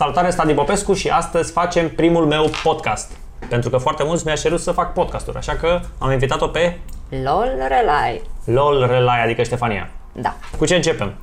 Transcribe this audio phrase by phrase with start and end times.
[0.00, 3.10] Salutare, Stadi Popescu și astăzi facem primul meu podcast.
[3.48, 6.78] Pentru că foarte mulți mi-a cerut să fac podcasturi, așa că am invitat-o pe
[7.24, 8.22] LOL Relay.
[8.44, 9.90] LOL Relay, adică Ștefania.
[10.12, 10.34] Da.
[10.58, 11.14] Cu ce începem?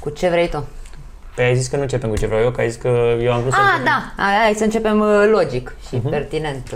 [0.00, 0.68] Cu ce vrei tu?
[1.34, 2.88] Păi ai zis că nu începem cu ce vreau eu, că ai zis că
[3.20, 3.84] eu am vrut să Ah, începem.
[4.16, 4.22] da.
[4.22, 6.08] Hai, hai să începem uh, logic și Mhm.
[6.10, 6.74] pertinent.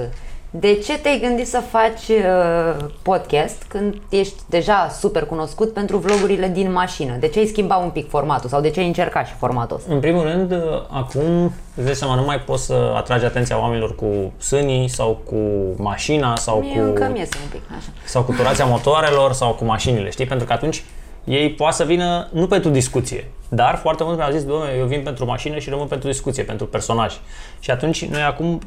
[0.57, 6.48] De ce te-ai gândit să faci uh, podcast când ești deja super cunoscut pentru vlogurile
[6.48, 7.16] din mașină?
[7.20, 9.95] De ce ai schimbat un pic formatul sau de ce ai încercat și formatul ăsta?
[9.95, 10.52] În primul rând,
[10.91, 15.37] acum, îți dai seama, nu mai poți să atragi atenția oamenilor cu sânii sau cu
[15.77, 16.84] mașina sau Mie cu...
[16.84, 17.89] încă mi este un pic așa.
[18.05, 20.27] sau cu turația motoarelor sau cu mașinile, știi?
[20.27, 20.84] Pentru că atunci
[21.25, 25.02] ei poate să vină nu pentru discuție, dar foarte mult mi-au zis, domnule, eu vin
[25.02, 27.14] pentru mașină și rămân pentru discuție, pentru personaj.
[27.61, 28.61] Și atunci noi acum uh,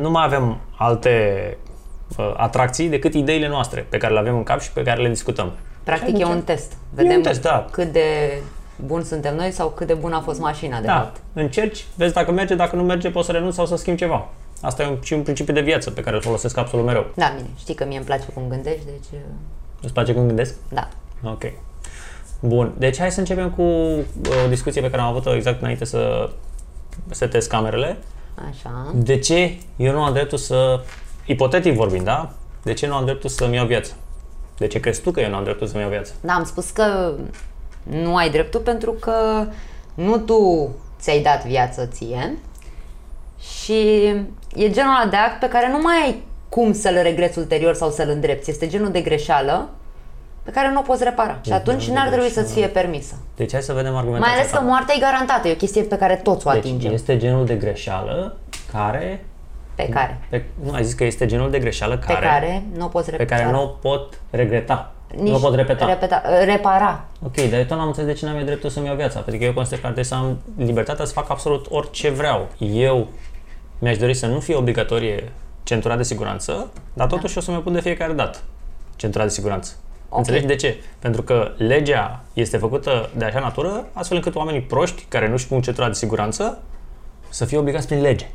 [0.00, 1.56] nu mai avem alte
[2.18, 5.08] uh, atracții decât ideile noastre pe care le avem în cap și pe care le
[5.08, 5.52] discutăm.
[5.84, 6.72] Practic e atunci- un test.
[6.72, 7.66] E Vedem un test, da.
[7.70, 8.06] cât de
[8.76, 11.16] bun suntem noi sau cât de bună a fost mașina, de Da, fapt.
[11.32, 14.28] încerci, vezi dacă merge, dacă nu merge, poți să renunți sau să schimbi ceva.
[14.60, 17.06] Asta e un, și un principiu de viață pe care îl folosesc absolut mereu.
[17.14, 19.18] Da, bine, știi că mie îmi place cum gândești, deci uh,
[19.82, 20.54] Îți place cum gândesc?
[20.68, 20.88] da.
[21.24, 21.42] Ok.
[22.40, 25.84] Bun, deci hai să începem cu uh, o discuție pe care am avut-o exact înainte
[25.84, 26.30] să
[27.10, 27.96] setez camerele.
[28.50, 28.90] Așa.
[28.94, 30.80] De ce eu nu am dreptul să,
[31.26, 32.32] ipotetic vorbind, da?
[32.62, 33.92] De ce nu am dreptul să-mi iau viața?
[34.58, 36.12] De ce crezi tu că eu nu am dreptul să-mi iau viața?
[36.20, 37.12] Da, am spus că
[37.82, 39.46] nu ai dreptul pentru că
[39.94, 40.70] nu tu
[41.00, 42.38] ți-ai dat viață ție
[43.40, 44.06] și
[44.54, 47.90] e genul ăla de act pe care nu mai ai cum să-l regreți ulterior sau
[47.90, 48.50] să-l îndrepți.
[48.50, 49.68] Este genul de greșeală
[50.42, 52.46] pe care nu o poți repara și atunci genul de n-ar trebui greșeală.
[52.48, 53.14] să-ți fie permisă.
[53.36, 54.62] Deci hai să vedem Mai argumentația ales că ta.
[54.62, 56.92] moartea e garantată, e o chestie pe care toți o Deci atingem.
[56.92, 58.36] este genul de greșeală
[58.72, 59.24] care...
[59.74, 62.84] Pe care, Pe, nu, ai zis că este genul de greșeală pe care, care nu
[62.84, 63.40] o poți pe repara.
[63.40, 64.92] care nu o pot regreta.
[65.16, 65.86] Nici nu o pot repeta.
[65.86, 66.22] repeta.
[66.44, 67.04] Repara.
[67.24, 69.18] Ok, dar eu tot n-am înțeles de ce n-am eu dreptul să-mi iau viața.
[69.20, 72.48] Pentru că eu consider că ar trebui să am libertatea să fac absolut orice vreau.
[72.58, 73.08] Eu
[73.78, 75.32] mi-aș dori să nu fie obligatorie
[75.62, 78.38] centura de siguranță, dar totuși o să mi pun de fiecare dată
[78.96, 79.72] centura de siguranță.
[80.12, 80.18] Ok.
[80.18, 80.76] Înțelegi de ce?
[80.98, 85.60] Pentru că legea este făcută de așa natură, astfel încât oamenii proști care nu-și pun
[85.60, 86.58] centura de siguranță
[87.28, 88.26] să fie obligați prin lege.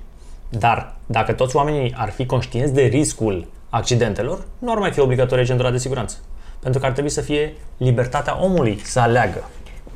[0.49, 5.43] Dar dacă toți oamenii ar fi conștienți de riscul accidentelor, nu ar mai fi obligatorie
[5.43, 6.17] centura de siguranță.
[6.59, 9.49] Pentru că ar trebui să fie libertatea omului să aleagă.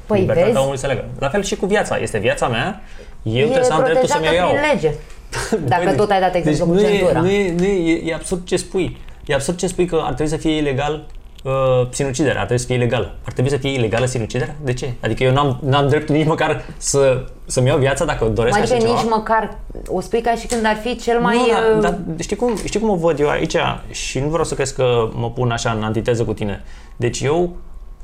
[0.06, 0.62] Păi libertatea vezi?
[0.62, 1.06] omului să aleagă.
[1.20, 1.98] La fel și cu viața.
[1.98, 2.82] Este viața mea,
[3.24, 4.62] eu trebuie e să am dreptul să-mi o protejată iau.
[4.62, 4.96] prin lege.
[5.72, 7.20] Dacă Băi, tot ai dat exemplu deci cu nu centura.
[7.20, 8.98] E, nu e, nu e, e, e absurd ce spui.
[9.26, 11.06] E absurd ce spui că ar trebui să fie ilegal
[11.42, 13.16] uh, sinuciderea, ar trebui să fie ilegală.
[13.26, 14.56] Ar trebui să fie ilegală sinuciderea?
[14.64, 14.94] De ce?
[15.00, 18.84] Adică eu n-am, n-am dreptul nici măcar să, să-mi iau viața dacă doresc Adică așa
[18.86, 19.16] nici ceva.
[19.16, 19.58] măcar
[19.88, 21.36] o spui ca și când ar fi cel mai...
[21.36, 21.42] nu,
[21.76, 23.56] uh, dar, dar știi, cum, știi cum o văd eu aici
[23.90, 26.64] și nu vreau să crezi că mă pun așa în antiteză cu tine.
[26.96, 27.56] Deci eu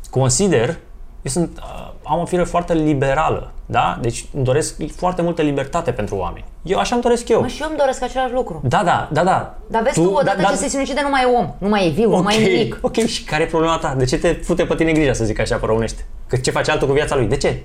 [0.09, 0.77] consider,
[1.27, 3.97] eu sunt, uh, am o fire foarte liberală, da?
[4.01, 6.45] Deci îmi doresc foarte multă libertate pentru oameni.
[6.63, 7.41] Eu așa îmi doresc eu.
[7.41, 8.61] Mă, și eu îmi doresc același lucru.
[8.63, 9.55] Da, da, da, da.
[9.67, 12.09] Dar vezi tu, odată ce se sinucide, nu mai e om, nu mai e viu,
[12.09, 12.77] nu mai e nimic.
[12.81, 13.93] Ok, și care e problema ta?
[13.97, 16.05] De ce te fute pe tine grija, să zic așa, pe românește?
[16.27, 17.25] Că ce face altul cu viața lui?
[17.25, 17.63] De ce?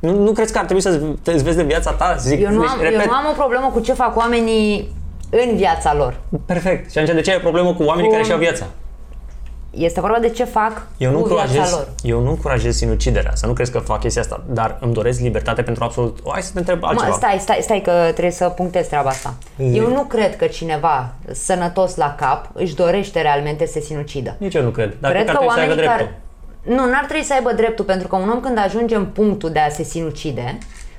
[0.00, 2.16] Nu, nu crezi că ar trebui să te îți vezi de viața ta?
[2.18, 4.88] Zic, Eu nu, deci, am, repet, eu nu am o problemă cu ce fac oamenii
[5.30, 6.20] în viața lor.
[6.46, 6.90] Perfect.
[6.90, 8.66] Și atunci de ce ai problemă cu oamenii Cu- care și-au viața?
[9.76, 11.88] Este vorba de ce fac Eu nu, cu viața încurajez, lor.
[12.02, 15.62] eu nu încurajez sinuciderea, să nu crezi că fac chestia asta, dar îmi doresc libertate
[15.62, 16.18] pentru absolut...
[16.22, 17.08] O, hai să te întreb altceva.
[17.10, 19.34] Mă, stai, stai, stai că trebuie să punctez treaba asta.
[19.56, 19.76] Zi.
[19.76, 24.34] Eu nu cred că cineva sănătos la cap își dorește realmente să se sinucidă.
[24.38, 24.96] Nici eu nu cred.
[25.00, 26.06] Dar Cred cred că că ar trebui să aibă oamenii dreptul.
[26.06, 26.20] care...
[26.76, 29.58] Nu, n-ar trebui să aibă dreptul, pentru că un om când ajunge în punctul de
[29.58, 30.58] a se sinucide,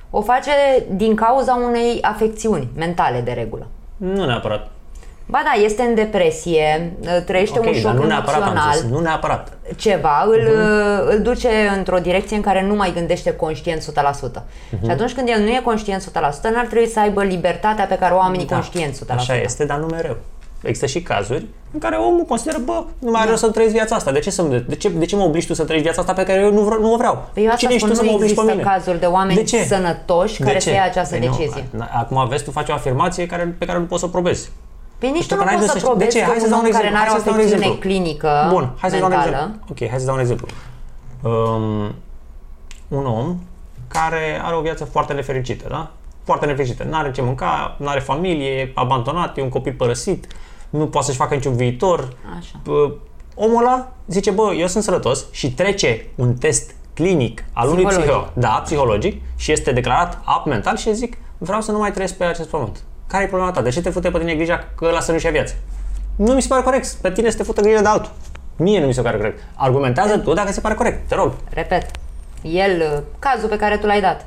[0.09, 0.51] o face
[0.89, 3.67] din cauza unei afecțiuni mentale, de regulă.
[3.97, 4.69] Nu neapărat.
[5.29, 6.93] Ba da, este în depresie,
[7.25, 8.83] trăiește Ok, un șoc dar nu neapărat am emoțional, zis.
[8.89, 9.57] Nu neapărat.
[9.75, 11.11] ceva, îl, Mhm.
[11.11, 14.43] îl duce într-o direcție în care nu mai gândește conștient 100%.
[14.71, 14.85] Mhm.
[14.85, 18.13] Și atunci când el nu e conștient 100%, n-ar trebui să aibă libertatea pe care
[18.13, 19.31] o oamenii Da, conștient 100%.
[19.31, 20.17] Așa este, dar nu mereu.
[20.61, 23.95] Există și cazuri în care omul consideră, bă, nu mai are rost să trăiesc viața
[23.95, 24.11] asta.
[24.11, 26.23] De ce, să, de, ce, de ce mă obligi tu să trăiești viața asta pe
[26.31, 27.27] care eu nu, vreau, nu o vreau?
[27.33, 28.71] Păi eu asta Cine ești spun, tu să nu mă obligi pe există mine?
[28.75, 29.63] cazuri de oameni De ce?
[29.63, 30.69] sănătoși De care ce?
[30.69, 31.65] să ia această Păi nu, decizie.
[31.79, 34.49] a- acum vezi, tu faci o afirmație care, pe care nu poți să o probezi.
[34.99, 36.23] Păi nici Știu tu nu că n-ai poți de să să știi- de probezi ce?
[36.23, 36.97] că Hai să un dau un om care exemplu.
[36.97, 37.89] nu are o Hai să dau un afecțiune exemplu.
[37.89, 39.65] clinică Bun, hai să dau un mentală, exemplu.
[39.71, 40.47] Ok, hai să dau un exemplu.
[41.23, 41.95] Um,
[42.99, 43.39] un om
[43.87, 45.91] care are o viață foarte nefericită, da?
[46.23, 46.83] Foarte nefericită.
[46.83, 50.27] Nu are ce mânca, nu are familie, e abandonat, e un copil părăsit,
[50.69, 51.99] nu poate să-și facă niciun viitor.
[52.39, 52.59] Așa.
[52.63, 52.91] Bă,
[53.39, 58.11] Omul ăla zice, bă, eu sunt sănătos și trece un test clinic al unui Psihologic.
[58.13, 62.13] psiho, da, psihologic și este declarat ap mental și zic, vreau să nu mai trăiesc
[62.15, 62.83] pe acest pământ.
[63.07, 63.61] Care e problema ta?
[63.61, 65.53] De ce te fute pe tine grija că ăla să nu-și ia viața?
[66.15, 66.87] Nu mi se pare corect.
[66.93, 68.11] Pe tine să te fută grija de altul.
[68.55, 69.39] Mie nu mi se pare corect.
[69.55, 71.07] Argumentează tu dacă se pare corect.
[71.07, 71.33] Te rog.
[71.53, 71.85] Repet,
[72.41, 74.25] el, cazul pe care tu l-ai dat.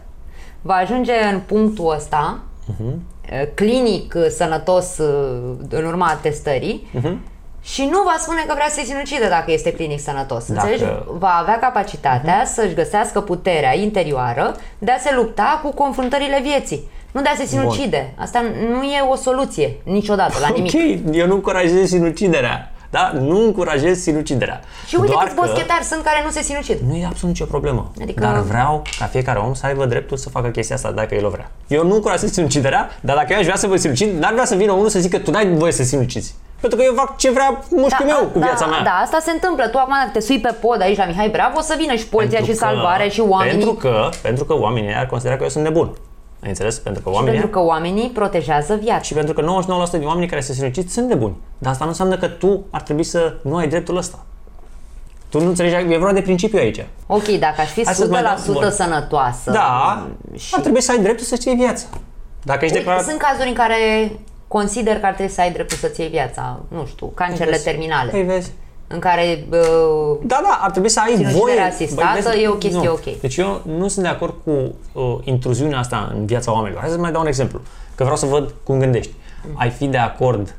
[0.62, 2.84] va ajunge în punctul ăsta, Mhm.
[2.86, 7.20] uh, clinic uh, sănătos uh, în urma testării, Mhm.
[7.62, 10.46] și nu va spune că vrea să se sinucide dacă este clinic sănătos.
[10.52, 10.92] Dacă- Înțelegi?
[11.18, 16.88] Va avea capacitatea să-și găsească puterea interioară de a se lupta cu confruntările vieții.
[17.12, 18.12] Nu de a se sinucide.
[18.18, 20.72] Asta nu e o soluție niciodată la nimic.
[20.74, 22.72] Ok, eu nu încurajez sinuciderea.
[22.90, 23.12] Da?
[23.20, 24.60] Nu încurajez sinuciderea.
[24.86, 26.78] Și uite Doar câți că boschetari sunt care nu se sinucid.
[26.88, 27.90] Nu e absolut nicio problemă.
[28.02, 31.26] Adică- Dar vreau ca fiecare om să aibă dreptul să facă chestia asta dacă el
[31.26, 31.50] o vrea.
[31.66, 34.54] Eu nu încurajez sinuciderea, dar dacă eu aș vrea să vă sinucid, n-ar vrea să
[34.54, 36.34] vină unul să zică tu n-ai voie să sinucizi.
[36.60, 38.82] Pentru că eu fac ce vrea mușchiul meu cu viața da, mea.
[38.82, 39.68] Da, asta se întâmplă.
[39.68, 42.06] Tu acum dacă te sui pe pod aici la Mihai Bravo, o să vină și
[42.06, 43.56] poliția Pentru și că- salvare și oamenii.
[43.56, 45.90] Pentru că, pentru că oamenii ar considera că eu sunt nebun.
[46.42, 46.78] Ai înțeles?
[46.78, 49.02] Pentru că oamenii pentru că oamenii protejează viața.
[49.02, 49.42] și pentru că
[49.86, 51.36] 99% din oamenii care se sinucid sunt nebuni.
[51.58, 54.24] Dar asta nu înseamnă că tu ar trebui să nu ai dreptul ăsta.
[55.28, 56.84] Tu nu înțelegi, e vorba de principiu aici.
[57.06, 58.70] Ok, dacă aș fi Hai să-ți mai dau- 100% bun.
[58.70, 59.50] sănătoasă.
[59.50, 60.06] Da,
[60.36, 60.52] și...
[60.56, 61.86] ar trebui să ai dreptul să-ți iei viața.
[62.42, 63.04] Dacă ești Uite, declarat...
[63.08, 64.12] Sunt cazuri în care
[64.48, 66.60] consider că ar trebui să ai dreptul să-ți iei viața.
[66.68, 67.64] Nu știu, cancerele Vezi?
[67.64, 68.10] terminale.
[68.10, 68.52] Păi vezi.
[68.92, 71.60] În care uh, Da, da, ar trebui să ai Sinucidere voie.
[71.60, 72.92] asistată Băi, e o chestie nu.
[72.92, 73.20] ok.
[73.20, 74.50] Deci eu nu sunt de acord cu
[74.92, 76.80] uh, intruziunea asta în viața oamenilor.
[76.80, 77.60] Hai să mai dau un exemplu,
[77.94, 79.12] că vreau să văd cum gândești.
[79.54, 80.54] Ai fi de acord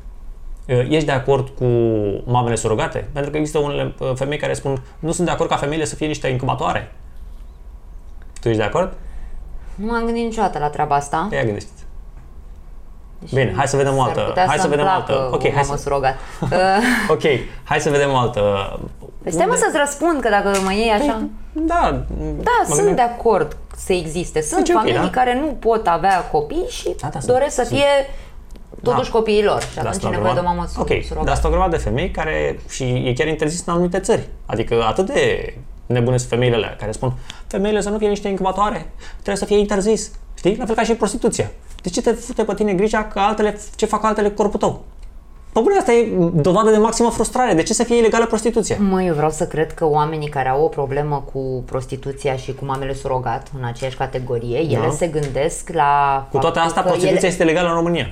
[0.68, 1.64] uh, Ești de acord cu
[2.24, 3.08] mamele surogate?
[3.12, 5.94] Pentru că există unele uh, femei care spun nu sunt de acord ca femeile să
[5.94, 6.92] fie niște incubatoare.
[8.40, 8.92] Tu ești de acord?
[9.74, 11.28] nu m-am gândit niciodată la treaba asta.
[11.32, 11.68] Ia gândește
[13.22, 15.12] Deși Bine, hai să vedem o s-ar altă- putea hai să să-mi vedem o placă
[15.12, 16.14] altă- ok, o hai mamă să- surogat.
[16.40, 16.48] Uh,
[17.14, 17.22] Ok,
[17.64, 18.40] hai să vedem o altă...
[19.22, 21.22] Deci stai mă să-ți răspund, că dacă mă iei așa...
[21.52, 22.04] Da,
[22.42, 24.40] Da, mă sunt gândeam- de acord să existe.
[24.40, 25.10] Sunt Deci, ok, familii da.
[25.10, 27.86] care nu pot avea copii și Da, da, sunt- doresc să sunt- fie
[28.82, 29.16] totuși Da.
[29.18, 29.60] copiii lor.
[29.62, 31.30] Și Dar atunci asta e o nevoie de o grămadă- mamă su- Ok, dar surogată.
[31.30, 34.28] asta o grămadă de femei care și e chiar interzis în anumite țări.
[34.46, 35.54] Adică atât de
[35.86, 37.12] nebune sunt femeile alea care spun
[37.46, 40.10] femeile să nu fie niște incubatoare, trebuie să fie interzis.
[40.34, 40.56] Știi?
[40.56, 41.50] La fel ca și prostituția.
[41.82, 44.82] De ce te fute pe tine grija că altele, ce fac altele cu corpul tău?
[45.52, 47.54] Pă bune, asta e dovadă de maximă frustrare.
[47.54, 48.76] De ce să fie ilegală prostituția?
[48.80, 52.64] Mă, eu vreau să cred că oamenii care au o problemă cu prostituția și cu
[52.64, 55.82] mamele surogat în aceeași categorie, ele se gândesc la
[56.16, 56.26] Da.
[56.30, 57.26] Cu toate astea, prostituția ele...
[57.28, 58.06] este legală în România.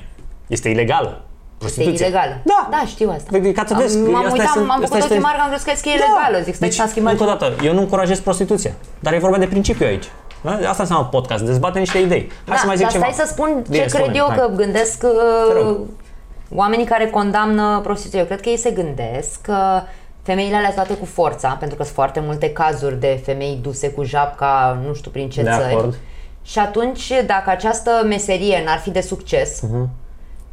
[0.47, 1.09] Este ilegală.
[1.09, 2.07] este Prostituția.
[2.07, 2.41] ilegală.
[2.45, 2.69] Da.
[2.71, 3.29] Da, știu asta.
[3.31, 5.37] Păi, ca să vezi, am, m-am astea uitat, sunt- am astea făcut este- ochii mari
[5.37, 6.45] că am crezut că e ilegală.
[6.45, 7.13] Zic, stai deci, s-a schimbat.
[7.13, 10.05] încă o dată, eu nu încurajez prostituția, dar e vorba de principiu aici.
[10.43, 10.51] Da?
[10.69, 12.21] Asta înseamnă podcast, dezbate niște idei.
[12.21, 13.07] Hai da, să mai zic dar ceva.
[13.11, 14.37] stai să spun ce Bine, cred spune, eu hai.
[14.37, 15.79] că gândesc Te uh, rog.
[16.55, 18.19] oamenii care condamnă prostituția.
[18.21, 19.83] Eu cred că ei se gândesc că
[20.23, 24.03] femeile alea toate cu forța, pentru că sunt foarte multe cazuri de femei duse cu
[24.05, 25.73] japca, nu știu prin ce De țări.
[25.73, 25.95] acord.
[26.43, 29.89] Și atunci, dacă această meserie n-ar fi de succes, Mhm.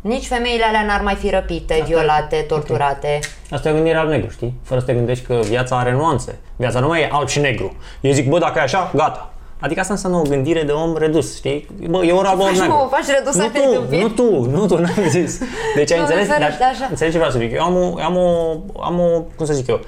[0.02, 3.20] nici femeile alea n-ar mai fi răpite, violate, torturate.
[3.52, 4.54] Asta e gândirea al negru, știi?
[4.64, 6.40] Fără să te gândești că viața are nuanțe.
[6.56, 7.76] Viața nu mai e alb și negru.
[8.02, 9.32] Eu zic, bă, dacă e așa, gata.
[9.60, 11.68] Adică asta înseamnă o gândire de om redus, știi?
[11.90, 12.76] Bă, e ori alb, ori faci, negru.
[12.76, 14.02] mă, o faci redus, nu ai venit tu, în film?
[14.02, 15.38] nu tu, nu tu, n-am zis.
[15.76, 16.28] Deci ai Doamne înțeles?
[16.38, 16.88] ferește, Dar, așa.
[16.90, 17.52] înțelegi ce vreau să zic?
[17.54, 19.80] Eu am o, am o, am o, cum să zic eu,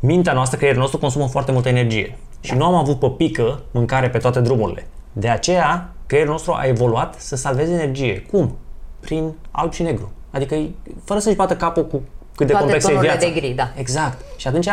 [0.00, 2.18] mintea noastră, creierul nostru consumă foarte multă energie.
[2.40, 2.56] Și Da.
[2.56, 4.86] nu am avut pe pică mâncare pe toate drumurile.
[5.12, 8.26] De aceea, creierul nostru a evoluat să salveze energie.
[8.30, 8.56] Cum?
[9.00, 10.12] Prin alb și negru.
[10.30, 10.56] Adică
[11.04, 12.02] fără să-și bată capul cu
[12.34, 13.34] cât de Toate complexă e tonurile viața.
[13.34, 13.70] de gri, da.
[13.76, 14.18] Exact.
[14.36, 14.68] Și atunci,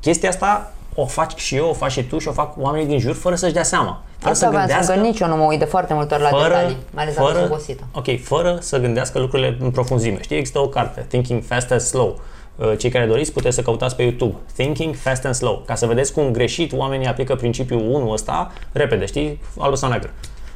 [0.00, 2.98] chestia asta o faci și eu, o faci și tu și o fac oamenii din
[2.98, 4.02] jur fără să-și dea seama.
[4.18, 6.22] Fără Asta vreau să spun că nici eu nu mă uit de foarte multe ori
[6.22, 7.84] la fără, detalii, mai ales dacă fără, sunt obosită.
[7.92, 10.18] Ok, fără să gândească lucrurile în profunzime.
[10.22, 12.20] Știi, există o carte, Thinking Fast and Slow.
[12.56, 14.34] Uh, Cei care doriți puteți să căutați pe YouTube.
[14.54, 15.62] Thinking Fast and Slow.
[15.66, 20.10] Ca să vedeți cum greșit oamenii aplică principiul 1 ăsta, repede, știi, alb sau negru.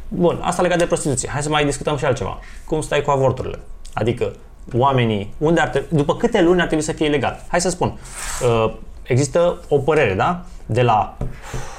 [0.08, 1.28] Bun, asta legat de prostituție.
[1.28, 2.38] Hai să mai discutăm și altceva.
[2.64, 3.58] Cum stai cu avorturile?
[3.92, 4.32] Adică,
[4.78, 7.44] oamenii, unde ar trebui, după câte luni ar trebui să fie legal?
[7.48, 7.98] Hai să spun,
[8.44, 8.72] uh,
[9.10, 10.40] există o părere, da?
[10.66, 11.16] De la,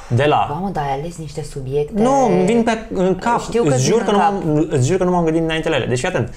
[0.08, 2.02] de la Mamă, dar ai ales niște subiecte...
[2.02, 3.42] nu, îmi vin pe în cap.
[3.42, 4.32] Știu că îți, îți jur vin că în nu cap.
[4.32, 5.86] m-am, îți jur că nu m-am gândit înainte la ele.
[5.86, 6.34] Deci, fii atent.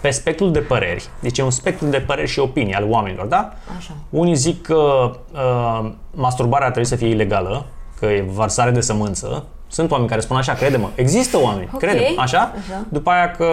[0.00, 3.52] Pe spectrul de păreri, deci e un spectru de păreri și opinii al oamenilor, da?
[3.78, 3.92] Așa.
[4.10, 7.66] Unii zic că uh, masturbarea trebuie să fie ilegală,
[8.00, 9.44] că e varsare de sămânță.
[9.68, 10.88] Sunt oameni care spun așa, crede-mă.
[10.94, 12.18] Există oameni, Ok, crede așa?
[12.18, 12.84] așa.
[12.88, 13.44] După aia că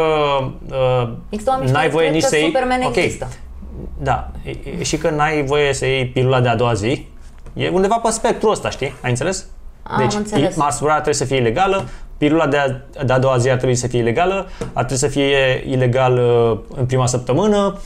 [0.69, 2.45] uh, Există oameni n-ai care voie cred nici că să iei...
[2.45, 2.95] Superman Ok.
[2.95, 3.27] există.
[4.01, 4.49] Da, e,
[4.79, 7.07] e, și că n-ai voie să iei pilula de a doua zi.
[7.53, 8.93] E undeva pe spectrul ăsta, știi?
[9.01, 9.45] Ai înțeles?
[9.83, 10.53] Am deci, înțeles.
[10.53, 11.87] pi- masturbarea trebuie să fie ilegală,
[12.17, 12.67] pilula de a,
[13.03, 16.77] de a doua zi ar trebui să fie ilegală, ar trebui să fie ilegal uh,
[16.79, 17.81] în prima săptămână, uh,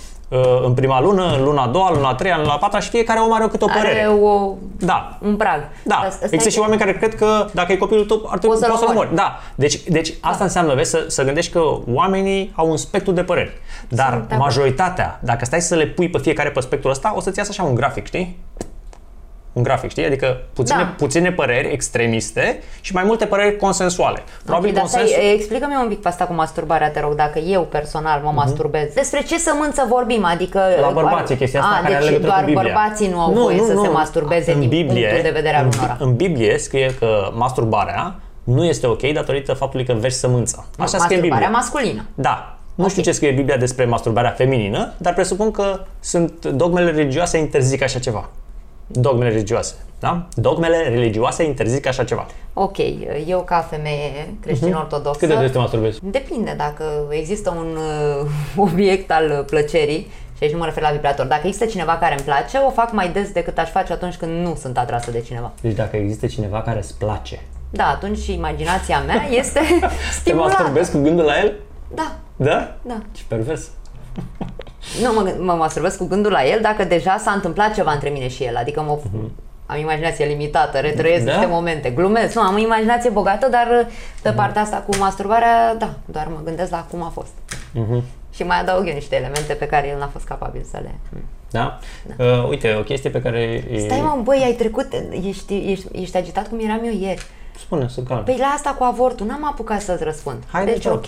[0.65, 2.79] în prima lună, în luna a doua, în luna a treia, în luna a patra
[2.79, 3.99] și fiecare om are câte o părere.
[3.99, 5.59] Are o, Da, un prag.
[5.83, 8.37] da, Dar stai există și că- oameni care cred că dacă e copilul tău, ar
[8.37, 9.07] trebui Poți să-l poți să-l omori.
[9.07, 9.15] omori.
[9.21, 11.61] Da, deci, deci asta înseamnă, vezi, să, să gândești că
[11.93, 13.51] oamenii au un spectru de păreri.
[13.89, 14.39] Dar Sunt de acord.
[14.41, 17.63] majoritatea, dacă stai să le pui pe fiecare pe spectrul ăsta, o să-ți iasă așa
[17.63, 18.37] un grafic, știi?
[19.57, 20.05] Un grafic, știi?
[20.05, 20.93] Adică puține, Da.
[20.97, 24.23] puține păreri extremiste și mai multe păreri consensuale.
[24.45, 25.15] Probabil ok, dar consensul...
[25.15, 28.93] stai, explică-mi un pic pe asta cu masturbarea, te rog, dacă eu personal mă masturbez.
[28.93, 30.25] Despre ce sămânță vorbim?
[30.25, 30.61] Adică...
[30.71, 30.81] Mhm.
[30.81, 32.73] La bărbați e chestia asta A, care are deci legătură doar cu Biblia.
[32.73, 35.71] bărbații nu au voie să se masturbeze în din Biblie, punctul de vedere al în,
[35.77, 35.97] unora.
[35.99, 40.65] În Biblie scrie că masturbarea nu este ok datorită faptului că vergi sămânța.
[40.77, 41.29] Așa scrie în Biblie.
[41.29, 42.05] Masturbarea masculină.
[42.15, 42.51] Da.
[42.75, 47.81] Nu știu ce scrie Biblia despre masturbarea feminină, dar presupun că sunt dogmele religioase interzic
[47.83, 48.29] așa ceva.
[48.87, 50.27] Dogmele religioase, da?
[50.35, 52.25] Dogmele religioase interzic așa ceva.
[52.53, 52.77] Ok,
[53.27, 55.09] eu ca femeie creștin-ortodoxă...
[55.25, 55.27] Mhm.
[55.27, 55.99] Cât de des te masturbezi?
[56.03, 58.29] Depinde dacă există un uh,
[58.71, 61.25] obiect al plăcerii și aici nu mă refer la vibrator.
[61.25, 64.45] Dacă există cineva care îmi place, o fac mai des decât aș face atunci când
[64.45, 65.51] nu sunt atrasă de cineva.
[65.61, 67.39] Deci dacă există cineva care îți place,
[67.69, 69.87] Da, atunci și imaginația mea este te
[70.19, 70.53] stimulată.
[70.57, 71.53] masturbezi cu gândul la el?
[71.93, 72.75] Da, Da?
[72.81, 72.97] da.
[73.11, 73.69] Ce pervers.
[75.01, 78.27] Nu, mă, mă masturbez cu gândul la el dacă deja s-a întâmplat ceva între mine
[78.27, 78.55] și el.
[78.55, 78.99] Adică mă,
[79.65, 81.31] am imaginație limitată, retrăiesc Da?
[81.31, 82.35] niște momente, glumesc.
[82.35, 83.87] Nu, am o imaginație bogată, dar
[84.21, 87.31] pe partea asta cu masturbarea, da, doar mă gândesc la cum a fost.
[88.33, 90.95] Și mai adaug eu niște elemente pe care el n-a fost capabil să le...
[91.51, 91.79] Da?
[92.17, 93.63] Uh, uite, o chestie pe care...
[93.71, 94.87] e- Stai mă, băi, ai trecut,
[95.27, 97.25] ești, ești, ești agitat cum eram eu ieri.
[97.59, 98.23] Spune, să calm.
[98.23, 100.43] Păi la asta cu avortul n-am apucat să-ți răspund.
[100.51, 100.97] Haide, deci, te rog.
[100.97, 101.07] ok,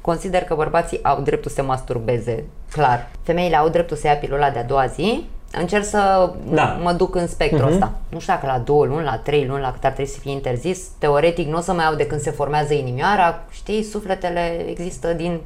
[0.00, 3.08] consider că bărbații au dreptul să se masturbeze, clar.
[3.22, 5.26] Femeile au dreptul să ia pilula de-a doua zi.
[5.52, 6.78] Încerc să Da.
[6.82, 7.92] mă duc în spectrul ăsta.
[8.08, 10.32] Nu știu dacă la două luni, la trei luni, la cât ar trebui să fie
[10.32, 10.80] interzis.
[10.98, 13.42] Teoretic nu o să mai au de când se formează inimioara.
[13.50, 15.40] Știi, sufletele există din...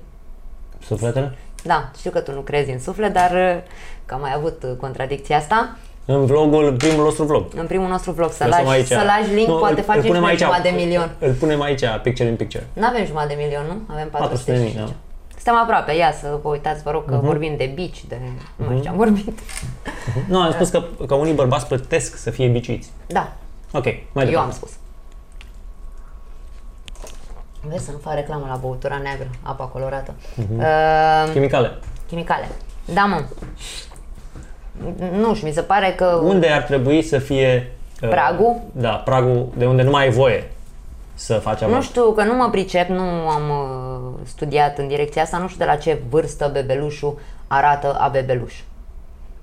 [0.85, 1.37] Sufletele?
[1.64, 3.31] Da, știu că tu nu crezi în suflet, dar
[4.05, 5.76] că am mai avut contradicția asta.
[6.04, 7.47] În vlogul, primul nostru vlog.
[7.56, 10.02] În primul nostru vlog, să Lăsăm lași, să lași link, Nu, poate îl- facem îl
[10.02, 11.11] și punem noi aici, jumătate de milion.
[11.18, 12.66] Îl punem aici, picture in picture.
[12.73, 13.94] Nu avem jumătate de milion, nu?
[13.94, 14.80] Avem 400 400.000, și da.
[14.80, 14.92] ceva.
[15.35, 18.18] Suntem aproape, ia să vă uitați, vă rog, că vorbim de bici, de...
[18.56, 19.38] Nu mai știu ce am vorbit.
[20.28, 22.90] Nu, am spus că, că unii bărbați plătesc să fie biciuiți.
[23.06, 23.32] Da,
[23.73, 24.30] Ok, mai departe.
[24.32, 24.71] eu am spus.
[27.68, 30.14] Vezi să nu fac reclamă la băutura neagră, apa colorată.
[30.56, 31.78] Uh, Chimicale.
[32.09, 32.49] chimicale.
[32.85, 33.23] Da, mă.
[35.21, 36.05] Nu știu, mi se pare că...
[36.23, 37.73] Unde ar trebui să fie...
[38.02, 38.57] uh, Pragul?
[38.73, 40.50] Da, pragul de unde nu mai ai voie
[41.14, 41.76] să faci avort.
[41.76, 45.59] Nu știu, că nu mă pricep, nu am uh, studiat în direcția asta, nu știu
[45.64, 48.55] de la ce vârstă bebelușul arată a bebeluș.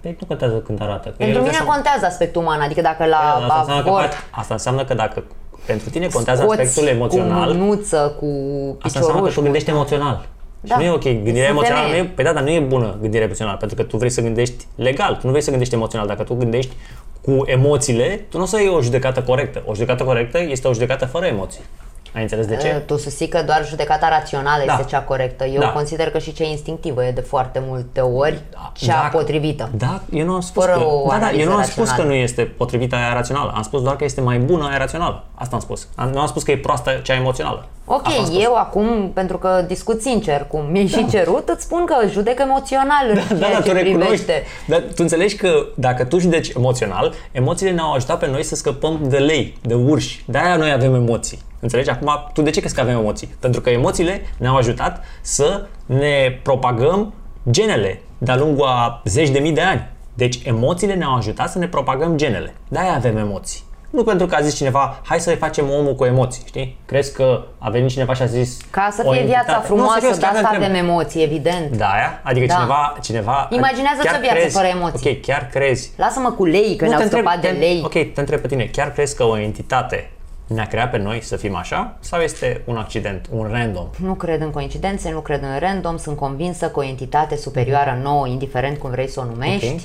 [0.02, 1.10] Păi nu contează când arată.
[1.10, 3.90] Că Pentru el mine trebuie să- contează aspectul uman, adică dacă la asta, înseamnă că
[3.90, 5.24] avort faci, asta înseamnă că dacă
[5.66, 8.26] pentru tine contează scoți aspectul emoțional, cu mânuță, cu
[8.82, 10.26] asta înseamnă că picioruș, tu gândești emoțional.
[10.62, 10.75] Da.
[10.75, 11.04] Și nu e ok.
[11.04, 12.10] Gândirea Sunt emoțională nu femeie.
[12.10, 14.66] e, păi da, dar nu e bună gândirea emoțională, pentru că tu vrei să gândești
[14.75, 16.08] legal, tu nu vrei să gândești emoțional.
[16.08, 16.72] Dacă tu gândești
[17.22, 19.63] cu emoțiile, tu nu o să iei o judecată corectă.
[19.66, 21.62] O judecată corectă este o judecată fără emoții.
[22.16, 22.74] Ai înțeles de ce?
[22.75, 24.74] Uh, Tu susții că doar judecata rațională Da.
[24.74, 25.46] este cea corectă.
[25.46, 25.68] Eu Da.
[25.70, 28.39] consider că și cea instinctivă e de foarte multe ori
[28.74, 29.70] cea Dacă- potrivită.
[29.78, 31.75] Da, eu nu am spus Fără că, o da, da, eu analiză nu am spus
[31.75, 32.13] că rațională.
[32.16, 33.51] nu este potrivită aia rațională.
[33.56, 35.24] Am spus doar că este mai bună aia rațională.
[35.36, 35.88] Asta am spus.
[35.96, 37.66] Am, nu am spus că e proastă cea emoțională.
[37.86, 38.44] Ok, Asta am spus.
[38.44, 43.06] eu acum, pentru că discut sincer cum mi-ai și cerut, îți spun că judec emoțional
[43.10, 44.00] în Da, ceea da, ce tu recunoști.
[44.12, 44.44] privește.
[44.68, 49.00] Dar tu înțelegi că dacă tu judeci emoțional, emoțiile ne-au ajutat pe noi să scăpăm
[49.04, 50.24] de lei, de urși.
[50.28, 51.39] De-aia noi avem emoții.
[51.60, 51.89] Înțelegi?
[51.89, 53.28] Acum, tu de ce crezi că avem emoții?
[53.39, 57.13] Pentru că emoțiile ne-au ajutat să ne propagăm
[57.50, 59.88] genele de-a lungul a zeci de mii de ani.
[60.13, 62.54] Deci emoțiile ne-au ajutat să ne propagăm genele.
[62.68, 63.68] De-aia avem emoții.
[63.89, 66.78] Nu pentru că a zis cineva, hai să facem omul cu emoții, știi?
[66.86, 68.58] Crezi că a venit cineva și a zis...
[68.70, 70.70] Ca să o fie viața entitate- frumoasă, Nu, serios, de chiar te asta întreb.
[70.72, 71.75] avem emoții, evident.
[71.78, 72.22] Da, aia?
[72.24, 72.54] Adică Da.
[72.54, 73.48] cineva, cineva...
[73.51, 75.10] Imaginează-ți chiar o viață crezi- fără emoții.
[75.12, 75.92] Ok, chiar crezi.
[75.98, 77.82] Lasă-mă cu lei, că Nu, ne-au te întreb- scăpat de te- lei.
[77.86, 78.63] Ok, te întreb pe tine.
[78.72, 80.12] Chiar crezi că o entitate
[80.53, 81.96] ne-a creat pe noi să fim așa?
[82.00, 83.86] Sau este un accident, un random?
[83.98, 88.27] Nu cred în coincidențe, nu cred în random, sunt convinsă că o entitate superioară nouă,
[88.27, 89.79] indiferent cum vrei să o numești, Ok.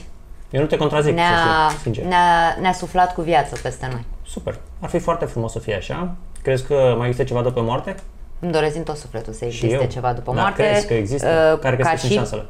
[0.51, 2.05] Eu nu te contrazic, să ne-a, fiu sincer.
[2.05, 4.05] ne-a, ne-a suflat cu viață peste noi.
[4.27, 4.59] Super.
[4.81, 6.15] Ar fi foarte frumos să fie așa.
[6.43, 7.95] Crezi că mai există ceva după moarte?
[8.39, 9.89] Îmi doresc din tot sufletul să Și existe eu.
[9.91, 10.63] ceva după Dar moarte.
[10.63, 11.51] crezi că există?
[11.55, 12.47] Uh, Care crezi ca că sunt și șansele?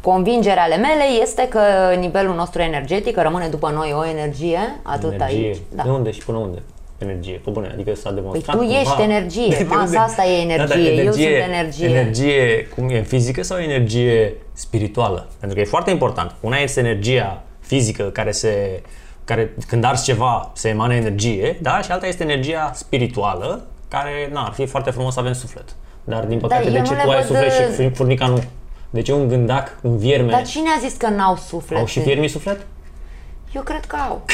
[0.00, 1.60] convingerea ale mele este că
[1.98, 5.46] nivelul nostru energetic că rămâne după noi o energie, atât Energie.
[5.46, 5.56] aici.
[5.74, 5.82] Da.
[5.82, 6.62] De unde și până unde?
[6.98, 7.40] Energie.
[7.44, 8.80] Pe bune, adică s-a demonstrat Păi tu cumva.
[8.90, 9.96] ești energie, De masa unde?
[9.96, 11.86] asta e Da, dar energie, eu sunt energie.
[11.88, 15.28] Energie, cum e, fizică sau energie spirituală?
[15.38, 16.34] Pentru că e foarte important.
[16.40, 18.82] Una este energia fizică care se
[19.24, 21.80] care când arzi ceva se emană energie, da?
[21.82, 25.64] Și alta este energia spirituală, care, na, ar fi foarte frumos să avem suflet.
[26.04, 27.90] Dar din păcate, eu de nu ce le tu ai văd, suflet și uh, fur-
[27.94, 28.42] furnica nu?
[28.90, 31.78] De ce un gândac, un vierme, Dar cine a zis că n-au suflet?
[31.78, 32.66] au și viermii suflet?
[33.54, 34.22] Eu cred că au.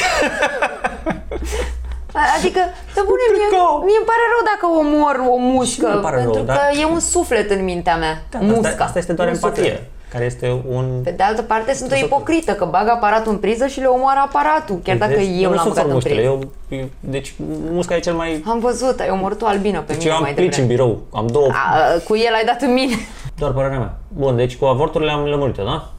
[2.37, 2.61] Adică,
[2.95, 3.75] pe bune, cred mie, că au.
[3.87, 6.51] mie îmi pare rău dacă omor o mușcă, Și mie îmi pare pentru rău, că
[6.59, 8.69] dar- e un suflet în mintea mea, Da, musca.
[8.69, 9.63] Asta, asta este doar Un empatie.
[9.63, 9.83] suflet.
[10.13, 10.85] care este un...
[11.03, 14.19] Pe de altă parte sunt o ipocrită, că bag aparatul în priză și le omoară
[14.23, 16.29] aparatul, chiar dacă Deci, eu nu l-am sunt băgat în muștele, priză.
[16.31, 16.39] eu,
[16.79, 17.33] eu, deci
[17.71, 18.43] musca e cel mai...
[18.47, 20.73] Am văzut, ai omorât o albină pe Deci mine eu am mai plici în devreme.
[20.89, 22.93] birou, am două, A, cu el ai dat în mine.
[23.39, 23.93] doar părerea mea.
[24.07, 25.89] Bun, deci cu avorturile am lămurit da?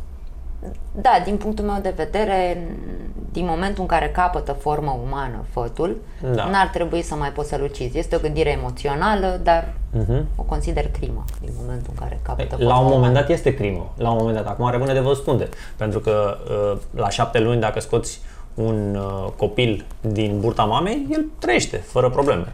[1.01, 2.67] Da, din punctul meu de vedere,
[3.33, 5.97] din momentul în care capătă formă umană fătul,
[6.35, 6.45] Da.
[6.49, 7.99] n-ar trebui să mai poți să-l ucizi.
[7.99, 9.73] Este o gândire emoțională, dar
[10.37, 12.73] o consider crimă din momentul în care capătă formă Mhm.
[12.73, 13.21] La un moment umană.
[13.21, 14.47] dat este crimă, la un moment dat.
[14.47, 15.49] Acum rămâne de văzut unde.
[15.77, 16.37] Pentru că
[16.73, 18.21] uh, la șapte luni, dacă scoți
[18.55, 22.53] un uh, copil din burta mamei, el trăiește, fără probleme.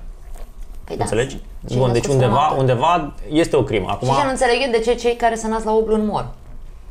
[0.84, 1.38] Păi da, Înțelegi?
[1.68, 2.58] cei Bun, deci născuți undeva, fără moarte.
[2.58, 3.86] undeva este o crimă.
[3.90, 6.04] Acum, Și ce nu înțeleg eu de ce cei care se nasc la 8 luni
[6.04, 6.26] mor.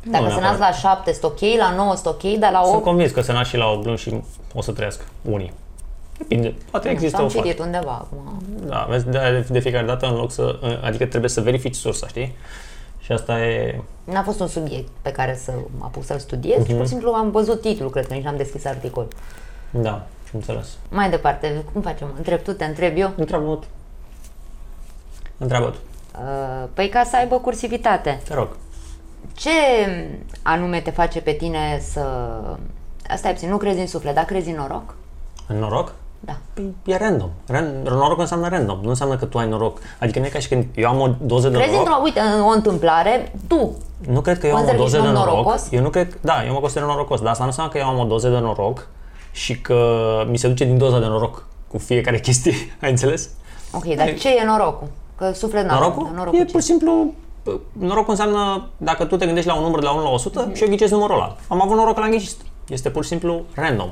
[0.04, 0.60] Dacă se neapărat.
[0.60, 3.22] nasc la 7 sunt ok, la 9 sunt ok, dar la sunt 8 convins că
[3.22, 4.22] se nasc și la 8 luni și
[4.54, 5.54] o să trăiască unii.
[6.18, 7.48] Depinde, poate există am o fată.
[7.48, 8.42] citit undeva acum.
[8.68, 12.36] Da, vezi, de, de fiecare dată în loc să, adică trebuie să verifici sursa, știi?
[13.00, 16.68] Și asta e, N-a fost un subiect pe care să mă apuc să-l studiez, Mhm.
[16.70, 19.08] ci pur și simplu am văzut titlul, cred că nici n-am deschis articol.
[19.70, 20.04] da, am
[20.34, 20.68] înțeles.
[20.90, 22.14] Mai departe, cum facem?
[22.18, 23.12] Întreb tu, te întreb eu?
[23.16, 23.66] Întreabă tu.
[25.38, 25.78] Întreabă tu.
[26.22, 28.22] Uh, Păi ca să aibă cursivitate.
[28.28, 28.48] Te rog.
[29.34, 29.50] Ce
[30.42, 32.02] anume te face pe tine să...
[33.10, 34.96] Asta e puțin, nu crezi în suflet, dar crezi în noroc?
[35.48, 35.94] În noroc?
[36.20, 36.38] Da.
[36.54, 37.30] Păi e random.
[37.54, 39.80] Ran- Noroc înseamnă random, nu înseamnă că tu ai noroc.
[40.00, 41.88] Adică nu e ca și când eu am o doză de Crezi noroc.
[41.88, 44.96] într-o, uite, în o întâmplare, tu, Nu cred că eu am o Consider că doză
[44.98, 45.36] ești de un noroc.
[45.44, 45.68] norocos?
[45.72, 48.00] Eu nu cred, da, eu mă consider norocos, dar asta nu înseamnă că eu am
[48.00, 48.88] o doză de noroc
[49.32, 49.78] și că
[50.30, 53.30] mi se duce din doza de noroc cu fiecare chestie, ai înțeles?
[53.74, 54.88] ok, dar ce e norocul?
[55.16, 56.04] Că suflet n-am, Norocul?
[56.04, 56.52] dar norocul e ce?
[56.52, 57.14] pur și simplu
[57.72, 60.64] Norocul înseamnă dacă tu te gândești la un număr de la 1 la 100 și
[60.64, 61.36] eu ghicesc numărul ăla.
[61.48, 62.36] Am avut noroc că l-am ghicit.
[62.68, 63.90] Este pur și simplu random.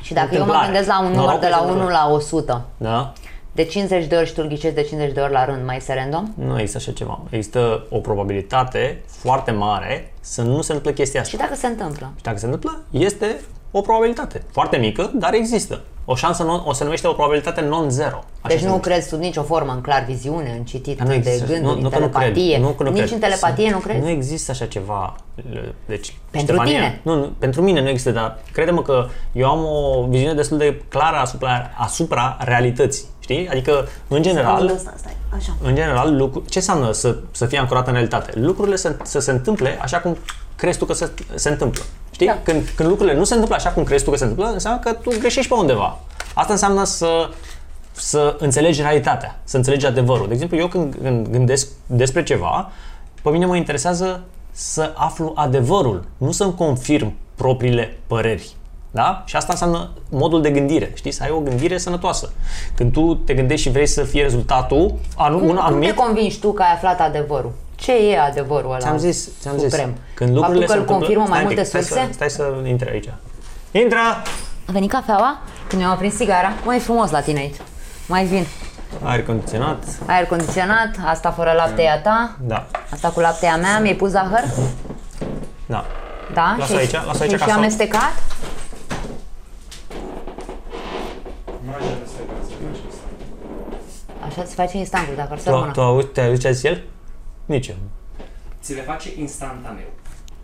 [0.00, 0.64] Și dacă eu mă întâmplare.
[0.66, 1.94] gândesc la un număr Norocul de la se 1 întâmplă.
[2.06, 3.12] la 100, Da?
[3.52, 5.76] de 50 de ori și tu îl ghicești de 50 de ori la rând, mai
[5.76, 6.32] este random?
[6.34, 7.20] Nu există așa ceva.
[7.30, 11.32] Există o probabilitate foarte mare să nu se întâmple chestia asta.
[11.32, 12.12] Și dacă se întâmplă?
[12.16, 13.40] Și dacă se întâmplă, este
[13.70, 14.42] o probabilitate.
[14.52, 15.80] Foarte mică, dar există.
[16.10, 18.16] O șansă non, o se numește o probabilitate non-zero.
[18.16, 18.90] Așa Deci se nu numește.
[18.90, 21.44] crezi sub nicio formă în clar viziune, în citit Dar nu de există.
[21.52, 22.20] gânduri, nu, nu în că nu cred.
[22.22, 22.58] telepatie?
[22.58, 23.12] Nu, că nu Nici cred.
[23.12, 24.00] în telepatie Sunt- nu crezi?
[24.00, 25.14] Nu există așa ceva.
[25.86, 27.00] Deci, Pentru Ștefania, tine?
[27.02, 30.82] Nu, nu, pentru mine nu există, dar crede-mă că eu am o viziune destul de
[30.88, 33.04] clară asupra, asupra realității.
[33.28, 33.48] Știi?
[33.48, 35.56] Adică, în general, Stai, stai, așa.
[35.62, 38.38] în general, lucru, ce înseamnă să, să fie ancorat în realitate?
[38.38, 40.16] Lucrurile să, să se întâmple așa cum
[40.56, 41.82] crezi tu că se, se întâmplă.
[42.10, 42.26] Știi?
[42.26, 42.38] Da.
[42.42, 44.92] Când, când lucrurile nu se întâmplă așa cum crezi tu că se întâmplă, înseamnă că
[44.92, 45.98] tu greșești pe undeva.
[46.34, 47.30] Asta înseamnă să,
[47.92, 50.26] să înțelegi realitatea, să înțelegi adevărul.
[50.26, 52.70] De exemplu, eu când, când gândesc despre ceva,
[53.22, 58.56] pe mine mă interesează să aflu adevărul, nu să-mi confirm propriile păreri.
[58.98, 59.22] Da?
[59.24, 61.10] Și asta înseamnă modul de gândire, știi?
[61.10, 62.32] Să ai o gândire sănătoasă.
[62.74, 66.38] Când tu te gândești și vrei să fie rezultatul anu- un Cum te anumit, convingi
[66.40, 67.52] tu că ai aflat adevărul?
[67.74, 69.68] Ce e adevărul ăla Ți-am zis, ți-am zis.
[69.70, 69.94] suprem?
[70.14, 72.12] Când lucrurile Faptul că se îl confirmă întâmplă- mai stai un multe pic, surse?
[72.12, 73.08] Stai să, stai să intre aici.
[73.82, 73.98] Intră!
[74.68, 75.38] A venit cafeaua?
[75.68, 77.56] Când mi-am aprins sigara, mai frumos la tine aici.
[78.06, 78.46] Mai vin.
[79.02, 79.84] Aer condiționat.
[80.06, 84.10] Aer condiționat, asta fără lapte e a ta, Da, asta cu laptea mea, mi-ai pus
[84.10, 84.44] zahăr?
[85.66, 85.84] da.
[86.34, 86.54] Da?
[86.58, 88.12] Lasă și, aici, lasă aici și, ca și să- amestecat?
[94.26, 95.72] Așa se face instantul, dacă ar să Tu, rămână.
[95.72, 96.82] tu auzi, te auzi ce a zis el?
[97.44, 97.74] Nici eu.
[98.62, 99.84] Ți le face instantaneu.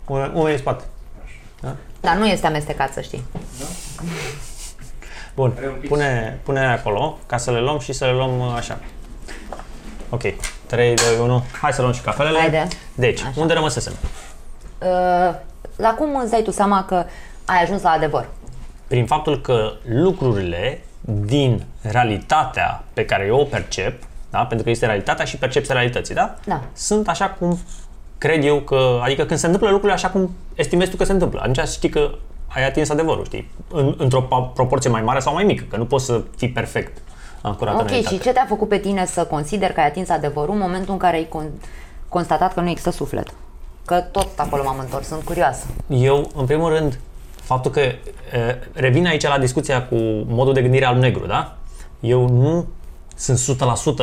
[0.07, 0.83] Unul unul e în spate.
[2.01, 3.23] Dar nu este amestecat, să știi.
[5.35, 5.89] Bun, Are un pic.
[5.89, 8.79] pune, pune acolo ca să le luăm și să le luăm uh, așa.
[10.09, 10.21] Ok,
[10.65, 11.43] 3, 2, 1.
[11.61, 12.39] Hai să luăm și cafelele.
[12.39, 12.67] Haide.
[12.95, 13.33] Deci, Așa.
[13.35, 13.93] unde rămăsesem?
[14.81, 15.35] Uh,
[15.75, 17.05] la cum îți dai tu seama că
[17.45, 18.27] ai ajuns la adevăr?
[18.87, 24.39] Prin faptul că lucrurile din realitatea pe care eu o percep, da?
[24.39, 26.35] pentru că este realitatea și percepția realității, da?
[26.45, 26.61] Da.
[26.73, 27.59] Sunt așa cum
[28.17, 31.39] cred eu că, adică când se întâmplă lucrurile așa cum estimezi tu că se întâmplă,
[31.39, 32.09] atunci știi că
[32.47, 33.51] ai atins adevărul, știi?
[33.71, 36.97] În, într-o pa- proporție mai mare sau mai mică, că nu poți să fii perfect
[37.41, 38.15] ancorat în Ok, realitate.
[38.15, 40.99] și ce te-a făcut pe tine să consideri că ai atins adevărul în momentul în
[40.99, 41.65] care ai con-
[42.09, 43.27] constatat că nu există suflet?
[43.85, 45.65] Că tot acolo m-am întors, sunt curioasă.
[45.87, 46.99] Eu, în primul rând,
[47.45, 47.95] faptul că e,
[48.73, 49.95] revin aici la discuția cu
[50.27, 51.57] modul de gândire alb-negru, da?
[51.99, 52.67] Eu nu
[53.15, 53.57] sunt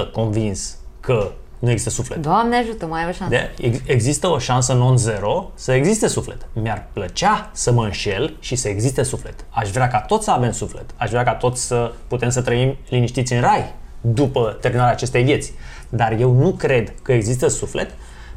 [0.09, 2.19] 100% convins că nu există suflet.
[2.19, 3.35] Doamne ajută, mai ai o șansă.
[3.35, 6.47] De, ex- există o șansă non-zero să existe suflet.
[6.53, 9.35] Mi-ar plăcea să mă înșel și să existe suflet.
[9.51, 10.85] Aș vrea ca toți să avem suflet.
[10.97, 15.53] Aș vrea ca toți să putem să trăim liniștiți în rai după terminarea acestei vieți.
[15.89, 17.91] Dar eu nu cred că există suflet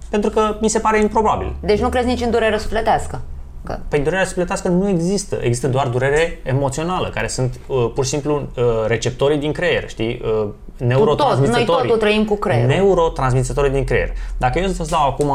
[0.10, 1.56] pentru că mi se pare improbabil.
[1.60, 3.22] Deci nu crezi nici în durere sufletească?
[3.66, 5.38] Că Păi durerea sufletească nu există.
[5.42, 10.22] Există doar durere emoțională, care sunt uh, pur și simplu uh, receptorii din creier, știi?
[10.44, 10.48] Uh,
[10.78, 11.66] neurotransmițătorii.
[11.66, 12.68] noi totul trăim cu creierul.
[12.68, 14.10] Neurotransmițătorii din creier.
[14.38, 15.30] Dacă eu să-ți dau acum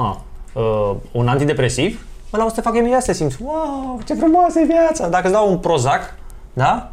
[0.52, 4.60] uh, un antidepresiv, ăla o să te facă imediat să te simți, wow, ce frumoasă
[4.60, 5.08] e viața.
[5.08, 6.14] Dacă îți dau un Prozac,
[6.52, 6.90] da?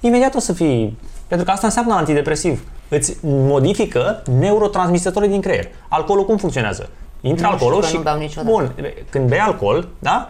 [0.00, 2.64] Imediat o să fii, pentru că asta înseamnă antidepresiv.
[2.88, 5.68] Îți modifică neurotransmisătorii din creier.
[5.88, 6.88] Alcoolul cum funcționează?
[7.20, 7.96] Intră Nu alcoolul știu că și...
[7.96, 8.50] nu beau niciodată.
[8.50, 10.28] Bun, când bei alcool, da?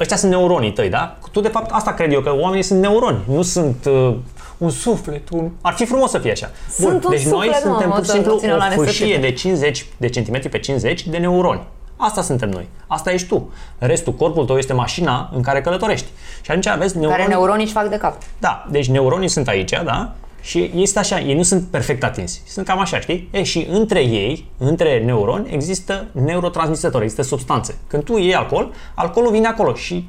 [0.00, 1.16] Ăștia sunt neuronii tăi, da?
[1.32, 4.14] Tu, de fapt, asta cred eu, că oamenii sunt neuroni, nu sunt uh,
[4.58, 5.50] un suflet, un...
[5.60, 6.50] Ar fi frumos să fie așa.
[6.70, 8.82] Sunt un deci noi suflet, mă, suntem mă, pur și să simplu ținem la o
[8.82, 9.28] fâșie nesătite.
[9.28, 11.62] de 50 de centimetri pe 50 de neuroni.
[11.96, 12.68] Asta suntem noi.
[12.86, 13.52] Asta ești tu.
[13.78, 16.06] Restul, corpul tău este mașina în care călătorești.
[16.42, 17.18] Și atunci aveți neuroni...
[17.18, 18.18] Care neuronii își fac de cap.
[18.38, 20.12] Da, deci neuronii sunt aici, da?
[20.44, 22.42] Și este așa, ei nu sunt perfect atinsi.
[22.46, 23.28] Sunt cam așa, știi?
[23.32, 27.74] E, și între ei, între neuroni, există neurotransmisători, există substanțe.
[27.86, 30.06] Când tu iei alcool, alcoolul vine acolo și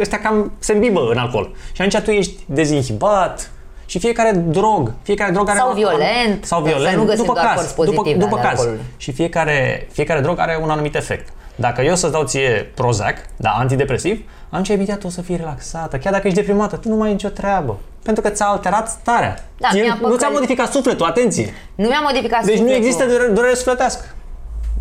[0.00, 1.50] ăstea cam se îmbibă în alcool.
[1.72, 3.50] Și atunci tu ești dezinhibat
[3.86, 7.32] și fiecare drog, fiecare drog are Sau un- violent, sau să violent, nu găsim după
[7.32, 8.58] doar caz, părți pozitive după, după ale caz.
[8.58, 8.84] alcoolului.
[8.96, 11.28] Și fiecare, fiecare drog are un anumit efect.
[11.54, 15.96] Dacă eu să-ți dau ție Prozac, da, antidepresiv, atunci imediat o să fii relaxată.
[15.96, 17.78] Chiar dacă ești deprimată, tu nu mai ai nicio treabă.
[18.02, 19.44] Pentru că ți-a alterat starea.
[19.58, 20.32] Da, El mi-a nu ți-a păcălit.
[20.32, 21.54] modificat sufletul, atenție.
[21.74, 22.84] Nu mi-a modificat Deci nu sufletul.
[22.84, 24.04] există durere, durere sufletească.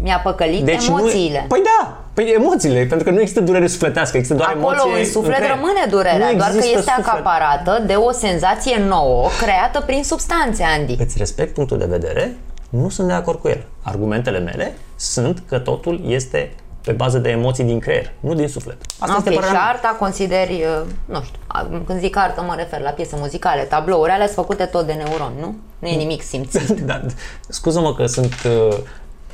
[0.02, 1.40] Mi-a păcălit Deci emoțiile.
[1.42, 5.00] Nu, păi da, păi emoțiile, pentru că nu există durere sufletească, există doar Acolo emoție
[5.00, 5.54] în suflet creier.
[5.54, 7.08] rămâne durerea, Nu doar că există este suflet.
[7.08, 10.96] acaparată de o senzație nouă creată prin substanțe, Andy.
[11.00, 12.36] Îți respect punctul de vedere,
[12.70, 13.66] nu sunt de acord cu el.
[13.84, 16.52] Argumentele mele sunt că totul este
[16.84, 18.78] pe bază de emoții din creier, nu din suflet.
[19.00, 19.70] Asta Ok, este și părerea mea.
[19.70, 24.12] arta consideri, uh, nu știu, a- când zic artă mă refer la piese muzicale, tablouri,
[24.12, 25.56] alea sunt făcute tot de neuroni, nu?
[25.80, 26.70] Nu e nimic simțit.
[26.90, 27.02] da,
[27.48, 28.34] scuză-mă că sunt
[28.70, 28.78] uh,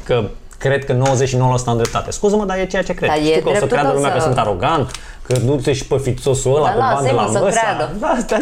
[0.04, 0.24] că
[0.58, 0.98] cred că 99%
[1.66, 2.12] am dreptate.
[2.12, 3.10] Scuză-mă, dar e ceea ce cred.
[3.10, 4.92] Dar e Știu că o să dreptul creadă tău lumea că să- sunt arogant,
[5.28, 7.60] că du-te și pe fițosul ăla, Da, pe bandă lasă-i, la mă, să măsa.
[7.60, 7.92] creadă.
[8.00, 8.38] Da, da,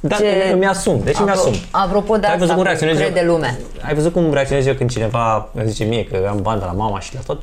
[0.00, 1.52] da, Ce- îmi asum, deci îmi Apro- asum.
[1.70, 3.04] apropo de Tu ai asta văzut cum cu reacționez eu?
[3.10, 3.56] crede lumea.
[3.86, 7.00] Ai văzut cum reacționez eu când cineva îmi zice mie că am bandă la mama
[7.00, 7.42] și la tot?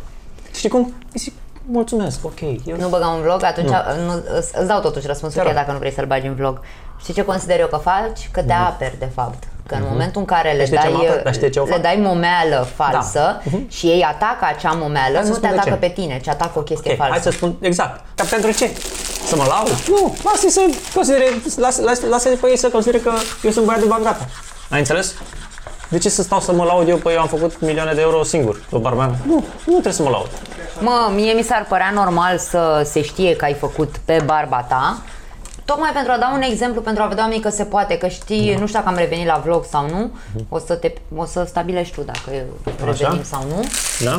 [0.55, 0.93] Știi cum?
[1.13, 1.33] Îi zic,
[1.65, 2.41] mulțumesc, ok.
[2.41, 4.23] Eu Nu băgam în vlog, atunci nu.
[4.37, 5.61] îți, îți dau totuși răspunsul Te chiar rog.
[5.63, 6.59] dacă nu vrei să-l bagi în vlog.
[7.01, 8.29] Știi ce consider eu că faci?
[8.31, 9.43] Că te aperi, de fapt.
[9.67, 10.65] Că în momentul în care le Mhm.
[10.65, 11.21] Știi ce dai, mă apăr?
[11.23, 11.81] Dar știi ce o le fac?
[11.81, 13.41] dai momeală falsă Da.
[13.43, 13.69] Mhm.
[13.69, 15.75] și ei atacă acea momeală, Hai să nu te spun de atacă ce.
[15.87, 17.29] pe tine, ci atacă o chestie Ok, hai falsă.
[17.29, 18.05] să spun exact.
[18.15, 18.71] Dar pentru ce?
[19.27, 19.69] Să mă laud?
[19.87, 20.61] Nu, lasă-i să
[20.93, 21.25] considere,
[21.57, 23.11] lasă, lasă, lasă pe ei să considere că
[23.43, 24.25] eu sunt băiat de bani gata.
[24.69, 25.13] Ai înțeles?
[25.95, 26.97] De ce să stau să mă laud eu?
[26.97, 29.15] Păi eu am făcut milioane de euro singur, pe barba mea.
[29.25, 29.34] Nu,
[29.65, 30.29] nu trebuie să mă laud.
[30.79, 34.97] Mă, mie mi s-ar părea normal să se știe că ai făcut pe barba ta,
[35.65, 38.53] Tocmai pentru a da un exemplu, pentru a vedea oamenii că se poate, că știi,
[38.53, 38.60] Da.
[38.60, 40.45] nu știu dacă am revenit la vlog sau nu, Mhm.
[40.49, 42.21] o să, te, o să stabilești tu dacă
[42.86, 43.63] revenim sau nu.
[44.03, 44.17] Da?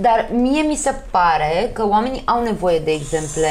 [0.00, 3.48] Dar mie mi se pare că oamenii au nevoie de exemple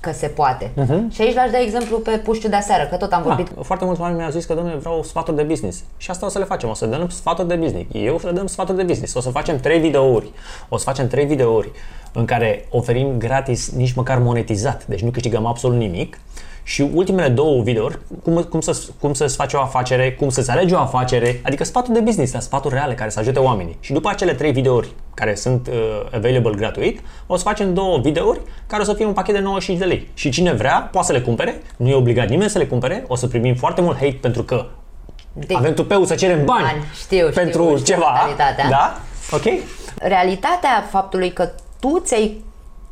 [0.00, 0.70] că se poate.
[1.10, 3.50] Și aici l-aș da exemplu pe puștiu de aseară, că tot am vorbit.
[3.50, 5.82] Da, foarte mulți oameni mi-au zis că, domnule, vreau sfaturi de business.
[5.96, 6.68] Și asta o să le facem.
[6.68, 7.90] O să dăm sfaturi de business.
[7.92, 9.14] Eu o să le dăm sfaturi de business.
[9.14, 10.30] O să facem trei videouri.
[10.68, 11.70] O să facem trei videouri
[12.12, 14.86] în care oferim gratis, nici măcar monetizat.
[14.86, 16.18] Deci nu câștigăm absolut nimic.
[16.68, 20.74] Și ultimele două videouri, cum, cum, să, cum să-ți faci o afacere, cum să-ți alegi
[20.74, 23.76] o afacere, adică sfaturi de business, dar sfaturi reale care să ajute oamenii.
[23.80, 25.74] Și după acele trei videouri care sunt uh,
[26.14, 29.78] available gratuit, o să facem două videouri care o să fie un pachet de 95
[29.78, 30.08] de lei.
[30.14, 33.14] Și cine vrea, poate să le cumpere, nu e obligat nimeni să le cumpere, o
[33.16, 34.66] să primim foarte mult hate pentru că
[35.32, 38.12] De- avem tupeul să cerem bani, Bani, știu, știu, pentru știu ceva.
[38.26, 38.68] mentalitatea.
[38.68, 38.98] Da?
[39.30, 39.42] Ok?
[39.98, 41.50] Realitatea faptului că
[41.80, 42.44] tu ți-ai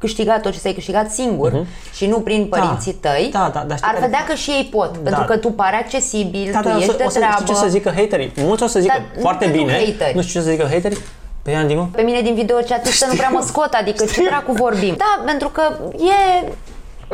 [0.05, 3.89] câștigat tot ce ți-ai câștigat singur și nu prin părinții tăi, Da, da, dar știi
[3.89, 6.75] ar care- vedea că și ei pot, pentru că tu pari accesibil, Da, tu da,
[6.75, 7.35] o ești să, de o să, treabă.
[7.41, 8.33] știi ce să zică haterii?
[8.37, 9.73] Mulți o să zică Dar nu foarte pentru bine.
[9.73, 10.15] hateri.
[10.15, 10.99] Nu știu ce să zică haterii.
[11.43, 11.87] Pe Andy, mă?
[11.93, 14.95] Pe mine din video chatistă nu prea mă scot, adică ce dracu vorbim.
[14.99, 15.63] Da, pentru că
[15.93, 16.47] e...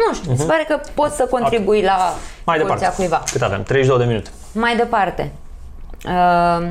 [0.08, 2.18] Nu știu, se pare că poți să contribui la Mhm.
[2.44, 2.96] Mai evoluția departe.
[3.02, 3.22] cuiva.
[3.32, 3.62] Cât avem?
[3.62, 4.30] 32 de minute.
[4.52, 5.32] Mai departe.
[6.06, 6.66] Uh,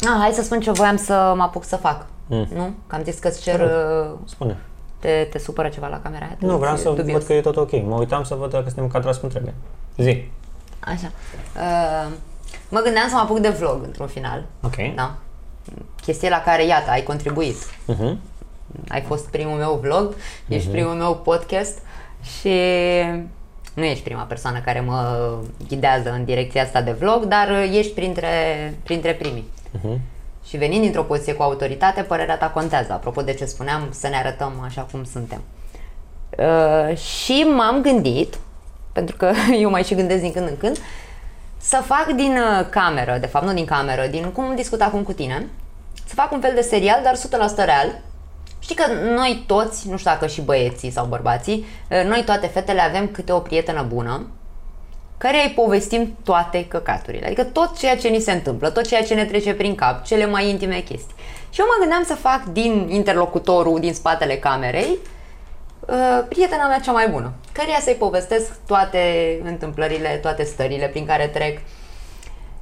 [0.00, 2.06] ah, hai să spun ce voiam să mă apuc să fac.
[2.26, 2.70] Nu?
[2.86, 3.60] Că am zis că-ți cer...
[3.60, 4.56] uh, Spune.
[5.00, 6.36] Te, te supără ceva la camera aia?
[6.38, 7.12] Te Nu, vreau ți- să dubios.
[7.18, 7.70] văd că e tot ok.
[7.72, 9.54] Mă uitam să văd dacă suntem încadrați cum trebuie.
[9.96, 10.24] Zi.
[10.80, 11.10] Așa.
[11.56, 12.12] Uh,
[12.68, 14.44] mă gândeam să mă apuc de vlog într-un final.
[14.62, 14.94] Ok.
[14.94, 15.14] Da?
[16.02, 17.56] Chestie la care, iată, ai contribuit.
[17.86, 18.18] Mhm.
[18.88, 20.14] Ai fost primul meu vlog,
[20.48, 21.78] ești primul meu podcast
[22.40, 22.54] și
[23.74, 25.30] nu ești prima persoană care mă
[25.68, 28.28] ghidează în direcția asta de vlog, dar ești printre,
[28.82, 29.48] printre primii.
[29.70, 30.00] Mhm.
[30.50, 32.92] Și venind dintr-o poziție cu autoritate, părerea ta contează.
[32.92, 35.42] Apropo de ce spuneam, să ne arătăm așa cum suntem.
[36.38, 38.38] Uh, și m-am gândit,
[38.92, 39.32] pentru că
[39.62, 40.78] eu mai și gândesc din când în când,
[41.56, 45.12] să fac din uh, cameră, de fapt nu din cameră, din cum discut acum cu
[45.12, 45.46] tine,
[46.04, 47.16] să fac un fel de serial, dar
[47.52, 47.98] 100% real.
[48.58, 52.80] Știi că noi toți, nu știu dacă și băieții sau bărbații, uh, noi toate fetele
[52.80, 54.26] avem câte o prietenă bună
[55.22, 57.26] care îi povestim toate căcaturile.
[57.26, 60.26] Adică tot ceea ce ni se întâmplă, tot ceea ce ne trece prin cap, cele
[60.26, 61.14] mai intime chestii.
[61.50, 64.98] Și eu mă gândeam să fac din interlocutorul din spatele camerei
[65.80, 69.00] uh, prietena mea cea mai bună, căreia să-i povestesc toate
[69.44, 71.58] întâmplările, toate stările prin care trec.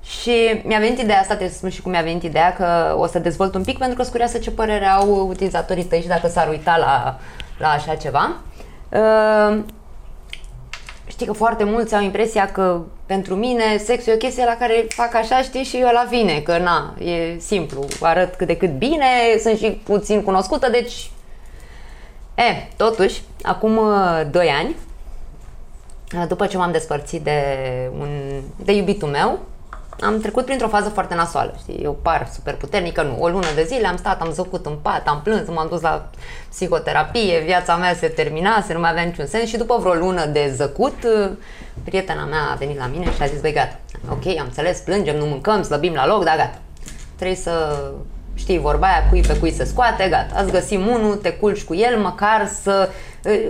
[0.03, 3.07] Și mi-a venit ideea asta, trebuie să spun și cum mi-a venit ideea, că o
[3.07, 6.29] să dezvolt un pic pentru că sunt curioasă ce părere au utilizatorii tăi și dacă
[6.29, 7.19] s-ar uita la,
[7.59, 8.37] la așa ceva.
[11.19, 14.57] Uh, știi că foarte mulți au impresia că pentru mine sexul e o chestie la
[14.57, 18.79] care fac așa, știi, și ăla vine, că na, e simplu, arăt cât de cât
[18.79, 19.07] bine,
[19.43, 21.11] sunt și puțin cunoscută, deci...
[22.35, 23.81] E, totuși, acum
[24.31, 24.77] 2 ani,
[26.29, 27.43] după ce m-am despărțit de,
[27.99, 28.09] un,
[28.65, 29.39] de iubitul meu,
[30.01, 33.65] am trecut printr-o fază foarte nasoală, știi, eu par super puternică, nu, o lună de
[33.65, 36.09] zile am stat, am zăcut în pat, am plâns, m-am dus la
[36.49, 40.53] psihoterapie, viața mea se terminase, nu mai avea niciun sens și după vreo lună de
[40.57, 40.95] zăcut,
[41.85, 43.79] prietena mea a venit la mine și a zis, băi, gata,
[44.11, 46.59] ok, am înțeles, plângem, nu mâncăm, slăbim la loc, dar gata,
[47.17, 47.77] trebuie să
[48.35, 51.75] știi, vorba aia, cui pe cui se scoate, gata, ați găsit unul, te culci cu
[51.75, 52.89] el, măcar să,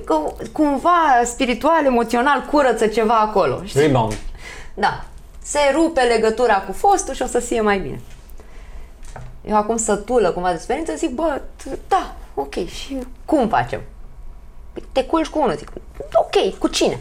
[0.05, 0.15] că,
[0.53, 3.61] cumva, spiritual, emoțional, curăță ceva acolo.
[3.65, 3.81] Știi?
[3.81, 4.17] Rebound.
[4.75, 5.05] Da,
[5.51, 8.01] se rupe legătura cu fostul și o să fie mai bine.
[9.49, 11.41] Eu acum sătulă cumva de experiență zic, bă,
[11.89, 13.81] da, ok, și cum facem?
[14.73, 15.73] Păi te culci cu unul, zic,
[16.13, 17.01] ok, cu cine?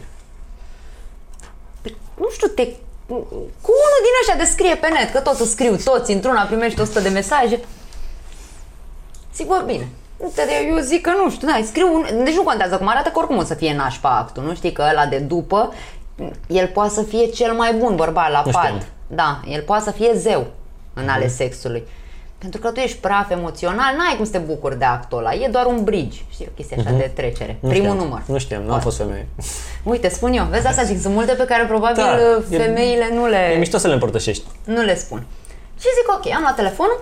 [1.80, 2.66] Păi, nu știu, te,
[3.06, 7.00] cu unul din ăștia de scrie pe net, că totul scriu toți, într-una primești 100
[7.00, 7.60] de mesaje.
[9.34, 9.88] Zic, bă, bine,
[10.68, 12.24] eu zic că nu știu, da, scriu un...
[12.24, 14.86] Deci nu contează cum arată, că oricum o să fie nașpa actul, nu știi că
[14.90, 15.72] ăla de după
[16.46, 18.62] el poate să fie cel mai bun bărbat la Nu pat.
[18.64, 18.82] știam.
[19.06, 20.46] Da, el poate să fie zeu
[20.94, 21.82] în ale sexului.
[22.38, 25.34] Pentru că tu ești praf emoțional, n-ai cum să te bucuri de actul ăla.
[25.34, 27.56] E doar un bridge, știi, o chestie așa de trecere.
[27.60, 28.04] Nu Primul știam.
[28.04, 28.22] număr.
[28.26, 29.26] Nu știam, nu am fost femeie.
[29.82, 33.08] Uite, spun eu, vezi asta zic, sunt multe pe care probabil Da, uh, e- femeile
[33.14, 34.44] nu le, E mișto să le împărtășești.
[34.64, 35.26] nu le spun.
[35.80, 36.98] Și zic, ok, am luat telefonul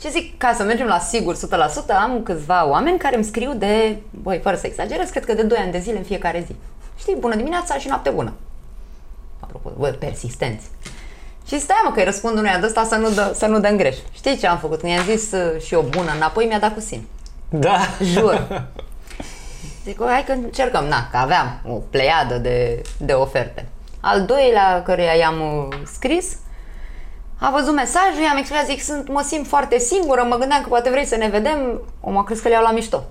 [0.00, 3.96] și zic, ca să mergem la sigur 100%, am câțiva oameni care îmi scriu de,
[4.10, 6.54] băi, fără să exagerez, cred că de 2 ani de zile în fiecare zi.
[7.00, 8.32] Știi, bună dimineața și noapte bună.
[9.40, 10.66] Apropo, bă, persistenți.
[11.46, 13.68] Și stai mă că îi răspund unuia de ăsta să nu dă, să nu dă
[13.68, 13.96] greș.
[14.12, 14.80] Știi ce am făcut?
[14.80, 17.06] Când i-am zis uh, și eu bună înapoi, mi-a dat cu sin.
[17.48, 17.78] Da.
[18.02, 18.46] Jur.
[19.84, 20.84] Zic, "O, hai că încercăm.
[20.84, 23.68] Na, că aveam o pleiadă de, de oferte.
[24.00, 26.36] Al doilea căruia i-am uh, scris,
[27.40, 30.90] a văzut mesajul, i-am explicat, zic, sunt, mă simt foarte singură, mă gândeam că poate
[30.90, 31.80] vrei să ne vedem.
[32.00, 33.04] O, mă crezi că le iau la mișto.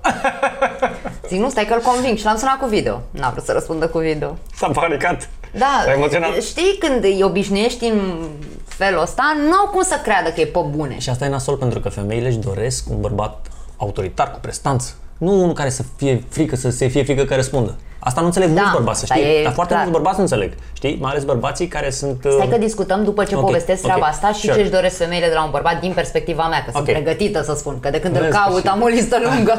[1.30, 3.02] zic, nu, stai că-l conving și l-am sunat cu video.
[3.12, 4.38] N-a vrut să răspundă cu video.
[4.56, 5.30] S-a panicat.
[5.52, 6.42] Da, S-a emoționat.
[6.42, 8.28] știi când îi obișnuiești în
[8.66, 11.00] felul ăsta, n-au cum să creadă că e pe bune.
[11.00, 14.94] Și asta e nasol pentru că femeile își doresc un bărbat autoritar, cu prestanță.
[15.18, 17.78] Nu unul care să fie frică, să se fie frică că răspundă.
[18.00, 19.40] Asta nu înțeleg Da, mulți bărbați, să asta știi.
[19.40, 19.86] e Dar foarte clar.
[19.86, 20.54] mulți bărbați nu înțeleg.
[20.74, 20.98] Știi?
[21.02, 22.24] Mai ales bărbații care sunt...
[22.26, 24.54] uh, Stai că discutăm după ce Ok, povestesc treaba ok, asta și sure.
[24.54, 26.94] ce își doresc femeile de la un bărbat din perspectiva mea, că sunt Ok.
[26.94, 28.70] pregătită să spun, că de când În îl caut sfârșit.
[28.70, 29.54] am o listă lungă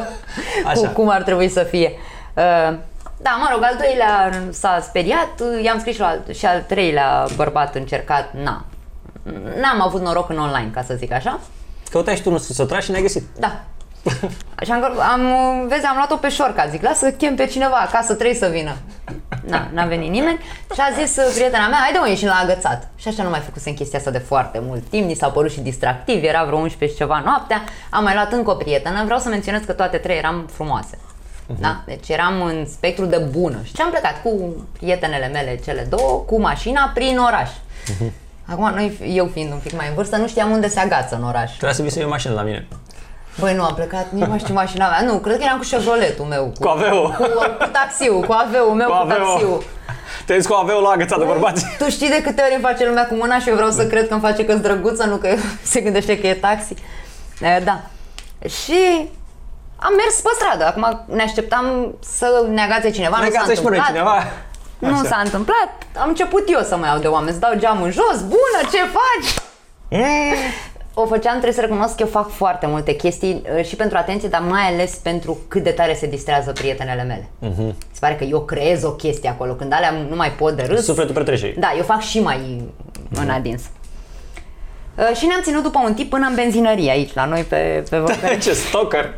[0.63, 0.89] cu Așa.
[0.89, 1.91] cum ar trebui să fie.
[2.35, 2.77] Uh,
[3.23, 5.29] Da, mă rog, al doilea s-a speriat,
[5.63, 8.65] i-am scris și, al, și al treilea bărbat încercat, na.
[9.61, 11.39] N-am avut noroc în online, ca să zic așa.
[11.89, 13.23] Căutai și tu nu să tragi și ne-ai găsit.
[13.39, 13.61] Da.
[14.65, 15.21] Și am, am,
[15.67, 18.75] vezi, am luat-o pe șorca, zic, lasă să chem pe cineva acasă, trebuie să vină.
[19.45, 20.39] Na, n-a venit nimeni
[20.73, 22.89] și a zis uh, prietena mea, haide mă, ieșim la agățat.
[22.95, 25.59] Și așa nu mai făcusem chestia asta de foarte mult timp, ni s-a părut și
[25.59, 29.29] distractiv, era vreo 11 și ceva noaptea, am mai luat încă o prietenă, vreau să
[29.29, 30.97] menționez că toate trei eram frumoase.
[31.59, 31.81] Da?
[31.85, 33.59] Deci eram în spectru de bună.
[33.63, 37.49] Și am plecat cu prietenele mele, cele două, cu mașina prin oraș.
[38.45, 41.23] Acum, noi, eu fiind un pic mai în vârstă, nu știam unde se agață în
[41.23, 41.49] oraș.
[41.49, 42.67] Trebuia să vii să iei o mașină la mine.
[43.39, 45.01] Băi, nu am plecat, nici nu mai știu mașina mea.
[45.01, 46.53] Nu, cred că eram cu Chevroletul meu.
[46.59, 47.15] Cu aveu.
[47.17, 47.23] Cu,
[47.59, 49.17] cu taxiul, cu aveul meu, Cu cu, aveu.
[49.17, 49.63] taxiul.
[50.25, 51.65] Te cu aveu la agățat de bărbați.
[51.77, 54.07] Tu știi de câte ori îmi face lumea cu mâna și eu vreau să cred
[54.07, 55.35] că îmi face că-s drăguță, nu că
[55.71, 56.73] se gândește că e taxi.
[57.41, 57.79] E, Da.
[58.47, 59.09] Și
[59.75, 60.65] am mers pe stradă.
[60.65, 63.17] Acum ne așteptam să ne agațe cineva.
[63.17, 63.87] nu s-a Negați și mă întâmplat.
[63.87, 64.23] cineva.
[64.79, 65.03] Nu Așa.
[65.07, 65.69] s-a întâmplat.
[66.01, 68.17] Am început eu să mai iau de oameni, să dau geamul în jos.
[68.21, 69.43] Bună, ce faci?
[71.01, 74.29] O făceam, trebuie să recunosc că eu fac foarte multe chestii uh, și pentru atenție,
[74.29, 77.29] dar mai ales pentru cât de tare se distrează prietenele mele.
[77.39, 77.75] Mhm.
[77.91, 80.85] Se pare că eu creez o chestie acolo, când alea nu mai pot de râs.
[80.85, 81.53] Sufletul petrece.
[81.59, 82.61] Da, eu fac și mai
[83.15, 83.61] în adins.
[84.95, 87.97] Uh, Și ne-am ținut după un tip până în benzinărie aici, la noi pe, pe
[88.05, 88.39] Văcărești.
[88.49, 89.13] Ce stalker.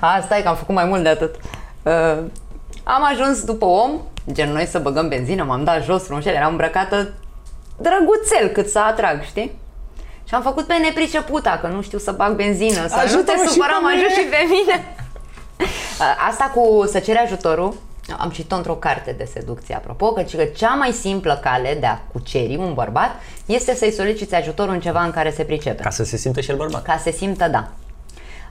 [0.00, 1.34] Asta e că am făcut mai mult de atât.
[1.82, 1.92] Uh,
[2.84, 3.90] am ajuns după om,
[4.32, 7.12] gen noi să băgăm benzină, m-am dat jos frumușel, eram îmbrăcată
[7.78, 9.58] drăguțel cât să atrag, știi?
[10.28, 13.46] Și am făcut pe nepriceputa, că nu știu să bag benzină, să nu Ajută-mă te
[13.46, 14.22] și supăra, pe mă ajut mine!
[14.22, 14.94] și pe mine.
[15.58, 17.74] Uh, Asta cu să ceri ajutorul,
[18.18, 21.98] am citit într-o carte de seducție, apropo, că, că cea mai simplă cale de a
[22.12, 23.10] cuceri un bărbat
[23.46, 25.82] este să-i soliciți ajutorul în ceva în care se pricepe.
[25.82, 26.82] Ca să se simtă și el bărbat.
[26.82, 27.68] Ca să se simtă, da.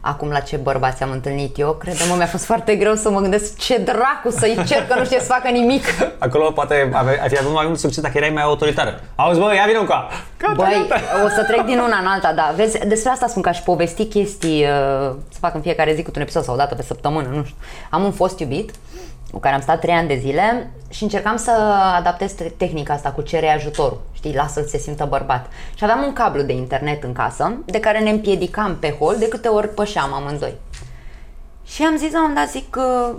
[0.08, 3.58] Acum la ce bărbați am întâlnit eu, credem mi-a fost foarte greu să mă gândesc
[3.58, 5.84] ce dracu să-i cer că nu știe să facă nimic.
[6.18, 9.00] Acolo poate ave- ai fi avut mai mult succes dacă erai mai autoritară.
[9.16, 10.10] Auzi, bă, ia vină încoa!
[10.38, 11.02] Gata, Băi, gata.
[11.26, 12.54] o să trec din una în alta, da.
[12.56, 16.12] Vezi, despre asta spun că aș povesti chestii, uh, să fac în fiecare zi cu
[16.16, 17.56] un episod sau o dată pe săptămână, nu știu.
[17.90, 18.72] Am un fost iubit
[19.32, 21.52] cu care am stat trei ani de zile și încercam să
[21.96, 24.02] adaptez te- tehnica asta cu cere ajutorul.
[24.14, 25.46] Știi, lasă-l să se simtă bărbat.
[25.76, 29.28] Și aveam un cablu de internet în casă de care ne împiedicam pe hol de
[29.28, 30.54] câte ori pășeam amândoi.
[31.66, 33.16] Și am zis la un moment dat, zic că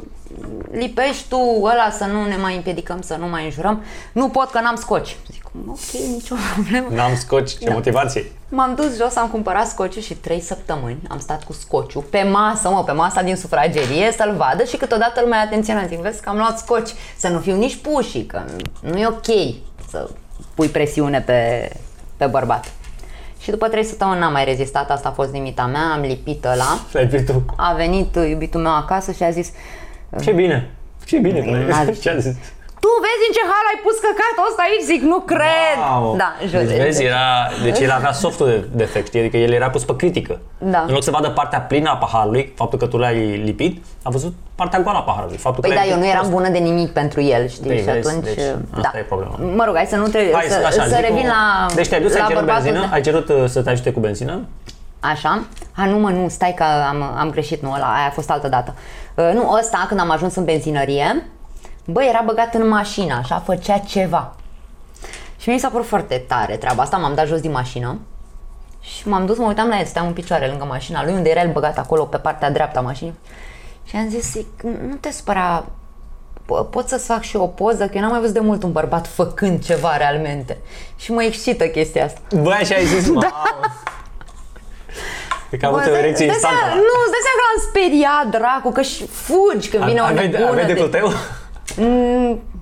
[0.71, 3.83] lipești tu ăla să nu ne mai împiedicăm, să nu mai înjurăm.
[4.13, 5.17] Nu pot că n-am scoci.
[5.31, 6.87] Zic, ok, nicio problemă.
[6.91, 7.73] N-am scoci, ce Da.
[7.73, 8.25] motivație.
[8.49, 12.69] M-am dus jos, am cumpărat scociu și trei săptămâni am stat cu scociu pe masă,
[12.69, 15.89] mă, pe masa din sufragerie să-l vadă și câteodată îl mai atenționat.
[15.89, 18.41] Zic, vezi că am luat scoci, să nu fiu nici pușii, că
[18.81, 19.55] nu e ok
[19.91, 20.11] să
[20.55, 21.71] pui presiune pe,
[22.17, 22.73] pe bărbat.
[23.41, 26.79] Și după trei săptămâni n-am mai rezistat, asta a fost limita mea, am lipit ăla.
[26.93, 27.45] L-ai fi tu.
[27.57, 29.51] A venit iubitul meu acasă și a zis,
[30.23, 30.71] Ce bine.
[31.05, 31.67] Ce bine.
[31.69, 32.03] N-a că- zis.
[32.03, 32.35] Ce a zis?
[32.83, 34.85] Tu vezi în ce hal ai pus căcatul ăsta aici?
[34.93, 35.77] Zic, nu cred!
[35.91, 36.17] Wow.
[36.23, 36.61] Da, jur.
[36.61, 37.27] Deci, vezi, era,
[37.67, 39.21] deci el avea softul de defect, știi?
[39.21, 40.35] adică el era pus pe critică.
[40.59, 40.81] Da.
[40.87, 44.35] În loc să vadă partea plină a paharului, faptul că tu l-ai lipit, a văzut
[44.55, 45.37] partea goală a paharului.
[45.37, 46.43] Faptul Păi că da, l-ai eu nu lipit eram prost.
[46.43, 47.67] bună de nimic pentru el, știi?
[47.67, 48.45] Păi, și vezi, atunci, deci,
[48.81, 48.81] da.
[48.87, 49.35] asta e problema.
[49.55, 51.89] Mă rog, hai să nu trebuie, Hai, să, așa, să zic revin o- la Deci
[51.89, 54.01] te-ai dus, ai la cerut bărbatul benzină, de- ai cerut uh, să te ajute cu
[54.01, 54.41] benzină?
[55.01, 55.43] Așa?
[55.77, 58.49] A, nu mă, nu, stai că am, am greșit, nu, ăla, aia a fost altă
[58.49, 58.75] dată.
[59.15, 61.27] Uh, nu, ăsta, când am ajuns în benzinărie,
[61.87, 64.35] bă, era băgat în mașină, așa, făcea ceva.
[65.39, 67.99] Și mi s-a părut foarte tare treaba asta, m-am dat jos din mașină
[68.81, 71.41] și m-am dus, mă uitam la el, stăteam în picioare lângă mașina lui, unde era
[71.41, 73.15] el băgat acolo, pe partea dreaptă a mașinii.
[73.85, 75.65] Și am zis, zic, nu te spăra,
[76.43, 78.63] po- pot să-ți fac și eu o poză, că eu n-am mai văzut de mult
[78.63, 80.57] un bărbat făcând ceva realmente.
[80.97, 82.21] Și mă excită chestia asta.
[82.43, 83.43] Bă, așa ai zis, da.
[85.49, 86.59] Cred că a avut Bă, o îți dai- erecție îți dai instantă.
[86.65, 90.05] seama- Nu, îți dai seama că l-am speriat, dracu, că și fugi când vine o
[90.05, 90.51] Aveai nebună.
[90.51, 91.09] aveai de de, tău?
[91.09, 91.15] Mm,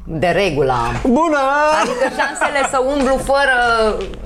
[0.06, 1.10] de regulă am.
[1.12, 1.38] Bună!
[1.82, 3.56] Adică șansele să umblu fără...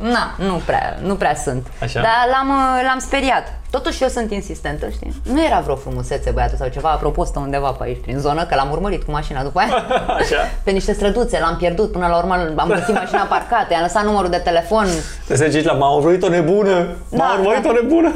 [0.01, 1.67] Na, nu prea, nu prea sunt.
[1.83, 2.01] Așa?
[2.01, 3.59] Dar l-am, uh, l-am speriat.
[3.71, 5.23] Totuși eu sunt insistentă, știi?
[5.23, 8.55] Nu era vreo frumusețe băiatul sau ceva, apropo, stă undeva pe aici, prin zonă, că
[8.55, 9.75] l-am urmărit cu mașina după aia.
[10.21, 10.37] Așa?
[10.63, 14.31] Pe niște străduțe, l-am pierdut, până la urmă am găsit mașina parcată, i-am lăsat numărul
[14.31, 14.87] de telefon.
[15.25, 16.89] Trebuie să zici la m-a urmărit o nebună!
[17.11, 17.69] M-a Da, urmărit da.
[17.69, 18.15] o nebună!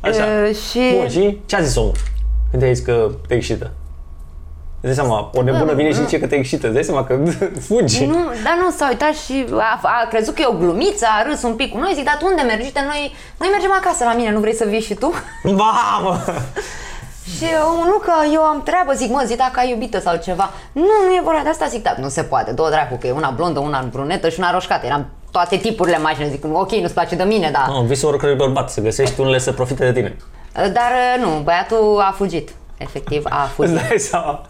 [0.00, 0.24] Așa.
[0.48, 0.80] Uh, și...
[0.96, 1.92] Bun, și ce a zis omul?
[2.50, 3.70] Când te-ai zis că te excită?
[4.80, 7.18] Îți dai seama, o nebună vine și zice că te excită, îți dai seama că
[7.68, 8.04] fugi.
[8.04, 11.42] Nu, dar nu s-a uitat și a, a crezut că e o glumiță, a râs
[11.42, 12.64] un pic cu noi, zic, dar tu unde mergi?
[12.64, 15.12] Uite, noi, noi mergem acasă la mine, nu vrei să vii și tu?
[15.44, 16.20] Mamă!
[17.36, 20.50] Și eu, nu că eu am treabă, zic, mă, zic dacă ai iubită sau ceva.
[20.72, 23.10] Nu, nu e vorba de asta, zic, da, nu se poate, două dracu, că e
[23.10, 24.86] una blondă, una brunetă și una roșcată.
[24.86, 27.66] Eram toate tipurile mașini, zic, ok, nu-ți place de mine, dar...
[27.68, 30.16] No, visul oricărui bărbat, să găsești unele să profite de tine.
[30.52, 32.50] Dar nu, băiatul a fugit.
[32.78, 33.74] Efectiv, a Îți fugit.
[33.74, 34.46] dai seama?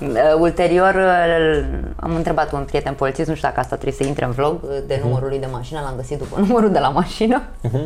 [0.00, 0.08] Uh,
[0.38, 1.64] Ulterior uh,
[1.96, 4.70] am întrebat un prieten polițist, nu știu dacă asta trebuie să intre în vlog, uh,
[4.86, 7.42] de numărul lui de mașină, l-am găsit după numărul de la mașină.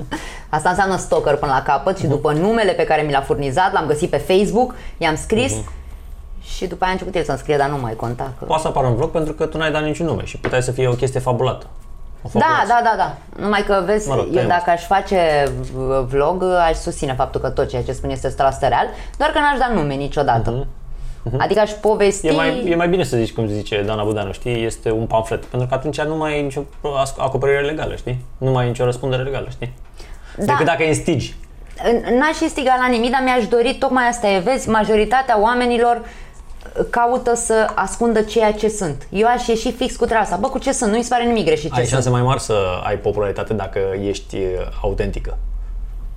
[0.48, 3.86] Asta înseamnă stalker până la capăt și după numele pe care mi l-a furnizat, l-am
[3.86, 5.54] găsit pe Facebook, i-am scris
[6.42, 8.32] și după aia a început el să-mi scrie, dar nu mai conta.
[8.38, 8.44] Că...
[8.44, 10.70] Poate să apară în vlog pentru că tu n-ai dat niciun nume și puteai să
[10.70, 11.66] fie o chestie fabulată.
[12.26, 12.66] O Da, fabuloasă.
[12.68, 13.42] da, da, da.
[13.42, 17.40] Numai că, vezi, Mă rog, eu tăiem dacă aș face v- vlog, aș susține faptul
[17.40, 18.86] că tot ceea ce spun este 100% real,
[19.18, 20.66] doar că n-aș da nume niciodată.
[21.38, 22.26] Adică aș povesti...
[22.26, 24.64] E mai, e mai bine să zici cum zice Dana Budanu, știi?
[24.64, 25.44] Este un pamflet.
[25.44, 26.60] Pentru că atunci nu mai ai nicio
[27.00, 28.24] as- acoperire legală, știi?
[28.38, 29.72] Nu mai ai nicio răspundere legală, știi?
[30.36, 30.44] Da.
[30.44, 31.34] Decât dacă instigi.
[32.18, 36.00] N-aș instiga la nimic, dar mi-aș dori, tocmai asta e, vezi, majoritatea oamenilor
[36.90, 39.06] caută să ascundă ceea ce sunt.
[39.10, 40.36] Eu aș ieși fix cu treaba asta.
[40.36, 40.90] Bă, cu ce sunt?
[40.92, 41.88] Nu-i se pare nimic greșit ce Ai sunt.
[41.88, 44.42] șanse mai mari să ai popularitate dacă ești uh,
[44.82, 45.36] autentică.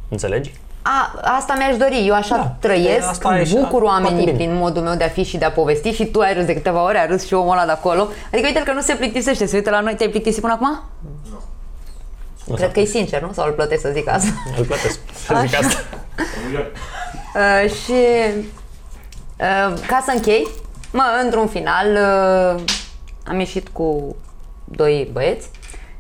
[0.10, 0.54] Înțelegi?
[0.82, 2.56] A, asta mi-aș dori, eu așa Da.
[2.60, 4.38] trăiesc, Asta îmi e și- bucur foarte oamenii bine.
[4.38, 6.54] prin modul meu de a fi și de a povesti și tu ai râs de
[6.54, 8.08] câteva ori, ai râs și omul ăla de acolo.
[8.34, 10.80] Adică uite că nu se plictisește, se uită la noi, te-ai plictisit până acum?
[12.46, 13.30] Nu Cred că e sincer, nu?
[13.34, 14.30] Sau îl plătesc să zic asta.
[14.58, 15.00] Îl plătesc.
[15.26, 15.68] Să zic Așa.
[15.68, 15.80] asta.
[17.36, 18.44] Uh, și uh,
[19.88, 20.48] ca să închei,
[20.92, 21.88] mă, într-un final
[22.56, 22.62] uh,
[23.28, 24.16] am ieșit cu
[24.66, 25.50] doi băieți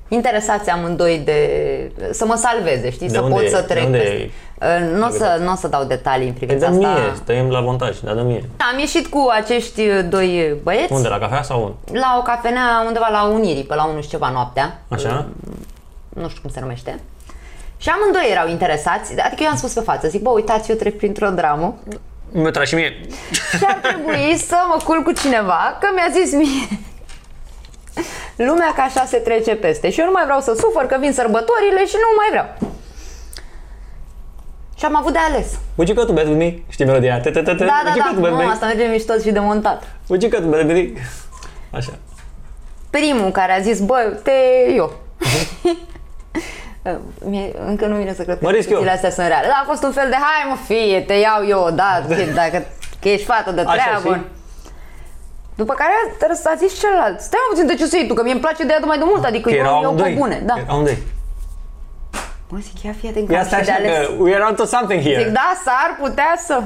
[0.10, 1.40] interesați amândoi de
[2.12, 3.50] să mă salveze, știi, De să unde pot e?
[3.50, 4.32] să De trec unde peste.
[4.62, 7.00] Uh, Nu o să, n-o să dau detalii în E privința de asta.
[7.00, 8.44] mie, stăim la montaj, dar de mie.
[8.74, 12.00] Am ieșit cu acești doi băieți Unde, la cafea sau unde?
[12.00, 14.80] la o cafenea undeva la Unirii, pe la 1 și ceva noaptea.
[14.88, 15.26] Așa?
[16.10, 17.00] nu știu cum se numește.
[17.78, 20.98] Și amândoi erau interesați, adică eu am spus pe față, zic, bă, uitați, eu trec
[20.98, 21.76] printr-o dramă,
[22.32, 23.06] Mi-a tras și mie.
[23.32, 26.68] Și ar trebui să mă culc cu cineva, că mi-a zis mie
[28.36, 31.14] lumea ca așa se trece peste și eu nu mai vreau să sufăr că vin
[31.14, 32.74] sărbătorile și nu mai vreau.
[34.78, 35.48] Și am avut de ales.
[35.76, 36.60] Would you go to bed with me?
[36.70, 37.22] Știi melodia aia?
[37.32, 38.52] Da, da, Would you da, go to bed with nu, me?
[38.54, 39.84] asta merge mișto și de montat.
[40.08, 41.02] Would you go to bed with me?
[41.78, 41.92] Așa.
[42.90, 44.32] Primul care a zis, bă, te
[44.76, 44.94] eu.
[47.26, 48.78] Mie, încă nu vine să cred că Mă risc eu.
[48.78, 49.48] chestiile astea sunt reale.
[49.48, 52.66] Da, a fost un fel de, hai mă fie, te iau eu, da, fie, dacă
[53.02, 54.16] că ești fată de Așa, treabă.
[54.16, 54.22] și?
[55.56, 58.24] După care a, a zis celălalt, stai mă puțin de ce să iei tu, că
[58.24, 60.02] mie îmi place de ea de mai de mult, adică Că eu, erau eu pe
[60.02, 60.14] amândoi.
[60.14, 60.42] bune.
[60.46, 60.54] Da.
[60.58, 60.98] Erau amândoi.
[62.50, 64.08] Mă zic, ia fii atent că Ia am stai și de așa ales.
[64.08, 65.24] că we are onto something here.
[65.24, 66.62] Zic, da, s-ar putea să...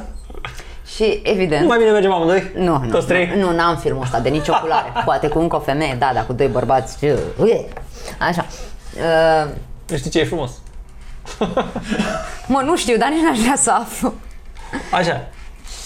[0.95, 2.51] Și evident, Nu mai bine mergem amândoi?
[2.55, 3.33] nu, nu, Toți trei?
[3.37, 4.91] nu, nu, n-am filmul ăsta de nicio culoare.
[5.05, 7.65] Poate cu încă o femeie, da, dar cu doi bărbați, ce- ue.
[8.19, 8.45] așa.
[8.95, 9.51] Uh, Nu
[9.97, 10.51] știi ce e frumos.
[12.47, 14.13] mă, nu știu, dar nici n-aș vrea să aflu.
[14.91, 15.27] Așa.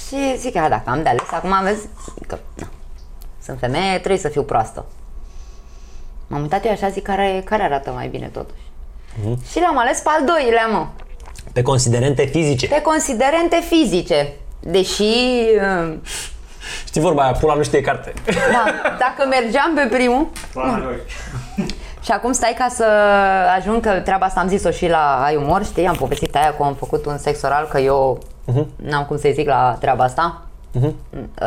[0.08, 1.88] Și zic, a, dacă am de ales, acum vezi
[2.28, 2.68] că na,
[3.44, 4.86] sunt femeie, trebuie să fiu proastă.
[6.28, 8.62] M-am uitat eu așa, zic, care, care arată mai bine totuși.
[9.52, 10.88] Și l-am ales pe al doilea, mă.
[11.54, 12.68] Pe considerente fizice.
[12.68, 14.34] Pe considerente fizice.
[14.60, 15.02] Deși,
[15.82, 15.94] uh,
[16.86, 18.14] Știi vorba aia, pula nu știe carte.
[18.26, 18.66] da,
[19.00, 20.96] dacă mergeam pe primul, Plana lui.
[22.06, 22.86] Și acum stai ca să
[23.58, 26.66] ajung, că treaba asta am zis-o și la Ai Umor, știi, am povestit aia cum
[26.66, 28.20] am făcut un sex oral, că eu
[28.76, 30.42] n-am cum să zic la treaba asta.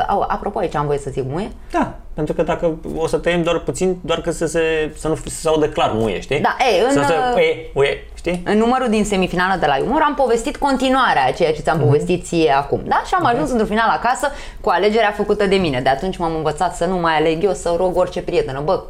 [0.08, 1.50] Au, apropo, aici am voie să zic muie?
[1.70, 5.14] Da, pentru că dacă o să tăiem doar puțin, doar că să se, să nu
[5.14, 6.40] să se audă clar muie, știi?
[6.40, 8.42] Da, e, în, Să se, uh, e, uie, știi?
[8.44, 12.24] În numărul din semifinală de la Umor am povestit continuarea a ceea ce ți-am povestit
[12.24, 13.02] ție acum, da?
[13.06, 14.30] Și am ajuns într-un final acasă
[14.60, 15.80] cu alegerea făcută de mine.
[15.80, 18.62] De atunci m-am învățat să nu mai aleg eu, să rog orice prietenă.
[18.64, 18.82] Bă,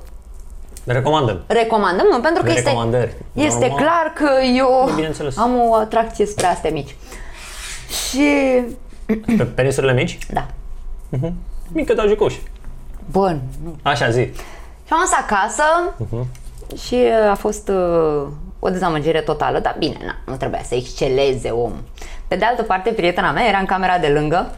[0.89, 1.41] Le recomandăm.
[1.47, 3.13] recomandăm, nu, pentru că De este, recomandări.
[3.33, 3.79] este Normal.
[3.79, 5.37] clar că eu Bineînțeles.
[5.39, 6.97] am o atracție spre astea mici.
[8.09, 8.29] Și,
[9.37, 10.47] Pe penisurile mici, da,
[11.73, 12.43] mică dar jucoși.
[13.11, 14.21] bun, nu Așa zi.
[14.87, 15.63] Și am ajuns acasă
[16.87, 18.27] și uh, a fost uh,
[18.59, 21.73] o dezamăgire totală, dar bine, na, nu trebuia să exceleze om.
[22.29, 24.55] Pe de altă parte, prietena mea era în camera de lângă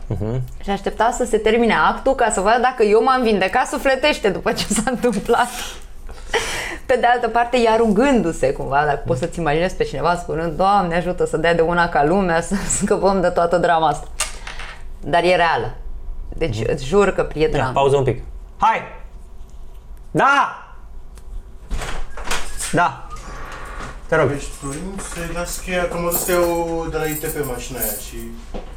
[0.62, 4.52] și aștepta să se termine actul ca să vadă dacă eu m-am vindecat sufletește după
[4.52, 5.48] ce s-a întâmplat.
[6.86, 10.96] Pe de altă parte, ea rugându-se cumva, dacă poți să-ți imaginezi pe cineva spunând Doamne
[10.96, 14.06] ajută să dea de una ca lumea, să scăpăm de toată drama asta.
[15.00, 15.74] Dar e reală.
[16.28, 18.22] Deci îți jur că prietena Ia, pauză un pic.
[18.58, 18.82] Hai!
[20.10, 20.64] Da!
[22.72, 23.06] Da!
[24.06, 24.28] Te rog.
[24.28, 28.16] Deci, Florin, să-i las cheia, că mă duc eu de la ITP mașina aia și...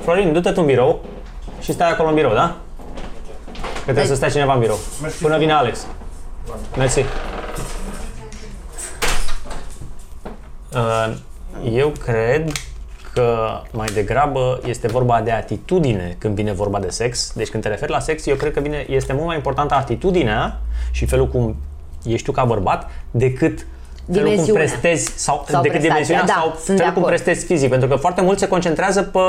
[0.04, 1.06] Florin, du-te tu în birou
[1.62, 2.56] și stai acolo în birou, da?
[3.54, 4.78] Că trebuie să stai cineva în birou.
[5.02, 5.22] Mersi.
[5.22, 5.86] Până vine Alex.
[6.78, 7.06] Mersi.
[10.74, 11.14] Uh,
[11.74, 12.52] Eu cred
[13.14, 13.38] că
[13.72, 17.32] mai degrabă este vorba de atitudine când vine vorba de sex.
[17.36, 20.60] Deci când te referi la sex, eu cred că vine, este mult mai importantă atitudinea
[20.92, 21.56] și felul cum
[22.06, 23.66] ești tu ca bărbat decât
[24.12, 24.64] felul cum Dimensiunea.
[24.64, 27.16] prestezi sau, Sau decât prestația, dimensiunea da, sau sunt de felul cum acord.
[27.16, 27.70] prestezi fizic.
[27.70, 29.20] Pentru că foarte mult se concentrează pe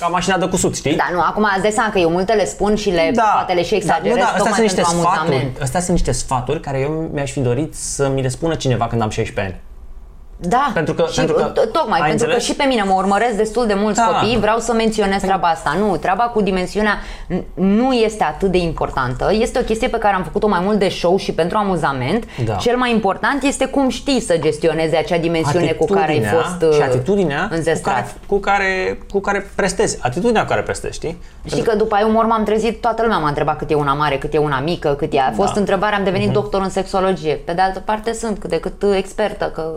[0.00, 0.96] ca mașina de cusut, știi?
[0.96, 3.62] Da, nu, acum îți dai seama că eu multe le spun și le, poate le
[3.62, 5.60] și exagerez da, nu, da, astea tocmai sunt niște pentru sfaturi, amuzament.
[5.60, 9.02] astea sunt niște sfaturi care eu mi-aș fi dorit să mi le spună cineva când
[9.02, 9.62] am 16 ani.
[10.42, 12.44] Da, Pentru că- și pentru că- t- tocmai, ai pentru că înțeles?
[12.44, 14.04] și pe mine mă urmăresc destul de mulți Da.
[14.04, 15.74] copii, vreau să menționez treaba asta.
[15.78, 16.98] Nu, treaba cu dimensiunea
[17.34, 20.78] n- nu este atât de importantă, este o chestie pe care am făcut-o mai mult
[20.78, 22.24] de show și pentru amuzament.
[22.44, 22.54] Da.
[22.54, 26.72] Cel mai important este cum știi să gestionezi acea dimensiune cu care ai Atitudinea fost
[26.74, 27.94] și uh, atitudinea cu înzestrat.
[27.94, 29.98] care, cu, care, cu care prestezi.
[30.02, 31.22] Atitudinea cu care prestezi, știi?
[31.54, 34.18] Și că după aia umor m-am trezit, toată lumea m-a întrebat cât e una mare,
[34.18, 35.18] cât e una mică, cât e.
[35.20, 35.60] A fost Da.
[35.60, 36.34] întrebarea, am devenit Mhm.
[36.34, 37.34] doctor în sexologie.
[37.34, 39.72] Pe de altă parte sunt cât de cât uh, expertă, că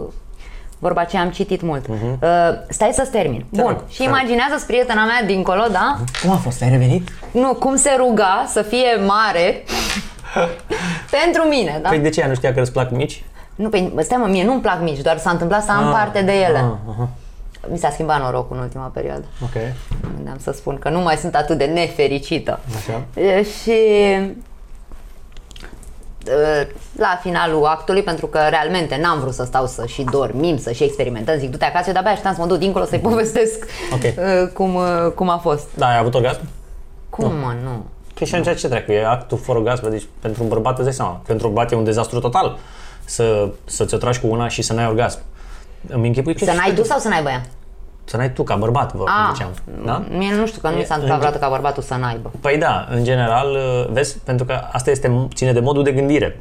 [0.84, 1.88] vorba aceea am citit mult.
[1.88, 2.28] Uh,
[2.70, 3.46] stai să-ți termin.
[3.52, 3.72] Te Bun.
[3.72, 4.14] rog, și te rog.
[4.16, 5.98] imaginează-ți prietena mea dincolo, da?
[6.22, 6.62] Cum a fost?
[6.62, 7.08] Ai revenit?
[7.32, 9.64] Nu, cum se ruga să fie mare
[11.20, 11.90] pentru mine, da?
[11.90, 13.24] Păi de ce ea nu știa că îți plac mici?
[13.56, 16.32] Nu, pe, stai mă, mie nu-mi plac mici, doar s-a întâmplat să am parte de
[16.32, 16.58] ele.
[16.58, 17.10] Ah, aha.
[17.72, 19.24] Mi s-a schimbat norocul în ultima perioadă.
[19.44, 19.54] Ok.
[20.02, 22.60] Mă gândeam să spun că nu mai sunt atât de nefericită.
[22.78, 23.02] Așa.
[23.22, 24.36] E, Și e,
[26.97, 30.84] la finalul actului, pentru că realmente n-am vrut să stau să și dormim, să și
[30.84, 34.03] experimentăm, zic du-te acasă, eu de-abia așteptam să mă duc dincolo să-i povestesc Ok.
[34.03, 34.15] e,
[34.53, 35.67] cum, e, cum a fost.
[35.76, 36.39] Da, ai avut orgasm?
[37.09, 37.86] Cum mă, nu?
[38.15, 38.91] Că și atunci ce treacă?
[38.91, 41.21] E actul fără orgasm, deci pentru un bărbat îți dai seama.
[41.26, 42.57] Pentru un bărbat e un dezastru total
[43.05, 45.19] să, să ți-o tragi cu una și să n-ai orgasm.
[45.88, 47.45] Îmi închipui că Să și n-ai tu sau să n-aibă ea?
[48.06, 49.49] Să n-ai tu ca bărbat, vă Ah, ziceam.
[49.86, 50.04] Da?
[50.18, 52.32] mie nu știu că nu mi s-a E, întâmplat în- vreodată ca bărbatul să n-aibă.
[52.41, 53.58] Păi da, în general,
[53.91, 56.38] vezi, pentru că asta este, ține de modul de gândire.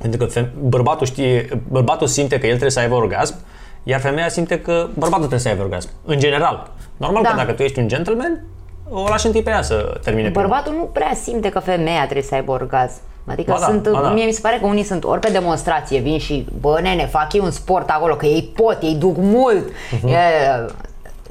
[0.00, 3.34] Pentru că fe- bărbatul știe, bărbatul simte că el trebuie să aibă orgasm,
[3.82, 5.88] iar femeia simte că bărbatul trebuie să aibă orgasm.
[6.04, 6.70] În general.
[6.96, 7.28] Normal Da.
[7.28, 8.44] că dacă tu ești un gentleman,
[8.88, 10.46] o lași întâi pe ea să termine prima.
[10.46, 13.00] Bărbatul nu prea simte că femeia trebuie să aibă orgasm.
[13.28, 14.08] Adică Ba da, sunt, ba da.
[14.08, 17.32] mie mi se pare că unii sunt ori pe demonstrație, vin și, bă, nene, fac
[17.32, 19.68] ei un sport acolo, că ei pot, ei duc mult.
[19.90, 20.08] Mhm.
[20.08, 20.66] Uh-huh.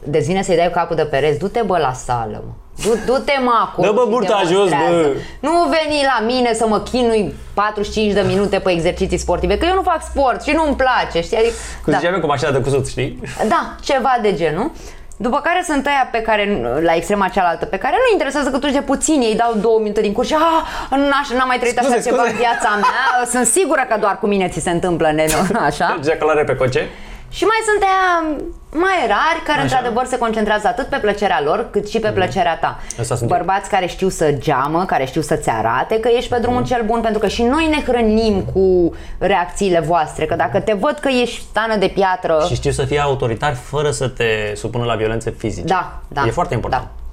[0.03, 2.51] Dezvine să-i dai capul de pereți, du-te, bă, la sală, mă.
[2.83, 3.87] Du- Du-te, mă, acolo.
[3.87, 5.01] Dă, bă, și burta jos, demonstrează.
[5.01, 5.47] bă.
[5.47, 9.73] Nu veni la mine să mă chinui 45 de minute pe exerciții sportive, că eu
[9.75, 11.37] nu fac sport și nu-mi place, știi?
[11.37, 11.97] Adică, Cum da.
[11.99, 13.19] ziceam eu cu mașina de cusut, știi?
[13.47, 14.71] Da, ceva de genul.
[15.17, 18.69] După care sunt aia pe care, la extrema cealaltă, pe care nu interesează că tu
[18.69, 21.87] de puțin, ei dau două minute din curs și ah, n-aș, n-am mai trăit așa
[21.87, 22.31] Scuze, ceva scuze.
[22.31, 23.25] în viața mea.
[23.33, 25.99] Sunt sigură că doar cu mine ți se întâmplă, neno, așa.
[26.03, 26.89] Jaculare pe coce.
[27.37, 28.37] Și mai sunt aia
[28.69, 32.79] mai rari care într-adevăr se concentrează atât pe plăcerea lor cât și pe plăcerea ta.
[32.99, 33.37] Asta sunt eu.
[33.37, 37.01] Bărbați care știu să geamă, care știu să-ți arate că ești pe drumul cel bun
[37.01, 41.41] pentru că și noi ne hrănim cu reacțiile voastre, că dacă te văd că ești
[41.49, 45.67] stană de piatră, Și știu să fie autoritar fără să te supună la violențe fizice.
[45.67, 46.23] da, da.
[46.25, 46.83] E foarte important.
[46.83, 47.04] Da, da.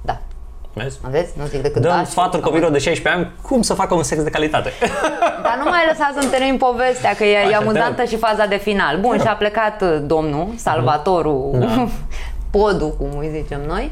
[0.73, 0.97] Vezi?
[1.09, 1.31] Vezi?
[1.37, 2.03] Nu zic decât Dăm da.
[2.03, 4.71] sfaturi copilor de 16 ani cum să facă un sex de calitate.
[5.45, 8.07] Dar nu mai lăsați să întâlnim povestea, că e, e Așa, amuzantă te-am.
[8.07, 8.97] și faza de final.
[8.99, 11.87] Bun, și a plecat uh, domnul, salvatorul, Da.
[12.59, 13.91] podul, cum îi zicem noi.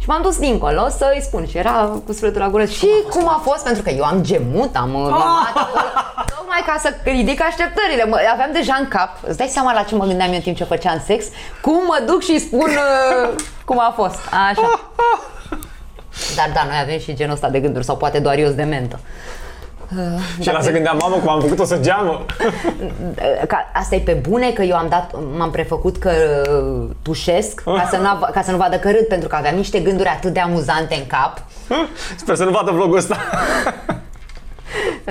[0.00, 2.64] Și m-am dus dincolo să-i spun și era cu sufletul la gură.
[2.64, 3.64] Și cum a fost?
[3.64, 5.84] Pentru că eu am gemut, am uh, mimat acolo,
[6.36, 8.04] tocmai ca să ridic așteptările.
[8.04, 10.56] Mă, aveam deja în cap, îți dai seama la ce mă gândeam eu în timp
[10.56, 11.24] ce făceam sex?
[11.62, 13.34] Cum mă duc și spun uh,
[13.64, 14.18] cum a fost.
[14.50, 14.80] Așa.
[16.36, 19.00] Dar da, noi avem și genul ăsta de gânduri, sau poate doar eu sunt dementă.
[20.40, 22.24] și la se gândea, mamă, cum am făcut-o să geamă.
[23.46, 26.10] Ca, asta e pe bune că eu am dat, m-am prefăcut că
[26.80, 29.54] uh, tușesc ca să, nu, av- ca să nu vadă că râd pentru că aveam
[29.54, 31.42] niște gânduri atât de amuzante în cap.
[32.16, 33.16] Sper să nu vadă vlogul ăsta.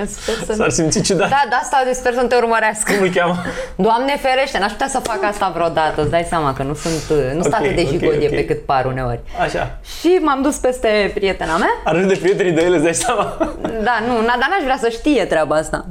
[0.06, 0.72] Sper să S-ar nu...
[0.72, 1.28] simți ciudat.
[1.28, 2.92] Da, de asta sper să nu te urmărească.
[2.92, 3.36] Cum îl cheamă?
[3.76, 7.30] Doamne ferește, n-aș putea să fac asta vreodată, îți dai seama că nu sunt, uh,
[7.34, 8.34] nu sunt Ok, atât de ok, jigodie ok.
[8.34, 9.20] pe cât par uneori.
[9.40, 9.78] Așa.
[10.00, 11.70] Și m-am dus peste prietena mea.
[11.84, 13.36] Ar râde prietenii de ele, îți dai seama?
[13.62, 15.86] Da, nu, na- dar n-aș vrea să știe treaba asta.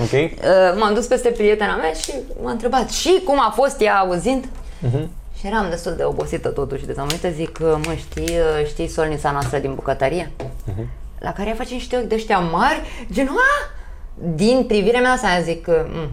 [0.00, 0.12] Ok.
[0.12, 0.28] Uh,
[0.78, 2.12] m-am dus peste prietena mea și
[2.42, 4.44] m-a întrebat și cum a fost ea auzind?
[5.38, 9.58] Și eram destul de obosită totuși dezamăgită, zic, uh, mă, știi, uh, știi solnița noastră
[9.58, 10.30] din bucătărie?
[11.18, 12.80] La care ea face niște ochi de ăștia mari,
[13.12, 13.74] gen, a!
[14.34, 16.10] Din privirea mea asta, zic, uh, "Mm,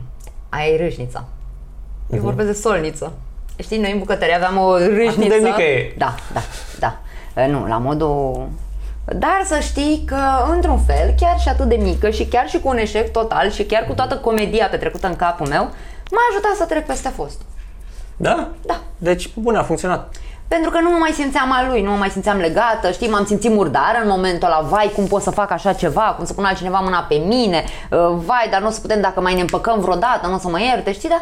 [0.49, 1.25] aia e râșnița.
[2.13, 3.11] Eu vorbesc de solniță.
[3.59, 5.29] Știi, noi în bucătărie aveam o râșniță.
[5.29, 5.93] de mică e.
[5.97, 6.41] Da, da,
[6.79, 6.97] da.
[7.41, 8.47] Uh, Nu, la modul...
[9.05, 10.19] Dar să știi că,
[10.51, 13.63] într-un fel, chiar și atât de mică și chiar și cu un eșec total și
[13.63, 15.61] chiar cu toată comedia petrecută în capul meu,
[16.11, 17.41] m-a ajutat să trec peste fost.
[18.17, 18.49] Da?
[18.65, 18.81] Da.
[18.97, 20.15] Deci, bun, a funcționat.
[20.53, 23.25] Pentru că nu mă mai simțeam a lui, nu mă mai simțeam legată, știi, m-am
[23.25, 26.43] simțit murdară în momentul ăla, vai, cum pot să fac așa ceva, cum să pun
[26.43, 29.79] altcineva mâna pe mine, uh, vai, dar nu o să putem dacă mai ne împăcăm
[29.79, 31.21] vreodată, nu o să mă ierte, știi, dar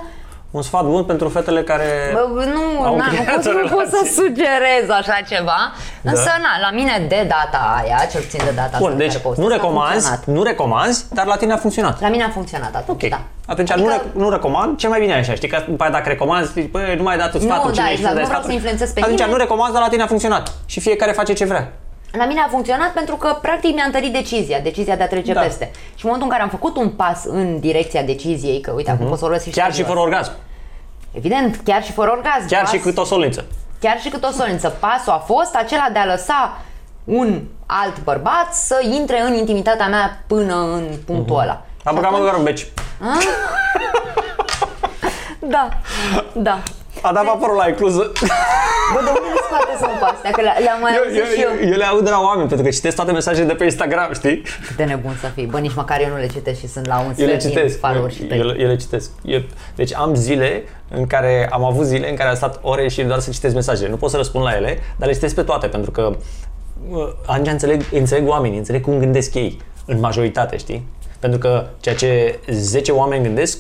[0.51, 1.85] Un sfat bun pentru fetele care...
[2.13, 4.11] Bă, nu, Au na, nu, creat pot, o nu pot să relație.
[4.11, 5.59] sugerez așa ceva,
[6.01, 9.19] însă na, la mine de data aia, cel puțin de data Bun, asta deci care
[9.23, 10.25] postez, nu a recomanzi, funcționat.
[10.25, 12.01] nu recomanzi, dar la tine a funcționat.
[12.01, 13.09] La mine a funcționat atunci, Ok.
[13.09, 13.21] da.
[13.47, 15.47] Atunci Adică- nu, rec- nu recomand, ce mai bine așa, știi?
[15.47, 17.75] Că după aia dacă recomanzi, zici, băi, nu mai ai dat tu Nu, sfatul, da,
[17.75, 18.49] cine ești, exact, dai nu vreau sfatul.
[18.49, 19.31] să influențez pe Atunci nimeni.
[19.33, 20.51] nu recomand, dar la tine a funcționat.
[20.65, 21.71] Și fiecare face ce vrea.
[22.11, 25.41] La mine a funcționat pentru că practic mi-a întărit decizia, decizia de a trece Da.
[25.41, 25.71] peste.
[25.73, 29.05] Și în momentul în care am făcut un pas în direcția deciziei, că uite, acum
[29.07, 29.55] pot să vorbesc Mhm.
[29.55, 29.93] Chiar și serios.
[29.93, 30.31] fără orgasm.
[31.11, 32.47] Evident, chiar și fără orgasm.
[32.47, 33.45] Chiar pas, și cât o soliță.
[33.79, 34.69] chiar și cât o solință.
[34.79, 36.57] Pasul a fost acela de a lăsa
[37.03, 41.65] un alt bărbat să intre în intimitatea mea până în punctul ăla.
[41.83, 42.67] Am băgat mă doar un beci.
[45.39, 45.69] Da,
[46.33, 46.59] da.
[47.01, 48.11] A dat vaporul la ecluză.
[48.93, 50.31] Bă, de unde le scoate să pe astea?
[50.31, 51.49] Că le- le-am mai Eu, auzit și eu.
[51.61, 54.13] eu, eu, le aud de la oameni, pentru că citesc toate mesajele de pe Instagram,
[54.13, 54.41] știi?
[54.67, 55.45] Cât de nebun să fii.
[55.45, 57.49] Bă, nici măcar eu nu le citesc și sunt la un Eu le sfert din
[57.49, 57.79] citesc.
[57.79, 58.37] follower și Eu, tăi.
[58.39, 59.09] eu, eu le citesc.
[59.23, 59.41] Eu,
[59.75, 63.19] deci am zile în care am avut zile în care am stat ore și doar
[63.19, 63.89] să citesc mesajele.
[63.89, 66.15] Nu pot să răspund la ele, dar le citesc pe toate, pentru că
[66.89, 70.85] uh, atunci înțeleg, înțeleg oamenii, înțeleg cum gândesc ei, în majoritate, știi?
[71.19, 73.57] Pentru că ceea ce 10 oameni gândesc,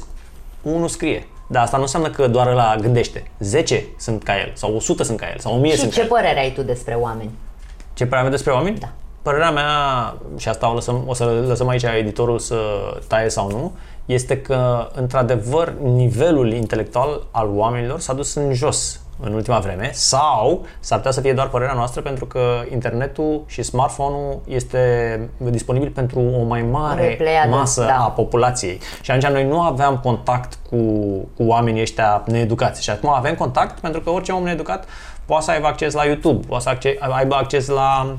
[0.61, 1.27] unul scrie.
[1.51, 3.23] Dar asta nu înseamnă că doar ăla gândește.
[3.39, 6.03] 10 sunt ca el, sau 100 sunt ca el, sau 1000 Și sunt ce ca
[6.03, 6.11] el.
[6.11, 7.31] părere ai tu despre oameni?
[7.93, 8.77] Ce părere am despre oameni?
[8.77, 8.89] Da.
[9.21, 9.67] Părerea mea,
[10.37, 12.55] și asta o, lăsăm, o să lăsăm aici editorul să
[13.07, 13.71] taie sau nu,
[14.05, 20.65] este că, într-adevăr, nivelul intelectual al oamenilor s-a dus în jos în ultima vreme sau
[20.79, 24.79] s-ar putea să fie doar părerea noastră pentru că internetul și smartphone-ul este
[25.37, 27.97] disponibil pentru o mai mare pleiadă, masă da.
[27.97, 28.79] a populației.
[29.01, 30.77] Și atunci noi nu aveam contact cu,
[31.35, 32.83] cu oamenii ăștia needucați.
[32.83, 34.85] Și acum avem contact pentru că orice om needucat
[35.25, 38.17] poate să aibă acces la YouTube, poate să acce- aibă acces la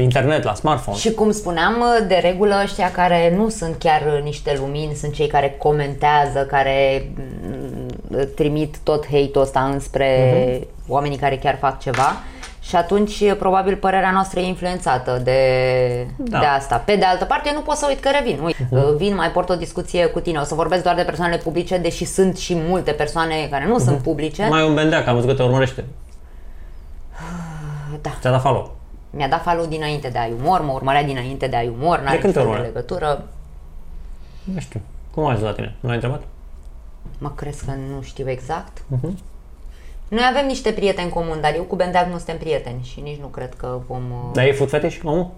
[0.00, 0.96] internet, la smartphone.
[0.96, 1.74] Și cum spuneam,
[2.08, 7.10] de regulă ăștia care nu sunt chiar niște lumini, sunt cei care comentează, care
[7.46, 10.68] mm, trimit tot hate-ul ăsta înspre Mhm.
[10.88, 12.12] oamenii care chiar fac ceva.
[12.60, 15.40] Și atunci, probabil, părerea noastră e influențată de,
[16.16, 16.38] Da.
[16.38, 16.76] de asta.
[16.76, 18.38] Pe de altă parte, eu nu pot să uit că revin.
[18.42, 18.96] Uite, Mhm.
[18.96, 20.38] vin, mai port o discuție cu tine.
[20.38, 23.98] O să vorbesc doar de persoanele publice, deși sunt și multe persoane care nu sunt
[23.98, 24.42] publice.
[24.42, 24.50] Mhm.
[24.50, 25.84] Mai un bendeac, am văzut că te urmărește.
[28.02, 28.10] Da.
[28.20, 28.74] Ți-a dat follow.
[29.14, 32.22] Mi-a dat follow dinainte de ai umor, mă urmărea dinainte de ai umor, n-are De
[32.22, 32.66] când te niciun fel de urmărea?
[32.66, 33.28] legătură.
[34.44, 34.80] Nu știu.
[35.10, 35.74] Cum a ajuns la tine?
[35.80, 36.22] Nu l-ai întrebat?
[37.18, 38.82] Mă crezi că nu știu exact?
[38.86, 39.18] Mhm.
[40.08, 43.26] Noi avem niște prieteni comuni, dar eu cu Bendeac nu suntem prieteni și nici nu
[43.26, 44.02] cred că vom...
[44.10, 45.30] uh, Dar e food fetish, omul?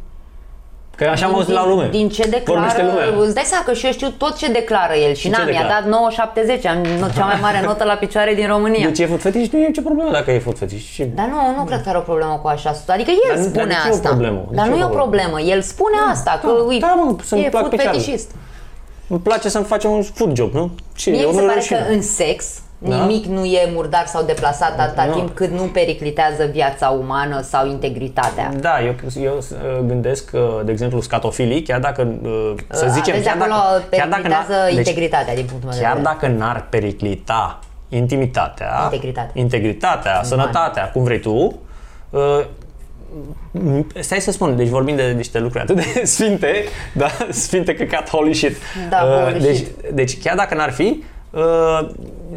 [0.96, 1.88] Că așa am auzit la lume.
[1.90, 3.24] Din ce Vorbește declară, lumea.
[3.26, 5.46] îți dai seama că și eu știu tot ce declară el și ce na, mi-a
[5.46, 5.68] declară?
[5.74, 5.84] dat
[6.58, 8.86] 9,70, am no- cea mai mare notă la picioare din România.
[8.86, 10.84] Deci e food fetish, nu e nicio problemă dacă e food fetish.
[10.92, 12.74] Și Dar nu, nu cred că are o problemă cu așa.
[12.86, 14.08] Adică el Dar nu- spune dar de ce e o asta.
[14.08, 14.44] problemă?
[14.48, 15.40] De Dar ce nu e e o o problemă.
[15.40, 18.02] El spune asta, că da, ui, da, mă, să-mi e plac food picioarele.
[18.02, 18.30] fetișist.
[19.08, 20.70] îmi place să-mi facem un food job, nu?
[20.94, 21.84] Și Mie eu mi se nu pare rușine.
[21.86, 22.46] că în sex
[22.88, 22.96] Da?
[22.96, 25.12] nimic nu e murdar sau deplasat atâta Nu.
[25.12, 28.52] timp cât nu periclitează viața umană sau integritatea.
[28.60, 33.28] Da, eu, eu uh, gândesc că, de exemplu, scatofilii, chiar dacă, uh, să zicem, Aveți
[33.28, 36.14] chiar acolo dacă, chiar dacă periclitează n-ar- deci, integritatea din punctul meu de chiar vedere.
[36.14, 37.58] dacă n-ar periclita
[37.88, 39.30] intimitatea, Integritatea.
[39.34, 41.60] integritatea sănătatea, cum vrei tu,
[42.10, 42.44] uh,
[43.58, 46.54] m- Stai să spun, deci vorbim de niște lucruri atât de sfinte,
[46.92, 48.56] da, sfinte căcat, holy shit.
[48.90, 49.68] Da, Uh, holy deci, shit.
[49.92, 51.88] deci chiar dacă n-ar fi, uh,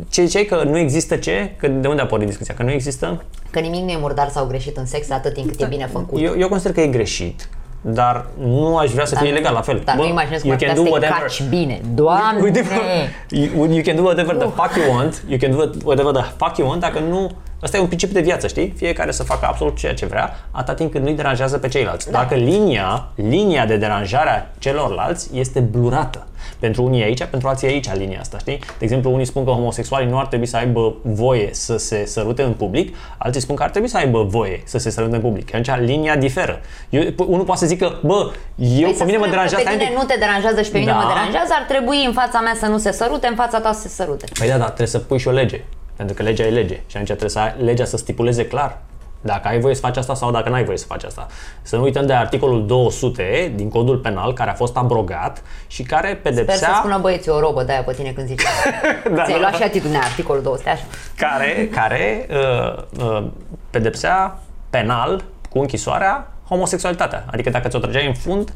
[0.09, 1.51] ce ziceai că nu există ce?
[1.57, 2.53] Că de unde a pornit discuția?
[2.53, 3.23] Că nu există?
[3.49, 6.21] Că nimic nu e murdar sau greșit în sex atât timp cât e bine făcut.
[6.21, 7.49] Eu, eu consider că e greșit,
[7.81, 9.81] dar nu aș vrea să Dar fie nu- legal la fel.
[9.85, 11.81] Dar Bă, nu imaginez cum you ar can putea do să te whatever- caci bine.
[11.95, 12.41] Doamne!
[12.41, 16.11] Uite, bă, you, you can do whatever the fuck you want, you can do whatever
[16.13, 17.31] the fuck you want, dacă nu,
[17.63, 18.73] ăsta e un principiu de viață, știi?
[18.77, 22.11] Fiecare să facă absolut ceea ce vrea, atâta timp cât nu-i deranjează pe ceilalți.
[22.11, 22.17] Da.
[22.17, 26.27] Dacă linia, linia de deranjare a celorlalți este blurată.
[26.59, 28.57] Pentru unii e aici, pentru alții e aici linia asta, știi?
[28.57, 32.41] De exemplu, unii spun că homosexualii nu ar trebui să aibă voie să se sărute
[32.41, 35.53] în public, alții spun că ar trebui să aibă voie să se sărute în public.
[35.55, 36.59] Atunci linia diferă.
[36.89, 39.55] Eu, unul poate să zică, bă, eu, Păi pe să mine mă spunem că deranjează
[39.55, 39.99] pe stai un tine pic.
[39.99, 40.97] nu te deranjează și pe mine Da.
[40.97, 43.81] mă deranjează, ar trebui în fața mea să nu se sărute, în fața ta să
[43.81, 44.25] se sărute.
[44.39, 45.63] Păi da, dar trebuie să pui și o lege.
[45.95, 46.75] Pentru că legea e lege.
[46.75, 48.77] Și atunci trebuie să ai, legea să stipuleze clar
[49.21, 51.27] dacă ai voie să faci asta sau dacă n-ai voie să faci asta.
[51.61, 56.07] Să nu uităm de articolul 200 din codul penal care a fost abrogat și care
[56.19, 58.69] Sper să pedepsea spună băieții o robă de aia pe tine când zici asta.
[59.15, 59.39] Da, Ți-ai da.
[59.39, 60.83] luat și atitudinea articolul 200 așa.
[61.15, 63.27] care, care uh, uh,
[63.69, 64.39] pedepsea
[64.69, 67.25] penal cu închisoarea homosexualitatea.
[67.31, 68.53] Adică dacă ți-o trăgeai în fund,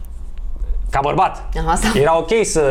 [0.91, 1.43] ca bărbat.
[1.57, 1.87] Aha, asta.
[1.99, 2.63] Era ok să,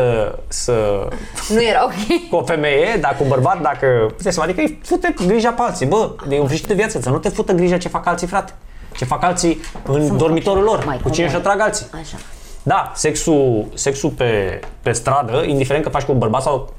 [0.47, 1.07] să
[1.49, 2.29] Nu era ok.
[2.29, 3.85] cu o femeie, dar cu un bărbat, dacă...
[4.17, 5.85] Puteți să adică îi fute grija pe alții.
[5.85, 8.53] Bă, e un friș de viață, să nu te fută grija ce fac alții, frate.
[8.95, 11.41] Ce fac alții în Sunt dormitorul lor, mai cu cine comod.
[11.41, 11.85] își atrag alții.
[12.01, 12.17] Așa.
[12.63, 16.73] Da, sexul, sexul pe, pe stradă, indiferent că faci cu un bărbat sau,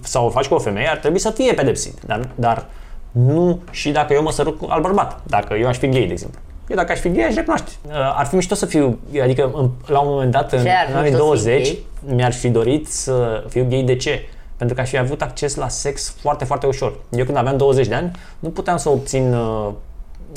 [0.00, 1.98] sau faci cu o femeie, ar trebui să fie pedepsit.
[2.06, 2.66] Dar, dar
[3.10, 5.20] nu și dacă eu mă sărut cu alt bărbat.
[5.22, 6.40] Dacă eu aș fi gay, de exemplu.
[6.68, 7.70] Eu dacă aș fi gay, aș recunoaște.
[7.86, 10.84] Uh, Ar fi mișto să fiu, adică în- la un moment dat, în, Ce ar
[10.86, 11.66] fi în anii mișto să fii 20,
[12.06, 12.14] gay?
[12.16, 13.82] mi-ar fi dorit să fiu gay.
[13.82, 14.28] De ce?
[14.56, 16.94] Pentru că aș fi avut acces la sex foarte, foarte ușor.
[17.10, 19.68] Eu când aveam 20 de ani, nu puteam să obțin uh,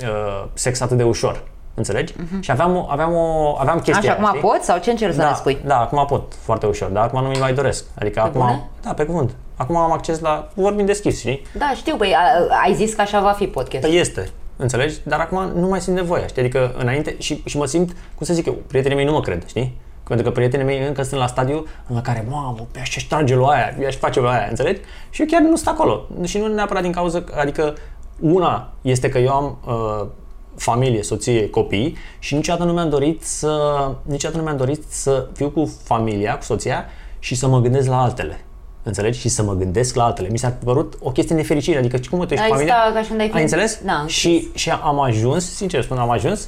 [0.02, 1.44] uh, sex atât de ușor.
[1.74, 2.14] Înțelegi?
[2.40, 4.08] Și aveam, o, aveam, o, aveam chestia Mhm.
[4.08, 4.50] Așa, aia, acum știi?
[4.50, 5.58] poți sau ce încerci să da, ne spui?
[5.66, 7.86] Da, acum pot foarte ușor, dar acum nu mi mai doresc.
[8.00, 8.52] Adică acum bune?
[8.52, 9.36] am, da, pe cuvânt.
[9.56, 11.46] Acum am acces la vorbim deschis, știi?
[11.58, 13.90] Da, știu, băi, a- ai zis că așa va fi podcastul.
[13.90, 14.96] Păi este, înțelegi?
[15.04, 16.42] Dar acum nu mai simt nevoia, știi?
[16.42, 19.48] Adică înainte și, și mă simt, cum să zic eu, prietenii mei nu mă cred,
[19.48, 19.78] știi?
[20.08, 23.46] Pentru că prietenii mei încă sunt la stadiu în care, mamă, pe aș trage lui
[23.50, 24.82] aia, aș face lui aia, înțelegi?
[25.10, 26.08] Și eu chiar nu sunt acolo.
[26.24, 27.74] Și nu neapărat din cauza, că- adică
[28.20, 30.08] una este că eu am uh,
[30.56, 35.50] familie, soție, copii și niciodată nu mi-am dorit să niciodată nu mi-am dorit să fiu
[35.50, 36.86] cu familia, cu soția
[37.20, 38.46] și să mă gândesc la altele.
[38.88, 39.20] Înțelegi?
[39.20, 40.28] Și să mă gândesc la altele.
[40.32, 41.78] Mi s-a părut o chestie nefericire.
[41.78, 42.74] Adică cum mă tu ești Ai familia?
[42.84, 43.36] sta ca și unde ai fi?
[43.36, 43.80] Ai înțeles?
[43.86, 46.48] Da, am și, și am ajuns, sincer spun, am ajuns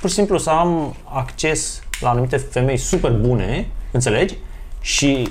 [0.00, 4.36] pur și simplu să am acces la anumite femei super bune, înțelegi?
[4.80, 5.28] Și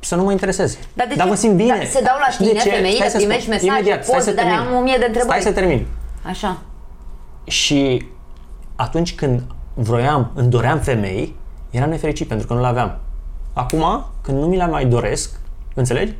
[0.00, 0.78] să nu mă intereseze.
[0.94, 1.30] Dar de Dar ce?
[1.30, 1.76] mă simt bine.
[1.78, 2.76] Da, se dau la Știi de știne, ce?
[2.76, 3.52] femeile, Stai să primești spun.
[3.54, 4.72] mesaje, Imediat, stai poze să de alea, termin.
[4.74, 5.40] am o mie de întrebări.
[5.40, 5.86] Stai să termin.
[6.22, 6.58] Așa.
[7.44, 8.06] Și
[8.76, 9.42] atunci când
[9.74, 11.34] vroiam, îmi doream femei,
[11.70, 12.98] eram nefericit pentru că nu le aveam.
[13.52, 15.30] Acum, când nu mi le mai doresc,
[15.74, 16.12] înțelegi?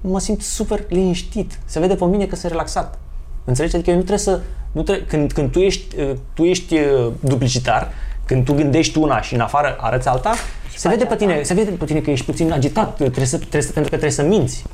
[0.00, 1.58] Mă simt super liniștit.
[1.64, 2.98] Se vede pe mine că sunt relaxat.
[3.44, 3.74] Înțelegi?
[3.74, 4.40] Adică eu nu trebuie să...
[4.72, 7.92] Nu trebuie, când, când tu ești, uh, tu ești uh, duplicitar,
[8.26, 10.34] când tu gândești una și în afară arăți alta,
[10.76, 13.62] se vede, pe tine, se vede pe tine că ești puțin agitat, trebuie să, trebuie
[13.62, 14.64] să, pentru că trebuie să minți.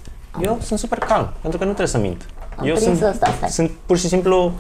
[0.42, 2.26] Eu sunt super calm, pentru că nu trebuie să mint.
[2.56, 3.48] Am eu prins sunt, asta, stai.
[3.48, 4.52] sunt pur și simplu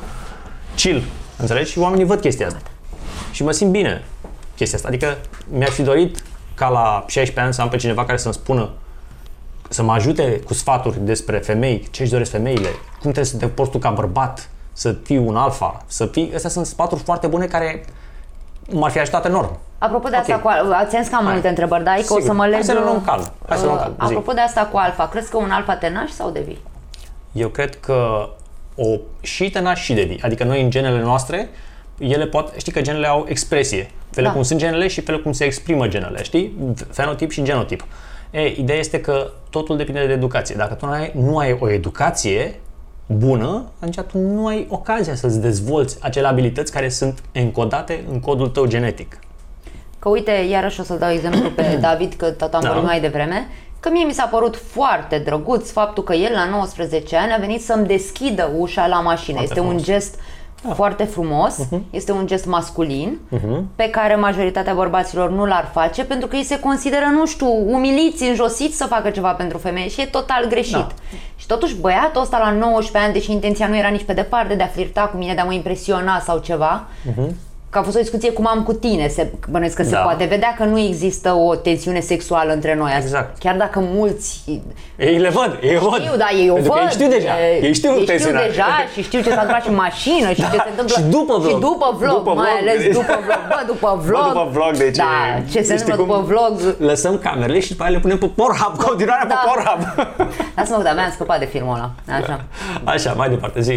[0.76, 1.02] chill.
[1.36, 1.70] Înțelegi?
[1.70, 2.60] Și oamenii văd chestia asta.
[3.32, 4.04] Și mă simt bine
[4.56, 4.88] chestia asta.
[4.88, 5.16] Adică
[5.52, 6.22] mi-ar fi dorit
[6.54, 8.70] ca la 16 ani să am pe cineva care să-mi spună
[9.68, 13.46] să mă ajute cu sfaturi despre femei, ce își doresc femeile, cum trebuie să te
[13.46, 16.30] porți tu ca bărbat, să fii un alfa, să fii...
[16.34, 17.84] Astea sunt sfaturi foarte bune care
[18.70, 19.58] m-ar fi ajutat enorm.
[19.78, 20.40] Apropo de asta Ok.
[20.40, 21.32] cu al- ți-am zis că am Hai.
[21.32, 22.22] multe întrebări, dar că o Sigur.
[22.22, 22.54] să mă leg...
[22.54, 23.32] Hai să le luăm calm.
[23.48, 23.94] Hai să le luăm uh, calm.
[24.08, 24.14] Zi.
[24.14, 26.60] Apropo de asta cu alfa, crezi că un alfa te naști sau devii?
[27.32, 28.28] Eu cred că
[28.76, 30.20] o și tenaș și devii.
[30.22, 31.48] Adică noi în genele noastre,
[31.98, 33.90] ele pot, știi că genele au expresie.
[34.10, 34.34] Felul Da.
[34.34, 36.74] cum sunt genele și felul cum se exprimă genele, știi?
[36.90, 37.84] Fenotip și genotip.
[38.30, 40.54] E, ideea este că totul depinde de educație.
[40.58, 42.60] Dacă tu nu ai, nu ai o educație
[43.06, 48.48] bună, atunci tu nu ai ocazia să-ți dezvolți acele abilități care sunt încodate în codul
[48.48, 49.18] tău genetic.
[49.98, 52.68] Că uite, iarăși o să dau exemplu pe David, că tot am Da.
[52.68, 53.46] vorbit mai devreme,
[53.80, 57.62] că mie mi s-a părut foarte drăguț faptul că el la 19 ani a venit
[57.64, 59.36] să-mi deschidă ușa la mașină.
[59.36, 60.10] Foarte este un frumos.
[60.62, 61.58] Gest foarte frumos,
[61.90, 63.18] este un gest masculin
[63.76, 68.28] pe care majoritatea bărbaților nu l-ar face pentru că ei se consideră, nu știu, umiliți,
[68.28, 70.72] înjosiți să facă ceva pentru femeie și e total greșit.
[70.72, 70.88] Da.
[71.36, 74.62] Și totuși băiatul ăsta la 19 ani, deși intenția nu era nici pe departe de
[74.62, 76.86] a flirta cu mine, de a mă impresiona sau ceva,
[77.70, 79.98] că a fost o discuție cum am cu tine, se, bănuiesc că se Da.
[79.98, 82.92] poate vedea că nu există o tensiune sexuală între noi.
[83.00, 83.38] Exact.
[83.38, 84.42] Chiar dacă mulți
[84.96, 86.00] Ei le văd, ei văd.
[86.00, 86.80] știu, da, ei o Pentru văd.
[86.80, 88.46] că ei știu deja, e- ei știu ei știu tensiunea.
[88.46, 88.64] deja
[88.94, 91.52] și știu ce s-a întâmplat și în mașină și ce se întâmplă și după vlog.
[91.54, 93.40] Și după vlog, După mai vlog, ales deci- după vlog.
[93.52, 94.20] Bă, după vlog.
[94.22, 96.52] Bă, după vlog, deci Da, e- ce se știi întâmplă cum- după vlog.
[96.90, 99.34] Lăsăm camerele și după aia le punem pe Pornhub, continuarea Da.
[99.34, 99.80] pe Pornhub.
[100.56, 101.90] Lasă-mă, că de-abia am scăpat de filmul ăla.
[102.18, 102.36] Așa.
[102.84, 103.76] Așa, mai departe, zi.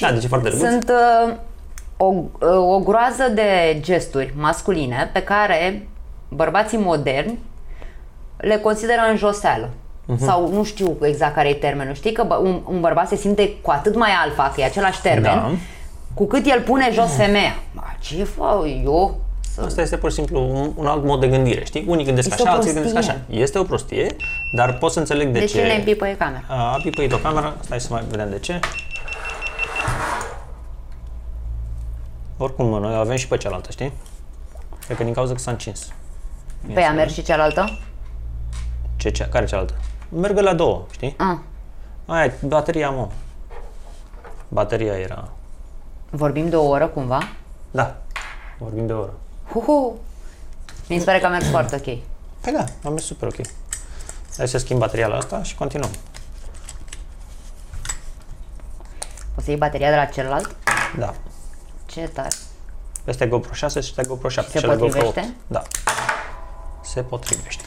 [0.00, 0.68] Da, deci e foarte drăguț.
[0.68, 0.86] Sunt
[1.28, 1.32] uh,
[2.04, 2.14] o,
[2.46, 5.88] uh, o groază de gesturi masculine pe care
[6.28, 7.38] bărbații moderni
[8.36, 9.70] le consideră înjoseală.
[10.06, 10.24] Mhm.
[10.24, 11.94] Sau nu știu exact care e termenul.
[11.94, 15.00] Știi că bă- un, un bărbat se simte cu atât mai alfa, că e același
[15.00, 15.50] termen, Da.
[16.14, 17.54] cu cât el pune jos femeia.
[17.74, 19.20] Ba, ce fac eu?
[19.54, 19.62] Să...
[19.66, 21.84] Asta este pur și simplu un, un alt mod de gândire, știi?
[21.88, 23.12] Unii gândesc Este așa, o alții gândesc prostie.
[23.12, 23.20] așa.
[23.42, 24.06] Este o prostie,
[24.56, 25.58] dar pot să înțeleg de, De ce.
[25.58, 26.42] ce ne împipăie camera?
[26.48, 28.58] A pipăit o cameră, stai să mai vedem de ce.
[32.42, 33.92] Oricum, mă, noi o avem și pe cealaltă, știi?
[34.84, 35.88] Cred că din cauza că s-a încins.
[36.74, 37.78] Pe ea mergi și cealaltă?
[38.96, 39.74] Ce, ce, care cealaltă?
[40.08, 41.16] Merg la două, știi?
[41.18, 41.36] Ah,
[42.06, 43.08] Aia, bateria, mă.
[44.48, 45.28] Bateria era...
[46.10, 47.28] vorbim de o oră cumva?
[47.70, 47.96] Da,
[48.58, 49.12] vorbim de o oră.
[49.50, 49.98] Huhu!
[50.88, 51.98] Mi se pare că a mers foarte ok.
[52.40, 53.46] Păi da, am mers super ok.
[54.36, 55.90] Hai să schimb bateria la asta și continuăm.
[59.36, 60.56] O să iei bateria de la celălalt?
[60.98, 61.14] Da.
[61.92, 62.28] Ce tare!
[63.04, 64.50] Este GoPro 6 și este GoPro 7.
[64.50, 65.20] Se cele GoPro potrivește?
[65.20, 65.34] 8.
[65.46, 65.62] Da.
[66.82, 67.64] Se potrivește.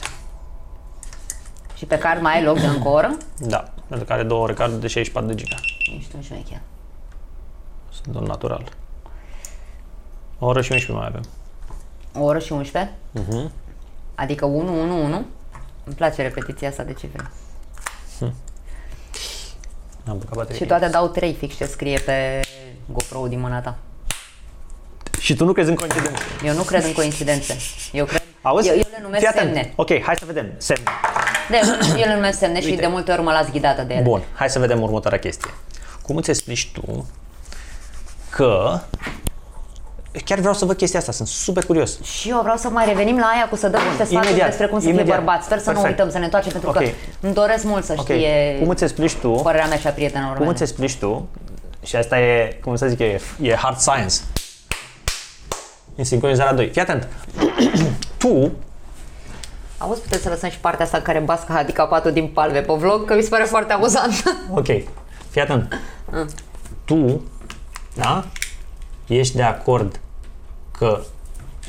[1.75, 3.17] Și pe card mai ai loc de încă o oră?
[3.39, 3.73] Da.
[3.87, 5.55] Pentru că are două recarduri de 64 de giga.
[5.97, 6.61] Ești un șmecher.
[7.89, 8.71] Sunt un natural.
[10.39, 11.23] O oră și 11 mai avem.
[12.21, 12.93] O oră și 11?
[13.11, 13.51] Mhm.
[14.15, 15.25] Adică 1, 1, 1?
[15.83, 17.31] Îmi place repetiția asta de cifre.
[20.07, 20.57] Am băgat baterie.
[20.57, 22.41] Și toate dau 3 fix ce scrie pe
[22.91, 23.77] GoPro din mâna ta.
[25.25, 26.21] Și tu nu crezi în coincidență.
[26.43, 27.55] Eu nu cred în coincidențe.
[27.91, 28.21] Eu cred...
[28.41, 28.67] Auzi?
[28.67, 29.53] Eu, eu le numesc Fii atent.
[29.53, 29.73] semne.
[29.75, 30.51] Ok, hai să vedem.
[30.57, 30.83] Semne.
[31.49, 31.59] De,
[32.01, 32.81] eu le numesc semne și Uite.
[32.81, 34.03] de multe ori mă las ghidată de ele.
[34.03, 35.49] Bun, hai să vedem următoarea chestie.
[36.01, 37.05] Cum îți explici tu
[38.29, 38.79] că...
[40.25, 42.01] Chiar vreau să văd chestia asta, sunt super curios.
[42.03, 44.67] Și eu vreau să mai revenim la aia cu să dăm niște sfaturi Imediat, despre
[44.67, 45.05] cum să imediat.
[45.05, 45.43] fie bărbat.
[45.43, 45.97] Sper să nu Perfect.
[45.97, 46.75] uităm, să ne întoarcem, pentru Ok.
[46.75, 46.83] că
[47.19, 50.31] îmi doresc mult să Ok, știe cum îți explici tu părerea mea și a prietenilor
[50.31, 50.51] Cum mele.
[50.53, 51.27] îți explici tu,
[51.83, 54.15] și asta e, cum să zic eu, e, e hard science,
[55.95, 56.67] în sincronizarea 2.
[56.67, 57.07] Fii atent.
[58.17, 58.51] tu,
[59.77, 63.15] Auzi, puteți să lăsăm și partea asta care bască handicapatul din palme pe vlog, că
[63.15, 64.23] mi se pare foarte amuzant.
[64.59, 64.65] ok,
[65.29, 65.81] fii atent.
[66.85, 67.21] Tu,
[67.93, 68.25] da,
[69.07, 69.99] ești de acord
[70.77, 70.99] că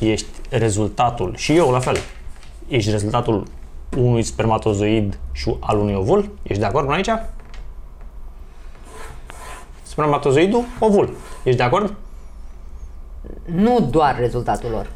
[0.01, 1.97] ești rezultatul, și eu la fel,
[2.69, 3.47] ești rezultatul
[3.97, 6.31] unui spermatozoid și al unui ovul?
[6.43, 7.11] Ești de acord până aici?
[9.83, 11.17] Spermatozoidul, ovul.
[11.43, 11.95] Ești de acord?
[13.45, 14.87] Nu doar rezultatul lor.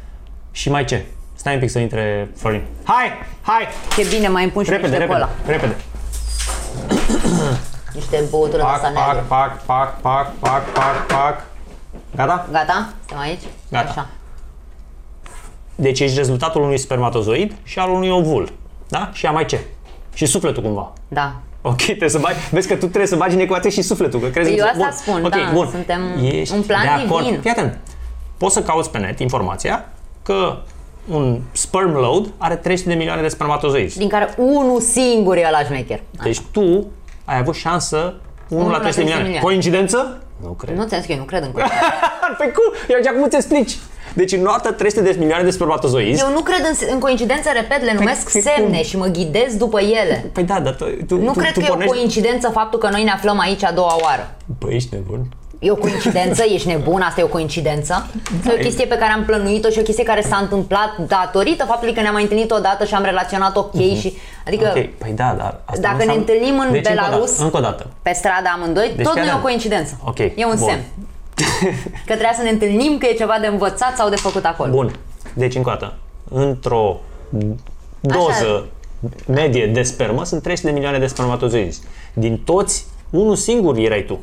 [0.51, 1.05] Și mai ce?
[1.35, 2.63] Stai un pic să intre Florin.
[2.83, 3.07] Hai,
[3.41, 3.67] hai!
[3.97, 5.29] Ce bine, mai împun și Repede, niște repede, cola.
[5.45, 5.75] repede.
[7.93, 9.25] Niște băutură de asta Pac, neagră.
[9.27, 11.43] pac, pac, pac, pac, pac, pac.
[12.15, 12.47] Gata?
[12.51, 12.89] Gata?
[12.99, 13.41] Suntem aici?
[13.71, 13.89] Gata.
[13.89, 14.07] Așa.
[15.75, 18.49] Deci ești rezultatul unui spermatozoid și al unui ovul.
[18.87, 19.09] Da?
[19.13, 19.59] Și a mai ce?
[20.13, 20.93] Și sufletul cumva.
[21.07, 21.33] Da.
[21.61, 24.27] Ok, trebuie să bagi, vezi că tu trebuie să bagi în ecuație și sufletul, că
[24.27, 24.91] crezi Păi în- eu asta bun.
[24.91, 25.67] spun, ok, da, bun.
[25.71, 27.23] suntem Ești un plan de acord.
[27.25, 27.41] divin.
[27.41, 27.77] Fii atent.
[28.41, 29.89] Poți să cauți pe net informația
[30.23, 30.57] că
[31.07, 33.97] un sperm load are 300 de milioane de spermatozoizi.
[33.97, 36.01] Din care unul singur e ăla șmecher.
[36.23, 36.87] Deci tu
[37.25, 38.13] ai avut șansă
[38.49, 39.39] 1 la 300 de milioane.
[39.39, 40.21] Coincidență?
[40.41, 40.77] Nu cred.
[40.77, 41.85] Nu ți-am zis că eu nu cred în coincidențe.
[42.37, 42.73] Pe cum?
[42.89, 43.77] Eu acum îți explici.
[44.13, 46.21] Deci în noapte 300 de milioane de spermatozoizi.
[46.21, 48.83] Eu nu cred în, în coincidențe, repet, le numesc pe semne cum?
[48.83, 50.29] și mă ghidez după ele.
[50.33, 51.95] Păi da, dar tu, tu, Nu tu, cred tu că e o pornești...
[51.95, 54.35] coincidență faptul că noi ne aflăm aici a doua oară.
[54.59, 55.25] Băi, ești nebun.
[55.63, 56.43] E o coincidență?
[56.53, 57.01] Ești nebun?
[57.01, 58.07] Asta e o coincidență?
[58.43, 61.65] Sau e o chestie pe care am plănuit-o și o chestie care s-a întâmplat datorită
[61.65, 64.17] faptului că ne-am mai întâlnit odată și am relaționat ok și...
[64.47, 67.05] Adică Ok, păi da, dar asta Dacă nu ne înseamnă- întâlnim în deci, încă o
[67.05, 67.87] Belarus- dată, Încă o dată.
[68.01, 69.97] pe stradă amândoi, Deci tot nu chiar e o am- coincidență.
[70.05, 70.67] Ok, E un bun.
[70.67, 70.81] semn.
[72.07, 74.71] Că trebuia să ne întâlnim, că e ceva de învățat sau de făcut acolo.
[74.71, 74.95] Bun.
[75.33, 75.93] Deci, încă o dată,
[76.29, 76.99] într-o
[77.99, 78.65] doză
[79.27, 81.81] medie de spermă sunt 300 de milioane de spermatozoizi.
[82.13, 84.19] Din toți, unul singur erai tu.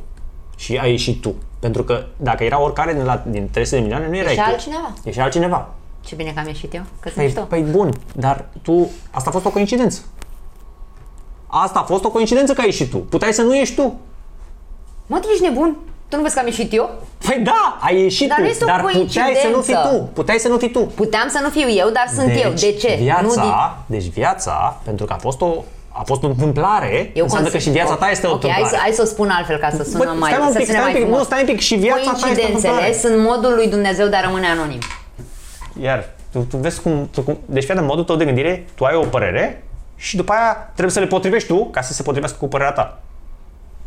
[0.58, 1.34] Și ai ieșit tu.
[1.58, 4.44] Pentru că dacă era oricare din, la, din 300 de milioane, nu erai Și tu.
[4.46, 4.92] altcineva.
[5.04, 5.68] Ești altcineva.
[6.00, 7.40] Ce bine că am ieșit eu, că sunt Păi, mișto.
[7.40, 10.00] păi bun, dar tu, asta a fost o coincidență.
[11.46, 12.96] Asta a fost o coincidență că ai ieșit tu.
[12.98, 13.98] Puteai să nu ieși tu.
[15.06, 15.76] Mă, tu ești nebun?
[16.08, 16.90] Tu nu vezi că am ieșit eu?
[17.26, 19.96] Păi da, ai ieșit Dar tu, nu este o dar puteai să nu fii coincidență.
[19.96, 20.10] tu.
[20.12, 20.80] Puteai să nu fii tu.
[20.80, 22.50] Puteam să nu fiu eu, dar sunt eu.
[22.52, 22.96] De ce?
[23.00, 23.52] Viața, Nu din...
[23.86, 25.54] Deci viața, pentru că a fost o,
[25.98, 28.48] a fost o întâmplare, Eu înseamnă cons- că și viața ta este o Ok, hai
[28.50, 28.74] întâmplare.
[28.76, 30.66] să, hai să o spun altfel ca să sună Bă, mai, stai un să pic,
[30.66, 31.18] sune stai un mai pic, frumos.
[31.18, 32.92] nu, stai un pic, și viața ta este o Coincidențele întâmplare.
[32.92, 34.78] sunt modul lui Dumnezeu de a rămâne anonim.
[35.82, 38.84] Iar, tu, tu vezi cum, tu, cum, deci fii atent, modul tău de gândire, tu
[38.84, 39.64] ai o părere
[39.96, 43.00] și după aia trebuie să le potrivești tu ca să se potrivească cu părerea ta.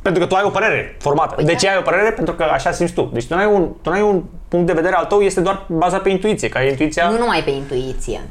[0.02, 1.36] Pentru că tu ai o părere formată.
[1.36, 1.58] Păi de da.
[1.58, 2.12] ce ai o părere?
[2.12, 3.10] Pentru că așa simți tu.
[3.14, 5.66] Deci tu nu ai un, tu n-ai un punct de vedere al tău, este doar
[5.68, 6.50] bazat pe intuiție.
[6.50, 7.10] Ca intuiția...
[7.10, 8.22] Nu numai pe intuiție.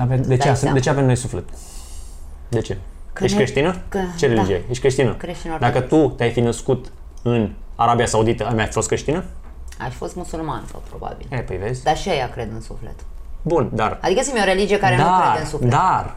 [0.00, 0.74] Avem, de, ce, dai avem- seama.
[0.74, 1.44] de ce avem noi suflet?
[2.48, 2.76] De ce?
[3.16, 3.76] Că Ești ne- creștină?
[3.88, 4.32] că- ce da.
[4.34, 4.62] religie?
[4.68, 5.14] Ești creștină?
[5.14, 6.08] Creștin Dacă ortodox.
[6.08, 6.92] tu te-ai fi născut
[7.22, 9.24] în Arabia Saudită, ai mai fost creștină?
[9.80, 11.26] Aș fi fost musulman, sau probabil.
[11.30, 11.82] E, păi vezi?
[11.82, 12.94] Dar și ea cred în suflet.
[13.42, 13.98] Bun, dar...
[14.02, 15.70] Adică sunt o religie care nu crede în suflet.
[15.70, 16.16] Dar,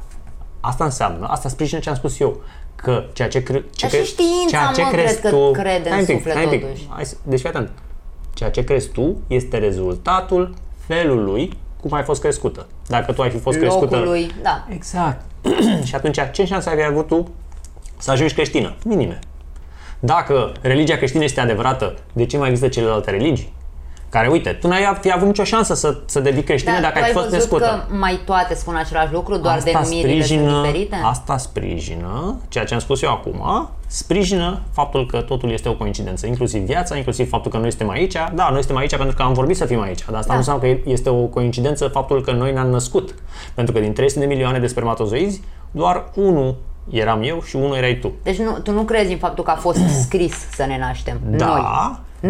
[0.60, 2.42] asta înseamnă, asta sprijină ce am spus eu,
[2.76, 5.92] că ceea ce, cre, ce Dar și știința, mă, crezi cred că tu, crede Stai
[5.94, 6.62] în un pic, suflet stai un pic.
[6.62, 6.88] totuși.
[6.90, 7.70] Hai, să- deci fii atent.
[8.34, 10.54] Ceea ce crezi tu este rezultatul
[10.88, 12.68] felului cum ai fost crescută.
[12.88, 13.96] Dacă tu ai fi fost crescută...
[13.96, 14.66] Locului, da.
[14.70, 15.22] Exact.
[15.88, 17.28] și atunci, ce șanse ai avut tu
[17.98, 18.76] să ajungi creștină?
[18.86, 19.20] Minime.
[20.00, 23.54] Dacă religia creștină este adevărată, de ce mai există celelalte religii?
[24.10, 27.00] Care, uite, tu n-ai fi avut nicio șansă să, să devii creștină Dar dacă tu
[27.00, 27.86] ai ai fost văzut născută.
[27.88, 31.02] că mai toate spun același lucru, doar denumirile sunt diferite?
[31.04, 36.28] Asta sprijină, ceea ce am spus eu acum, sprijină faptul că totul este o coincidență,
[36.28, 38.14] inclusiv viața, inclusiv faptul că noi suntem aici.
[38.14, 40.34] Da, noi suntem aici pentru că am vorbit să fim aici, dar asta Da.
[40.34, 43.16] nu înseamnă că este o coincidență faptul că noi ne-am născut.
[43.54, 46.56] Pentru că din 300 de milioane de spermatozoizi, doar unul
[46.90, 48.12] eram eu și unul erai tu.
[48.24, 51.20] Deci nu, tu nu crezi în faptul că a fost scris să ne naștem.
[51.26, 51.46] Da.
[51.46, 51.62] Noi.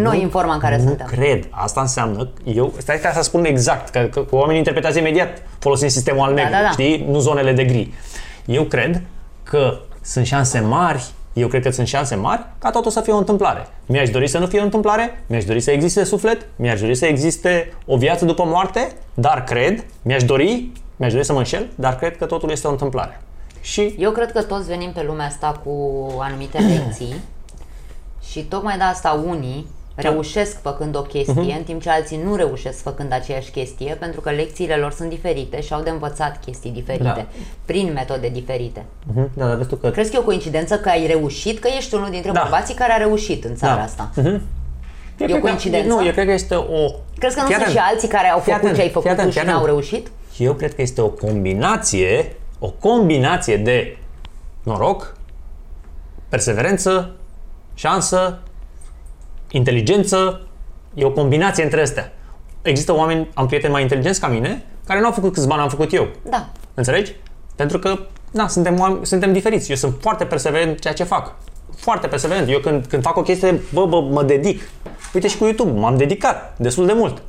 [0.02, 1.06] Noi în forma în care nu suntem.
[1.08, 1.48] cred.
[1.50, 5.90] Asta înseamnă, eu, stai ca să spun exact, că, că, că oamenii interpretează imediat folosind
[5.90, 6.70] sistemul al negru, da, da.
[6.70, 7.06] știi?
[7.10, 7.94] Nu zonele de gri.
[8.46, 9.02] Eu cred
[9.44, 11.04] că sunt șanse mari,
[11.34, 13.68] eu cred că sunt șanse mari ca totul să fie o întâmplare.
[13.86, 17.06] Mi-aș dori să nu fie o întâmplare, mi-aș dori să existe suflet, mi-aș dori să
[17.06, 21.96] existe o viață după moarte, dar cred, mi-aș dori, mi-aș dori să mă înșel, dar
[21.96, 23.22] cred că totul este o întâmplare.
[23.62, 25.72] Și Eu cred că toți venim pe lumea asta cu
[26.20, 27.16] anumite lecții
[28.30, 29.79] și tocmai de asta unii Da.
[30.02, 31.58] Reușesc făcând o chestie, Mhm.
[31.58, 35.62] în timp ce alții nu reușesc făcând aceeași chestie, pentru că lecțiile lor sunt diferite
[35.62, 37.26] și au de învățat chestii diferite, Da.
[37.66, 38.86] prin metode diferite.
[39.14, 41.68] Mhm, da, dar vezi tu că Crezi că e o coincidență că ai reușit, că
[41.78, 42.40] ești unul dintre Da.
[42.42, 43.82] bărbații care a reușit în țara Da.
[43.84, 44.10] asta?
[44.16, 44.40] Eu E
[45.18, 45.88] cred o că- coincidență?
[45.88, 46.90] Nu, eu cred că este o...
[47.18, 47.70] Crezi că nu Fii sunt atent.
[47.70, 49.48] și alții care au Fii făcut atent, ce ai fii făcut atent, tu și fii
[49.48, 49.72] n-au atent.
[49.74, 50.12] reușit?
[50.38, 53.98] Eu cred că este o combinație, o combinație de
[54.64, 55.18] noroc,
[56.30, 57.16] perseverență,
[57.74, 58.40] șansă,
[59.52, 60.42] inteligență,
[60.94, 62.14] e o combinație între astea.
[62.62, 65.70] Există oameni, am prieteni mai inteligenți ca mine, care nu au făcut câți bani am
[65.70, 66.08] făcut eu.
[66.30, 66.50] Da.
[66.74, 67.16] Înțelegi?
[67.56, 68.00] Pentru că,
[68.32, 69.70] na, suntem, oameni- suntem diferiți.
[69.70, 71.36] Eu sunt foarte perseverent în ceea ce fac.
[71.76, 72.50] Foarte perseverent.
[72.50, 74.70] Eu când, când fac o chestie, bă, bă, mă dedic.
[75.14, 77.22] Uite și cu YouTube, m-am dedicat destul de mult.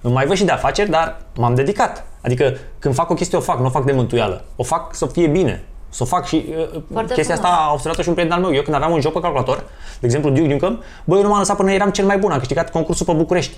[0.00, 2.06] Îmi mai văd și de afaceri, dar m-am dedicat.
[2.20, 4.44] Adică când fac o chestie, o fac, nu o fac de mântuială.
[4.56, 5.64] O fac să fie bine.
[5.94, 7.50] Să o fac și uh, Foarte chestia frumos.
[7.52, 8.54] asta a observat și un prieten al meu.
[8.54, 9.56] Eu când aveam un joc pe calculator,
[10.00, 12.30] de exemplu Duke Nukem, bă, eu nu m-am lăsat până eram cel mai bun.
[12.30, 13.56] Am câștigat concursul pe București.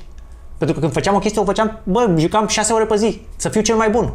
[0.59, 3.49] Pentru că când făceam o chestie, o făceam, bă, jucam 6 ore pe zi, să
[3.49, 4.12] fiu cel mai bun.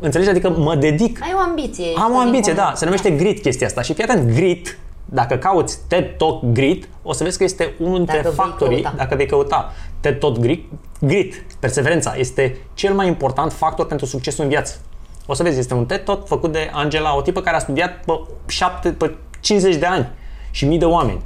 [0.00, 0.30] Înțelegi?
[0.30, 1.84] Adică mă dedic Ai o ambiție.
[1.84, 2.70] ești am o un ambiție, incomun.
[2.72, 2.76] da.
[2.78, 3.82] Se numește grit chestia asta.
[3.82, 7.96] Și fii atent, grit, dacă cauți TED Talk grit, o să vezi că este unul
[7.96, 8.96] dintre Dacă vei factorii, căuta.
[8.96, 10.64] dacă vei căuta TED Talk grit,
[11.00, 14.74] grit, perseverența, este cel mai important factor pentru succesul în viață.
[15.30, 18.04] O să vezi, este un TED Talk făcut de Angela, o tipă care a studiat
[18.04, 18.12] pe,
[18.46, 20.08] 7, pe 50 de ani
[20.50, 21.20] și mii de oameni.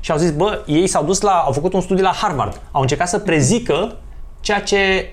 [0.00, 2.80] Și au zis, bă, ei s-au dus la, au făcut un studiu la Harvard, au
[2.80, 3.96] încercat să prezică
[4.40, 5.12] ceea ce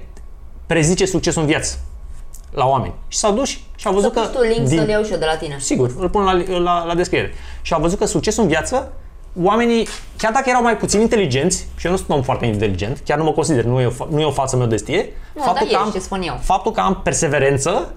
[0.66, 1.78] prezice succesul în viață
[2.52, 2.94] la oameni.
[3.08, 5.12] Și s-au dus și au Să văzut pus că tu link din- să-l iau și
[5.12, 5.56] eu de la tine.
[5.60, 7.34] Sigur, îl pun la, la, la descriere.
[7.62, 8.92] Și au văzut că succesul în viață,
[9.44, 13.02] oamenii, chiar dacă erau mai puțin inteligenți, și eu nu sunt un om foarte inteligent,
[13.06, 15.10] chiar nu mă consider, nu e o, fa- nu e o față mea de stie,
[15.36, 16.38] Nu, dar ești, ce spun eu.
[16.42, 17.94] faptul că am perseverență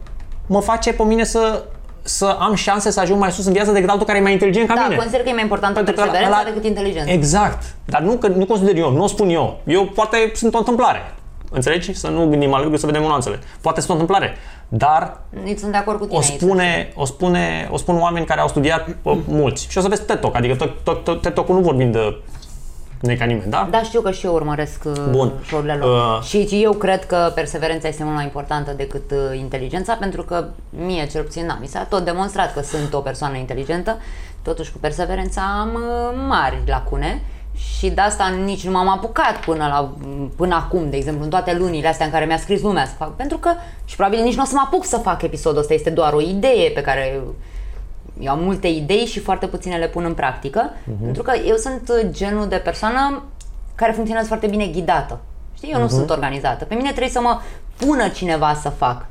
[0.49, 1.63] mă face pe mine să,
[2.03, 4.69] să am șanse să ajung mai sus în viață decât altul care e mai inteligent
[4.69, 4.97] ca Da, mine.
[4.97, 7.13] consider că e mai importantă Pentru că perseverența ăla- decât inteligența.
[7.13, 7.63] Exact.
[7.85, 9.61] Dar nu, că, nu consider eu, nu o spun eu.
[9.67, 10.99] Eu poate sunt o întâmplare.
[11.51, 11.95] Înțelegi?
[11.95, 13.39] Să nu gândim al lucru, să vedem nuanțele.
[13.61, 14.37] Poate sunt o întâmplare.
[14.69, 16.41] Dar Nici sunt de acord cu tine o aici.
[16.41, 19.67] spune, o spune, o spun oameni care au studiat bă, mulți.
[19.71, 22.23] Și o să vezi TED Talk, adică tot- tot- tot- TED Talk-ul nu vorbim de
[23.01, 23.69] ne ca nimeni, da?
[23.71, 25.33] Da, știu că și eu urmăresc uh, Bun.
[25.47, 26.19] show-urile lor.
[26.19, 26.25] Uh.
[26.25, 31.07] Și eu cred că perseverența este mult mai importantă decât uh, inteligența, pentru că mie,
[31.07, 33.99] cel puțin, da, mi s-a tot demonstrat că sunt o persoană inteligentă,
[34.43, 37.23] totuși cu perseverența am uh, mari lacune
[37.55, 39.95] și de asta nici nu m-am apucat până, la,
[40.37, 43.17] până acum, de exemplu, în toate lunile astea în care mi-a scris lumea să fac,
[43.17, 43.51] pentru că,
[43.85, 46.21] și probabil nici nu o să mă apuc să fac episodul ăsta, este doar o
[46.21, 47.21] idee pe care
[48.21, 51.05] eu am multe idei și foarte puține le pun în practică, Mhm.
[51.05, 53.23] pentru că eu sunt uh, genul de persoană
[53.75, 55.19] care funcționează foarte bine ghidată.
[55.57, 55.95] Știi, eu nu Mhm.
[55.95, 56.65] sunt organizată.
[56.65, 57.39] Pe mine trebuie să mă
[57.77, 59.07] pună cineva să fac.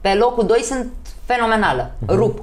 [0.00, 0.86] Pe locul 2 sunt
[1.24, 2.14] fenomenală, Mhm.
[2.14, 2.42] rup.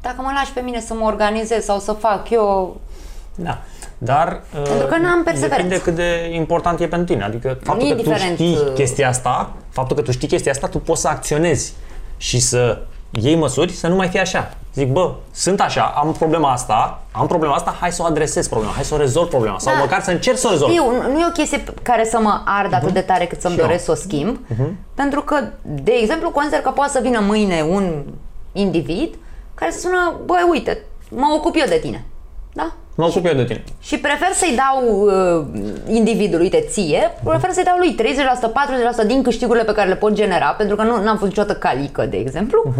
[0.00, 2.80] Dacă mă lași pe mine să mă organizez sau să fac eu...
[3.34, 3.58] Da.
[3.98, 5.56] Dar Pentru că n-am perseverență.
[5.62, 7.24] depinde cât de important e pentru tine.
[7.24, 10.52] Adică faptul e că tu diferent, știi uh, chestia asta, faptul că tu știi chestia
[10.52, 11.72] asta, tu poți să acționezi
[12.16, 14.54] și să iei măsuri să nu mai fie așa.
[14.74, 18.72] Zic, bă, sunt așa, am problema asta, am problema asta, hai să o adresez problema,
[18.72, 19.80] hai să o rezolv problema sau Da.
[19.80, 20.70] măcar să încerc să o rezolv.
[20.72, 23.40] Știu, nu- nu e o chestie pe care să mă ard atât de tare cât
[23.40, 23.62] să-mi Mhm.
[23.62, 23.66] Și eu.
[23.66, 24.38] doresc să o schimb,
[24.94, 28.02] pentru că, de exemplu, consider că poate să vină mâine un
[28.52, 29.14] individ
[29.54, 32.04] care să spună, băi, uite, mă ocup eu de tine.
[33.00, 33.06] Da?
[33.06, 33.64] Mă ocup eu de tine.
[33.80, 35.44] Și prefer să-i dau uh,
[35.94, 37.96] individului, uite, ție, prefer să-i dau lui
[39.02, 41.58] 30%, 40% din câștigurile pe care le pot genera, pentru că nu am fost niciodată
[41.58, 42.74] calică, de exemplu,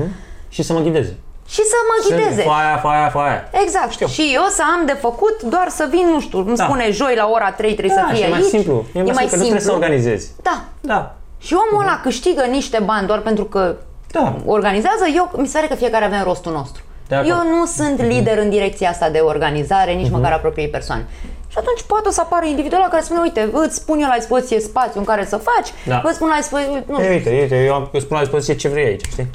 [0.49, 1.17] Și să mă ghideze.
[1.49, 2.43] și să mă ghideze.
[2.43, 3.49] Faia, faia, faia.
[3.63, 3.91] Exact.
[3.91, 4.07] Știu.
[4.07, 6.65] Și eu să am de făcut doar să vin, nu știu, îmi Da.
[6.65, 8.49] spune joi la ora 3 trebuie Da, să și fie e mai aici.
[8.49, 8.85] simplu.
[8.95, 10.31] E mai simplu, că nu trebuie să organizezi.
[10.43, 10.65] Da.
[10.81, 11.15] Da.
[11.39, 13.75] Și omul ăla câștigă niște bani doar pentru că
[14.13, 14.37] Da.
[14.45, 15.05] organizează.
[15.17, 16.83] Eu, mi se pare că fiecare avem rostul nostru.
[17.11, 17.29] De acord.
[17.31, 17.39] Mhm.
[17.39, 21.07] Eu nu sunt lider în direcția asta de organizare, nici măcar a propriei persoane.
[21.49, 24.15] Și atunci poate o să apară individul ăla care spune, uite, îți spun eu la
[24.17, 26.01] dispoziție spațiu în care să faci, Da.
[26.05, 28.55] îți spun la dispoziție, nu Ei, știu, uite, uite, eu am eu spun la dispoziție
[28.55, 29.29] ce vrei aici, știi?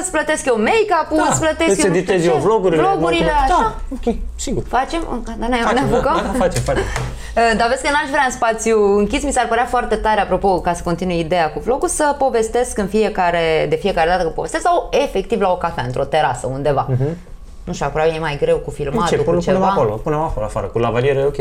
[0.00, 2.82] Îți plătesc eu make-up-ul, Da, îți plătesc îți eu nu știu editez ce, eu vlogurile.
[2.82, 3.74] vlogurile, mă ocup- așa.
[3.88, 4.62] Da, ok, sigur.
[4.68, 5.00] Facem?
[5.24, 6.14] Da, ne, ne Facem, apucăm?
[6.16, 6.82] Da, da, facem, facem.
[7.36, 10.60] Uh, Dar vezi că n-aș vrea în spațiu închis, mi s-ar părea foarte tare, apropo,
[10.60, 14.62] ca să continui ideea cu vlogul, să povestesc în fiecare, de fiecare dată că povestesc
[14.62, 16.86] sau efectiv la o cafea, într-o terasă, undeva.
[17.64, 19.70] Nu știu, probabil e mai greu cu Ce, filmatul, cu punem, punem ceva.
[19.70, 21.36] acolo, punem acolo afară, cu lavaliere, ok.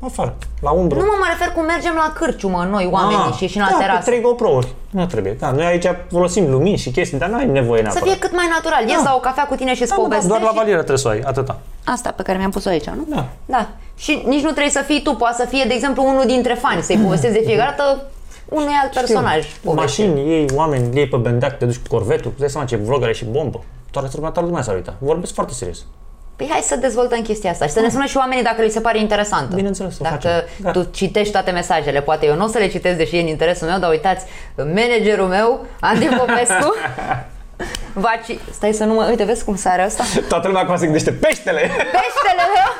[0.00, 0.98] Afară, la umbră.
[0.98, 3.98] Nu mă, mă refer cum mergem la cârciumă, noi, oamenii, și ieșim la da, terasă.
[3.98, 4.74] cu trei GoPro-uri.
[4.96, 5.32] Nu trebuie.
[5.38, 8.08] Da, noi aici folosim lumini și chestii, dar nu ai nevoie Să neapărat.
[8.08, 8.82] fie cât mai natural.
[8.88, 9.10] Ies Da.
[9.10, 10.28] la o cafea cu tine și îți da, da, povestești.
[10.28, 11.58] doar și- lavalieră trebuie să o ai, atâta.
[11.84, 13.04] Asta pe care mi-am pus-o aici, nu?
[13.08, 13.26] Da.
[13.46, 13.68] Da.
[13.96, 16.82] Și nici nu trebuie să fii tu, poate să fie, de exemplu, unul dintre fani,
[16.82, 18.02] să-i povestezi de fiecare dată
[18.48, 19.46] unui alt personaj.
[19.64, 19.80] poveste.
[20.04, 23.02] Mașini, ei, oameni, ei pe bendac, te duci cu corvetul, îți dai seama ce vlog
[23.02, 23.60] are și bombă.
[23.90, 24.94] Toată toată lumea s-a uitat.
[24.98, 25.84] Vorbesc foarte serios.
[26.36, 28.80] Păi hai să dezvoltăm chestia asta și să ne spună și oamenii dacă li se
[28.80, 29.54] pare interesantă.
[29.54, 30.44] Bineînțeles, o Dacă facem.
[30.56, 30.70] Da.
[30.70, 33.68] tu citești toate mesajele, poate eu nu o să le citesc, deși e în interesul
[33.68, 34.24] meu, dar uitați,
[34.56, 36.74] managerul meu, Andy Popescu,
[38.04, 38.38] va ci...
[38.52, 39.06] Stai să nu mă...
[39.08, 40.04] Uite, vezi cum sare asta?
[40.28, 41.60] Toată lumea acum se gândește peștele!
[41.60, 42.70] Peștele meu!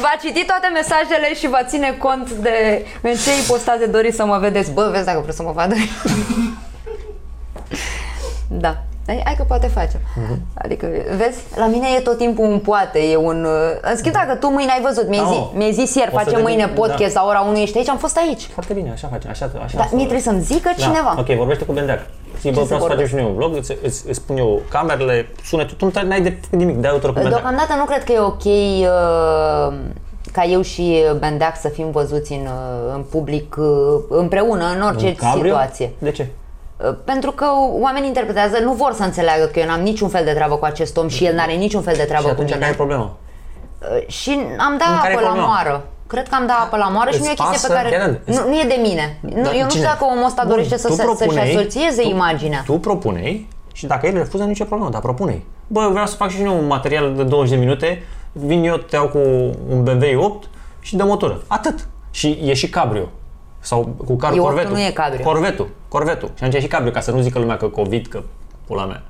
[0.00, 4.38] Va citi toate mesajele și va ține cont de în ce ipostaze doriți să mă
[4.38, 4.70] vedeți.
[4.72, 5.74] Bă, vezi dacă vreți să mă vadă.
[8.64, 8.76] da.
[9.06, 10.00] Hai, hai că poate facem.
[10.54, 10.86] Adică,
[11.16, 13.44] vezi, la mine e tot timpul un poate, e un...
[13.44, 15.50] uh, În schimb, dacă tu mâine ai văzut, mi-ai, Da, zi, mă.
[15.54, 17.20] mi-ai zis ieri, O să facem mâine vedem, podcast da.
[17.20, 18.46] la ora 1, ești aici, am fost aici.
[18.52, 19.76] Foarte bine, așa facem, așa, așa.
[19.76, 21.14] Dar mie trebuie să-mi zică Da, cineva.
[21.18, 21.98] Ok, vorbește cu Bendeac.
[22.40, 23.08] Zi, bă, să vreau să facem vorbesc?
[23.08, 26.22] și noi un vlog, îți, îți, îți spun eu camerele, sunetul, tu nu trebuie- n-ai
[26.22, 27.40] de făcut nimic, dai autor cu Bendeac.
[27.40, 29.78] Deocamdată nu cred că e ok uh,
[30.32, 33.66] ca eu și Bendeac să fim văzuți în, uh, în public uh,
[34.08, 35.52] împreună, în orice Un cabrio?
[35.52, 35.92] situație.
[35.98, 36.26] De ce?
[36.76, 37.46] Uh, Pentru că
[37.80, 40.96] oamenii interpretează, nu vor să înțeleagă că eu n-am niciun fel de treabă cu acest
[40.96, 42.76] om și el n-are niciun fel de treabă Și cu atunci care e mine.
[42.76, 43.16] problema?
[43.80, 45.46] Uh, Și am dat Care e apă la problema?
[45.46, 45.84] moară.
[46.06, 47.82] Cred că am dat apă la moară și Îți nu e o chestie pe pasă?
[47.88, 47.96] care...
[47.96, 49.18] Chiar, îți- Nu, nu e de mine.
[49.20, 49.82] Nu, Dar eu nu știu cine?
[49.84, 52.62] dacă omul ăsta Bun, dorește să tu se, să-și propunei- asocieze tu- imaginea.
[52.66, 55.44] Tu propunei și dacă el refuză, nicio problemă, dar propunei.
[55.66, 58.02] Bă, eu vreau să fac și eu un material de 20 de minute,
[58.32, 59.18] vin eu, te iau cu
[59.68, 60.48] un BMW 8
[60.80, 61.42] și dăm o tură.
[61.46, 61.86] Atât.
[62.10, 63.08] Și e și cabrio.
[63.66, 64.72] Sau cu car E 8-ul corvetul.
[64.72, 65.24] nu e cabrio.
[65.24, 65.68] Corvetul.
[65.88, 66.28] Corvetul.
[66.28, 68.22] Și atunci e și cabrio, ca să nu zică lumea că COVID, că
[68.66, 69.02] pula mea.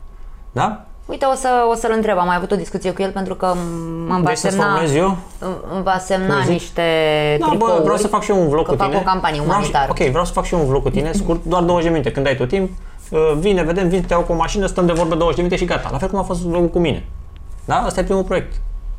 [0.53, 0.85] Da?
[1.07, 2.19] Uite, o, să, o să-l întreb.
[2.19, 4.65] Am mai avut o discuție cu el pentru că m- îmi va Vrei să semna,
[4.73, 5.17] formez eu?
[5.39, 6.51] îmi- îmi va semna Zic?
[6.53, 6.83] niște
[7.41, 7.75] Da, tricouri.
[7.75, 9.01] bă, vreau să fac și eu un vlog că cu fac tine.
[9.01, 9.91] o campanie Vreau și- umanitară.
[10.03, 12.11] ok, vreau să fac și eu un vlog cu tine, scurt, doar 20 de minute.
[12.13, 12.71] Când ai tot timp,
[13.11, 15.61] uh, vine, vedem, vin, te iau cu o mașină, stăm de vorbă 20 de minute
[15.61, 15.89] și gata.
[15.93, 17.05] La fel cum a fost vlogul cu mine.
[17.65, 17.77] Da?
[17.77, 18.55] Asta e primul proiect.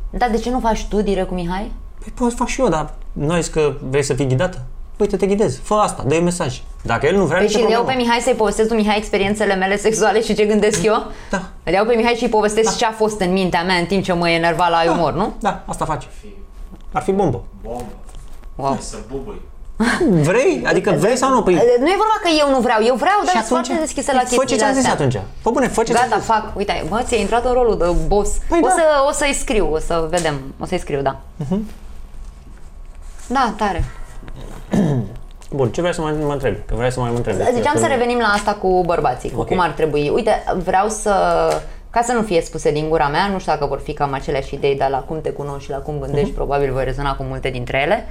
[0.10, 1.72] Da, de ce nu faci tu direct cu Mihai?
[2.00, 4.62] Păi pot să fac și eu, dar nu ai zis că vrei să fii ghidată?
[4.98, 6.62] Uite, te ghidez, fă asta, dă mesaj.
[6.82, 8.00] Dacă el nu vrea, Păi nicio și îl iau problemă.
[8.02, 11.06] pe Mihai să-i povestesc lui Mihai experiențele mele sexuale și ce gândesc eu?
[11.30, 11.42] Da.
[11.64, 14.04] Îl iau pe Mihai și îi povestesc ce a fost în mintea mea în timp
[14.04, 15.34] ce mă enerva la umor, nu?
[15.40, 16.08] Da, asta faci.
[16.22, 16.28] Fi
[16.92, 17.44] Ar fi bombă.
[17.64, 17.84] bombă.
[18.56, 18.78] Wow.
[18.82, 19.42] Să bubui.
[20.22, 20.64] Vrei?
[20.66, 21.44] Adică vrei sau nu?
[21.44, 24.12] Păi, Nu e vorba că eu nu vreau, eu vreau, dar și sunt foarte deschisă
[24.14, 24.94] la Fă ce chestiile ți-am zis astea.
[25.06, 25.18] atunci.
[25.42, 26.28] Fă bune, fă ce ți-am Gata, zis.
[26.28, 26.52] fac.
[26.56, 28.32] Uite, bă, ți-a intrat în rolul de boss.
[28.50, 28.74] Păi o, da.
[28.74, 30.40] să, o să-i scriu, o să vedem.
[30.60, 31.20] O să-i scriu, da.
[33.28, 33.84] Da, tare.
[35.52, 36.58] Bun, ce vrei să mai mă întrebi?
[36.66, 37.38] Că vrei să mai mă întrebi.
[37.54, 39.48] Ziceam Că- să revenim la asta cu bărbații, cu Ok.
[39.48, 40.10] cum ar trebui.
[40.10, 41.14] Uite, vreau să...
[41.90, 44.54] Ca să nu fie spuse din gura mea, nu știu dacă vor fi cam aceleași
[44.54, 47.50] idei, dar la cum te cunoști și la cum gândești, probabil voi rezona cu multe
[47.50, 48.06] dintre ele.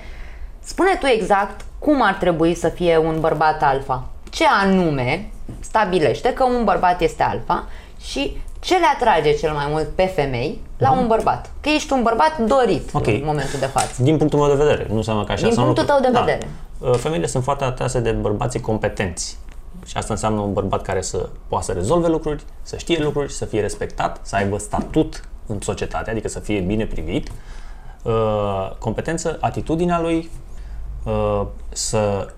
[0.62, 4.04] Spune tu exact cum ar trebui să fie un bărbat alfa.
[4.30, 5.28] Ce anume
[5.60, 7.64] stabilește că un bărbat este alfa
[8.00, 11.50] și ce le atrage cel mai mult pe femei la un bărbat.
[11.60, 13.06] Că ești un bărbat dorit Ok.
[13.06, 14.02] în momentul de față.
[14.02, 15.90] Din punctul meu de vedere, nu înseamnă că așa Din sau punctul nu.
[15.90, 16.20] tău de Da.
[16.20, 16.48] vedere.
[16.78, 19.38] Uh, Femeile sunt foarte atrase de bărbații competenți.
[19.86, 23.44] Și asta înseamnă un bărbat care să poată să rezolve lucruri, să știe lucruri, să
[23.44, 27.30] fie respectat, să aibă statut în societate, adică să fie bine privit,
[28.02, 30.30] uh, competență, atitudinea lui,
[31.04, 32.28] uh, să,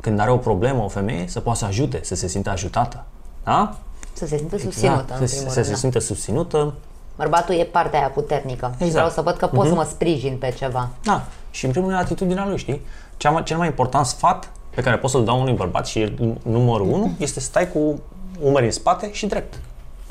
[0.00, 3.04] când are o problemă, o femeie, să poată să ajute, să se simtă ajutată.
[3.44, 3.76] Da?
[4.12, 5.66] Să se simtă susținută, da, în să, primul să rând.
[5.66, 5.76] se da.
[5.78, 6.74] simtă susținută,
[7.16, 8.92] Bărbatul e partea aia puternică și Exact.
[8.92, 10.88] vreau să văd că pot să mă sprijin pe ceva.
[11.02, 12.80] Da, și în primul rând atitudinea lui, știi?
[13.16, 16.12] Cea mai, cel mai important sfat pe care pot să-l dau unui bărbat și e
[16.42, 18.00] numărul unu este să stai cu
[18.42, 19.54] umerii în spate și drept.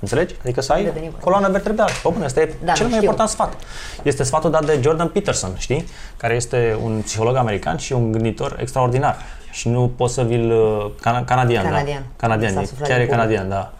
[0.01, 0.35] Înțelegi?
[0.43, 1.21] Adică să ai Deveni bărbat.
[1.23, 1.91] coloana vertebrală.
[2.03, 3.01] Bă, bune, asta e Da, cel mai știu.
[3.01, 3.53] important sfat.
[4.03, 5.85] Este sfatul dat de Jordan Peterson, știi?
[6.17, 9.17] Care este un psiholog american și un gânditor extraordinar.
[9.51, 10.51] Și nu pot să vi-l...
[10.51, 12.01] uh, Cana- canadian, Canadian.
[12.17, 12.27] da.
[12.27, 13.27] Canadian, S-a e- suflat chiar din e public.
[13.29, 13.73] canadian, da.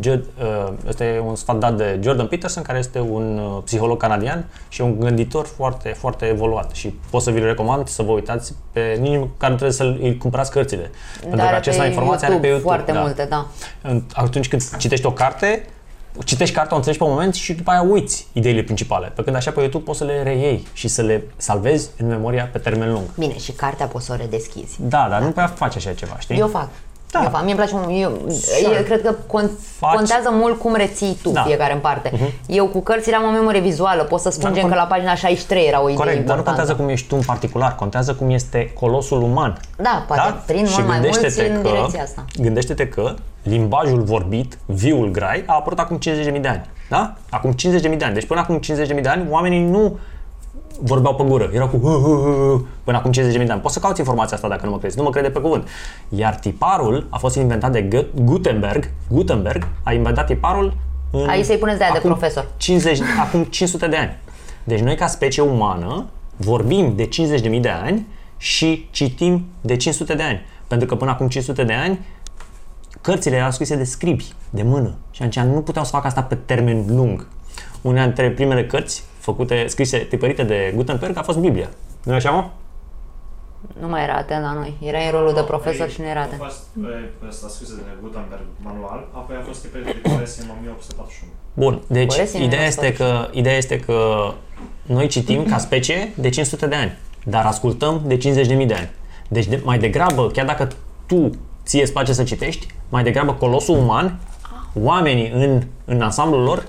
[0.00, 4.00] Jud, uh, Este e un sfat dat de Jordan Peterson, care este un uh, psiholog
[4.00, 6.70] canadian și un gânditor foarte, foarte evoluat.
[6.72, 8.96] Și pot să vi-l recomand să vă uitați pe...
[9.00, 10.90] Nici măcar nu trebuie să îi cumpărați cărțile.
[11.20, 12.68] Pentru Dar că are acces la pe informații are pe YouTube.
[12.68, 13.00] foarte da.
[13.00, 13.46] multe, da.
[13.82, 15.66] În- Atunci când citești o carte,
[16.24, 19.12] citești cartea, o înțelegi pe moment și după aia uiți ideile principale.
[19.14, 22.48] Pe când așa pe YouTube poți să le reiei și să le salvezi în memoria
[22.52, 23.04] pe termen lung.
[23.18, 24.76] Bine, și cartea poți să o redeschizi.
[24.80, 26.38] Da, dar nu prea faci așa ceva, știi?
[26.38, 26.68] Eu fac.
[27.10, 27.20] Da.
[27.22, 27.42] Eu fac.
[27.42, 28.00] Mie îmi place mult.
[28.02, 28.76] Eu, Sure.
[28.76, 29.94] eu cred că con- Faci.
[29.94, 31.42] contează mult cum reții tu Da.
[31.42, 32.12] fiecare în parte.
[32.46, 34.02] Eu cu cărțile am o memorie vizuală.
[34.02, 36.48] Pot să spungem con- că la pagina 63 era o idee Corect, dar nu importantă.
[36.60, 39.60] contează cum ești tu în particular, contează cum este colosul uman.
[39.76, 42.24] Da, poate prin Și mult mai mulți gândește-te în că, direcția asta.
[42.40, 46.66] Gândește-te că limbajul vorbit, viul grai, a apărut acum 50.000 de ani.
[46.88, 47.14] Da?
[47.30, 48.14] Acum 50.000 de ani.
[48.14, 49.98] Deci până acum 50.000 de ani oamenii nu
[50.80, 51.50] vorbeau pe gură.
[51.54, 53.60] Erau cu "Hă, hă, hă, hă", până acum 50.000 de ani.
[53.60, 54.96] Poți să cauți informația asta dacă nu mă crezi.
[54.96, 55.68] Nu mă crede pe cuvânt.
[56.08, 58.90] Iar tiparul a fost inventat de Gu- Gutenberg.
[59.08, 60.76] Gutenberg a inventat tiparul
[61.10, 62.46] în Aici să-i puneți de aia de acum profesor.
[62.56, 64.16] 50, acum 500 de ani.
[64.64, 66.06] Deci noi ca specie umană
[66.36, 67.08] vorbim de
[67.52, 68.06] 50.000 de ani
[68.36, 70.40] și citim de 500 de ani.
[70.66, 71.98] Pentru că până acum 500 de ani
[73.00, 74.94] cărțile erau scrise de scribi, de mână.
[75.10, 77.26] Și atunci nu puteau să facă asta pe termen lung.
[77.82, 81.68] Una dintre primele cărți făcute, scrise, tipărite de Gutenberg a fost Biblia.
[82.04, 82.44] Nu așa, mă?
[83.80, 84.72] Nu mai era atent la noi.
[84.82, 86.40] Era în rolul de profesor și nu era A atent.
[86.42, 86.62] fost
[87.20, 91.32] pe ăsta scrisă de Gutenberg manual, apoi a fost tipărit de Coresin în 1841.
[91.54, 93.98] Bun, deci Coresin ideea era este, că, ideea este că
[94.82, 98.22] noi citim ca specie de 500 de ani, dar ascultăm de 50.000
[98.66, 98.90] de ani.
[99.28, 100.68] Deci de, mai degrabă, chiar dacă
[101.06, 101.30] tu
[101.64, 104.18] ție îți place să citești, mai degrabă colosul uman,
[104.74, 106.66] oamenii în, în ansamblul lor,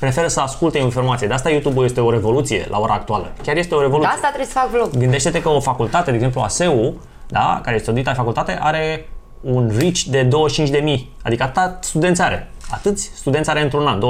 [0.00, 1.26] preferă să asculte informație.
[1.26, 3.32] De asta YouTube-ul este o revoluție la ora actuală.
[3.42, 4.12] Chiar este o De revoluție.
[4.14, 4.96] asta trebuie să fac vlog.
[4.98, 6.94] Gândește-te că o facultate, de exemplu ASEU,
[7.28, 9.08] da, care este studită în facultate, are
[9.40, 12.50] un reach de 25.000, adică atât studenți are.
[12.70, 14.00] Atâți studenți are într-un an,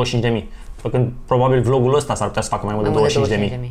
[0.40, 0.44] 25.000.
[0.76, 3.70] Făcând probabil vlogul ăsta s-ar putea să facă mai mult Mai de mult de 25.000.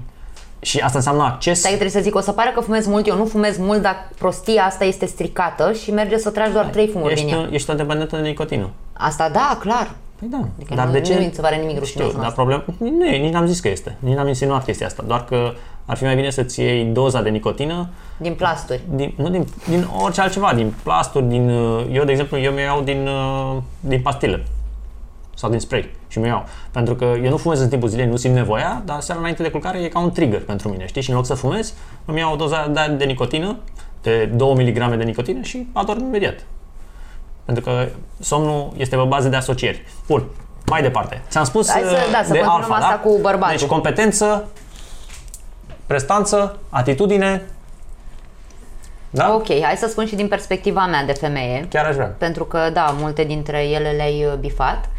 [0.61, 1.59] Și asta înseamnă acces.
[1.59, 3.81] Stai că trebuie să zic, o să pară că fumez mult, eu nu fumez mult,
[3.81, 7.39] dar prostia asta este stricată și merge să tragi doar trei fumuri din ea.
[7.41, 8.69] Ești, ești o dependentă de nicotină.
[8.93, 9.91] Asta da, clar.
[10.19, 10.47] Păi da.
[10.55, 11.13] Adică dar nu- de ce?
[11.13, 12.41] nu mi se pare nimic rușinos Știu, în dar asta.
[12.41, 12.63] problem...
[12.97, 13.95] Nu e, nici n-am zis că este.
[13.99, 15.03] Nici n-am insinuat chestia asta.
[15.07, 15.53] Doar că
[15.85, 18.81] ar fi mai bine să-ți iei doza de nicotină Din plasturi.
[18.95, 22.61] din, nu din, din orice altceva, din plasturi, din, uh, eu de exemplu, eu mi
[22.61, 24.43] iau din, uh, din pastile
[25.35, 26.43] sau din spray și mi iau.
[26.71, 29.49] Pentru că eu nu fumez în timpul zilei, nu simt nevoia, dar seara înainte de
[29.49, 31.01] culcare e ca un trigger pentru mine, știi?
[31.01, 31.73] Și în loc să fumez,
[32.05, 33.57] îmi iau o doză de, de nicotină,
[34.01, 36.45] de 2 mg de nicotină și adorm imediat.
[37.53, 37.87] Pentru că
[38.19, 39.85] somnul este pe bază de asocieri.
[40.07, 40.23] Bun,
[40.65, 41.21] mai departe.
[41.29, 43.09] Ți-am spus Hai să- uh, da, să de continuăm alfa, asta da?
[43.09, 43.57] cu bărbatul.
[43.57, 44.47] Deci competență,
[45.85, 47.41] prestanță, atitudine.
[49.09, 49.33] Da?
[49.33, 51.65] Ok, hai să spun și din perspectiva mea de femeie.
[51.69, 52.15] Chiar aș vrea.
[52.17, 54.89] pentru că, da, multe dintre ele le-ai uh, bifat.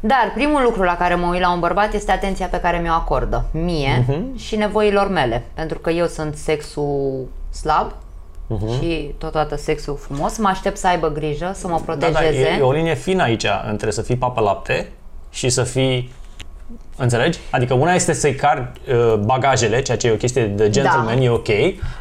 [0.00, 2.92] Dar primul lucru la care mă uit la un bărbat este atenția pe care mi-o
[2.92, 4.36] acordă mie Mhm.
[4.38, 5.44] și nevoilor mele.
[5.54, 7.92] Pentru că eu sunt sexul slab
[8.80, 12.42] și totodată sexul frumos, mă aștept să aibă grijă, să mă Da, protejeze.
[12.42, 14.92] da, e, e o linie fină aici între să fii papă lapte
[15.30, 16.12] și să fii
[16.98, 17.38] Înțelegi?
[17.50, 21.22] Adică una este să-i cari uh, bagajele, ceea ce e o chestie de gentleman, Da.
[21.22, 21.48] e ok.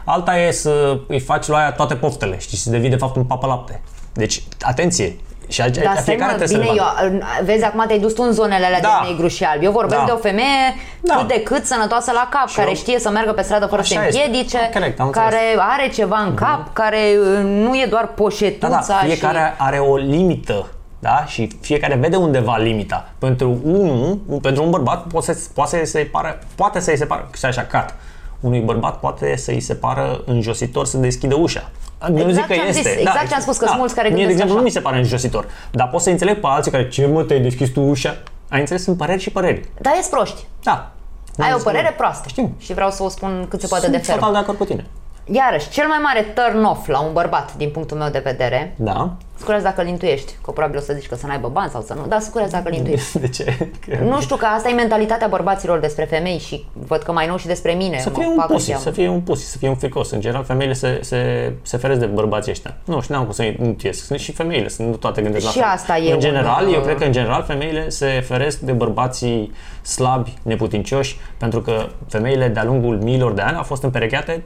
[0.06, 3.16] Alta e să îi faci lui aia toate poftele, știi, și să devii de fapt
[3.16, 3.82] un papă lapte.
[4.14, 5.16] Deci, atenție!
[5.48, 8.24] Și aici Dar stai fiecare mă, trebuie bine, să eu, vezi, acum te-ai dus tu
[8.24, 9.00] în zonele alea Da.
[9.04, 9.64] de negru și alb.
[9.64, 10.06] Eu vorbesc Da.
[10.06, 11.16] de o femeie Da.
[11.16, 13.88] cât de cât sănătoasă la cap, care eu- știe să meargă pe stradă fără să
[13.88, 14.22] se Așa este.
[14.26, 15.28] împiedice, Ah, corect, am înțeles.
[15.28, 15.36] Mhm.
[15.36, 19.62] care are ceva în cap, care uh, nu e doar Da, poșetuța da, fiecare și...
[19.64, 20.68] are o limită,
[21.00, 21.24] da?
[21.28, 23.10] Și fiecare vede undeva limita.
[23.20, 27.28] Pentru unul, pentru un bărbat poate, să- poate să-i se pară, poate să-i se pară,
[27.38, 27.96] și așa, cat.
[28.40, 31.70] Unui bărbat poate să-i se pară înjositor să deschidă ușa.
[32.08, 32.82] Nu Exact zic că ce am este.
[32.82, 34.62] zis, exact ce am spus, că sunt mulți care Mie, de gândesc exemplu, așa.
[34.62, 35.46] nu mi se pare înjositor.
[35.72, 38.18] Dar pot să înțeleg pe alții care, ce mă, te-ai deschis tu ușa?
[38.50, 38.84] Ai înțeles?
[38.84, 39.70] Sunt păreri și păreri.
[39.82, 40.46] Dar ești proști.
[40.64, 40.72] Da.
[40.72, 40.92] Ai
[41.38, 41.96] N-am o zis că părere nu.
[41.98, 42.28] proastă.
[42.28, 42.52] Știu.
[42.58, 44.18] Și vreau să o spun cât se poate de Sunt ferm.
[44.20, 44.86] total de acord cu tine.
[45.32, 49.14] Iarăși, cel mai mare turn off la un bărbat, din punctul meu de vedere, Da.
[49.38, 51.94] scurează dacă îl intuiești, că probabil o să zici că să n-aibă bani sau să
[51.94, 53.20] nu, dar scurează dacă îl intuiești.
[53.20, 53.70] De ce?
[53.88, 53.98] Că...
[54.04, 57.46] Nu știu că asta e mentalitatea bărbaților despre femei și văd că mai nou și
[57.48, 57.98] despre mine.
[58.00, 58.78] Să mă fie un fac pussy, ăștia.
[58.78, 60.12] să fie un pussy, să fie un fricos.
[60.12, 62.78] În general, femeile se, se, se feresc de bărbații ăștia.
[62.84, 64.06] Nu, și n-am cum să intuiesc.
[64.06, 65.68] Sunt și femeile, sunt nu toate gândesc la Și fel.
[65.68, 68.72] asta e În general, un, eu uh, cred că în general femeile se feresc de
[68.72, 74.44] bărbații slabi, neputincioși, pentru că femeile de-a lungul miilor de ani au fost împerecheate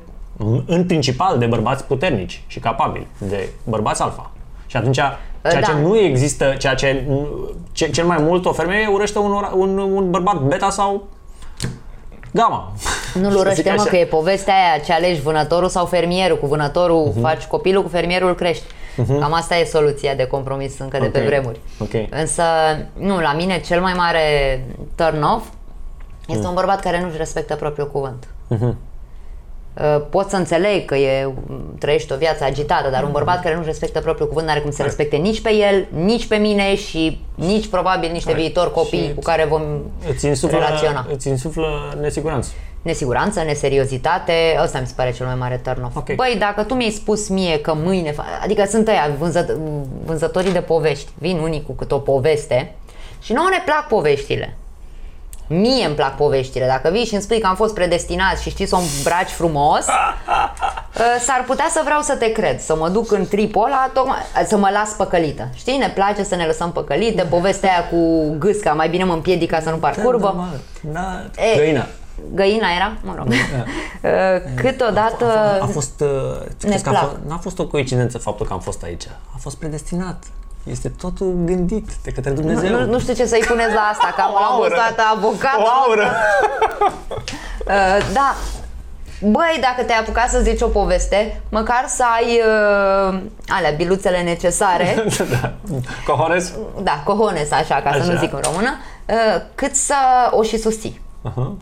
[0.66, 4.32] în principal de bărbați puternici și capabili, de bărbați alfa.
[4.68, 5.60] Și atunci, ceea Da.
[5.62, 7.04] ce nu există, ceea ce,
[7.72, 11.08] ce cel mai mult o femeie urăște un, ora- un, un bărbat beta sau
[12.34, 12.72] Gama.
[13.14, 13.90] Nu-l Să zic urăște, mă, așa.
[13.90, 16.38] că e povestea aia ce alegi vânătorul sau fermierul.
[16.38, 17.22] Cu vânătorul Mhm.
[17.22, 18.64] faci copilul, cu fermierul îl crești.
[19.20, 21.26] Cam asta e soluția de compromis încă de pe Ok.
[21.26, 21.60] vremuri.
[21.80, 21.90] Ok.
[22.10, 22.44] Însă,
[22.94, 24.22] nu, la mine cel mai mare
[24.96, 25.46] turn off
[26.28, 26.50] este Mm.
[26.50, 28.28] un bărbat care nu-și respectă propriul cuvânt.
[28.48, 28.78] Mhm.
[29.74, 31.34] Uh, Pot să înțeleg că e,
[31.80, 32.92] trăiești o viață agitată, Mhm.
[32.92, 35.54] dar un bărbat care nu-și respectă propriul cuvânt nu are cum să respecte nici pe
[35.54, 39.62] el, nici pe mine și nici probabil niște viitori copii Și cu care vom
[40.10, 41.06] Îți insuflă, relaționa.
[41.14, 42.50] îți insuflă nesiguranță.
[42.82, 44.34] Nesiguranță, neseriositate,
[44.64, 45.96] ăsta mi se pare cel mai mare turn off.
[45.96, 46.16] Ok.
[46.16, 49.58] Băi, dacă tu mi-ai spus mie că mâine, fa- adică sunt ăia vânză,
[50.06, 52.76] vânzătorii de povești, vin unii cu câte o poveste
[53.22, 54.58] și nouă ne plac poveștile.
[55.52, 56.66] Mie îmi plac poveștile.
[56.68, 59.86] Dacă vii și îmi spui că am fost predestinat și știi să o îmbraci frumos,
[59.88, 64.18] ă, s-ar putea să vreau să te cred, să mă duc în tripul ăla, tocmai,
[64.48, 65.48] să mă las păcălită.
[65.56, 69.50] Știi, ne place să ne lăsăm păcălite, povestea aia cu gâsca, mai bine mă împiedic
[69.50, 70.48] ca să nu parcurvă.
[70.82, 71.24] Da,
[71.54, 71.86] E, găina.
[72.34, 72.94] Găina era?
[73.04, 73.28] Mă rog.
[73.28, 75.26] Uh, Câteodată...
[75.62, 76.08] A fost, uh,
[76.60, 77.04] crezi că a plac.
[77.04, 79.04] fost, n-a fost o coincidență faptul că am fost aici.
[79.36, 80.24] A fost predestinat.
[80.70, 82.70] Este totul gândit de către Nu, Dumnezeu.
[82.80, 84.70] nu, nu știu ce să-i puneți la asta, că am O aură.
[84.70, 85.58] fost avocat.
[85.58, 86.06] O aură!
[87.70, 88.36] Uh, da.
[89.22, 95.06] Băi, dacă te-ai apucat să zici o poveste, măcar să ai uh, alea, biluțele necesare,
[95.42, 95.54] da.
[96.06, 96.54] Cojones?
[96.84, 98.12] da, cojones, așa, ca să Așa.
[98.12, 98.70] nu zic în română,
[99.06, 99.94] uh, cât să
[100.32, 101.02] o și susții.
[101.22, 101.54] Aha.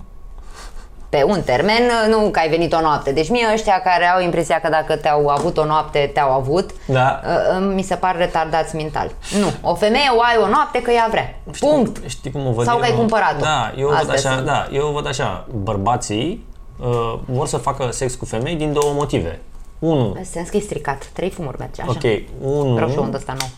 [1.10, 3.12] Pe un termen, uh, nu că ai venit o noapte.
[3.12, 7.22] Deci mie ăștia care au impresia că dacă te-au avut o noapte, te-au avut, Da.
[7.24, 9.12] uh, uh, mi se par retardați mental.
[9.40, 11.40] Nu, o femeie o ai o noapte că ea vrea.
[11.54, 11.98] Știi Punct.
[11.98, 12.80] Cum, știi cum o văd Sau eu?
[12.82, 13.40] că ai cumpărat-o.
[13.44, 14.46] Da, eu văd Astea așa, sunt.
[14.46, 16.46] da, eu văd așa, bărbații
[16.80, 19.42] uh, vor să facă sex cu femei din două motive.
[19.80, 21.06] Unu, În sens că e stricat.
[21.14, 21.92] Trei fumuri merge așa.
[21.92, 22.04] ok,
[22.42, 23.50] unu, Vreau și eu unde ăsta nou.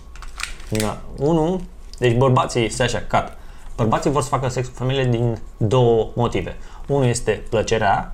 [0.70, 0.98] Da.
[1.26, 1.62] Unu,
[1.98, 3.38] deci bărbații, stai așa, cat.
[3.76, 6.58] Bărbații vor să facă sex cu femeile din două motive.
[6.90, 8.12] Unul este plăcerea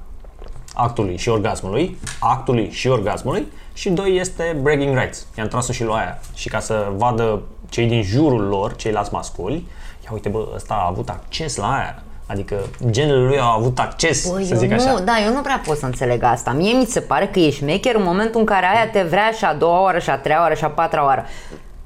[0.74, 5.26] actului și orgasmului, actului și orgasmului și doi este bragging rights.
[5.38, 6.20] I-am tras-o și lui aia.
[6.34, 9.68] Și ca să vadă cei din jurul lor, ceilalți masculi,
[10.04, 12.04] ia uite bă, ăsta a avut acces la aia.
[12.28, 12.56] Adică
[12.90, 15.00] genele lui au avut acces, Băi, să eu zic nu, așa.
[15.00, 16.52] da, eu nu prea pot să înțeleg asta.
[16.52, 19.46] Mie mi se pare că ești șmecher în momentul în care aia te vrea și
[19.46, 21.26] a doua oară, și a treia oară, și a patra oară.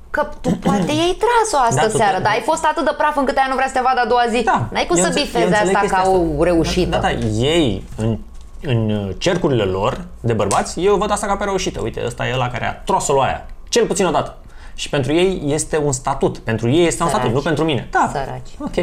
[0.10, 3.18] Că tu poate i-ai tras-o astă Da, tu- seară, dar ai fost atât de praf
[3.18, 4.44] încât aia nu vrea să te vadă a doua zi.
[4.72, 6.90] N-ai cum eu să înțe- eu bifezi înțeleg asta chestia ca o reușită.
[6.90, 7.12] Da, da,
[7.52, 8.18] ei în,
[8.62, 11.80] în cercurile lor de bărbați, eu văd asta ca pe reușită.
[11.84, 13.46] Uite, ăsta e ăla care a tros-o lui aia.
[13.70, 14.36] Cel puțin o dată.
[14.76, 16.38] Și pentru ei este un statut.
[16.38, 17.24] Pentru ei este un Săraci.
[17.26, 17.88] statut, nu pentru mine.
[17.92, 18.10] Da.
[18.14, 18.50] Săraci.
[18.60, 18.76] Ok.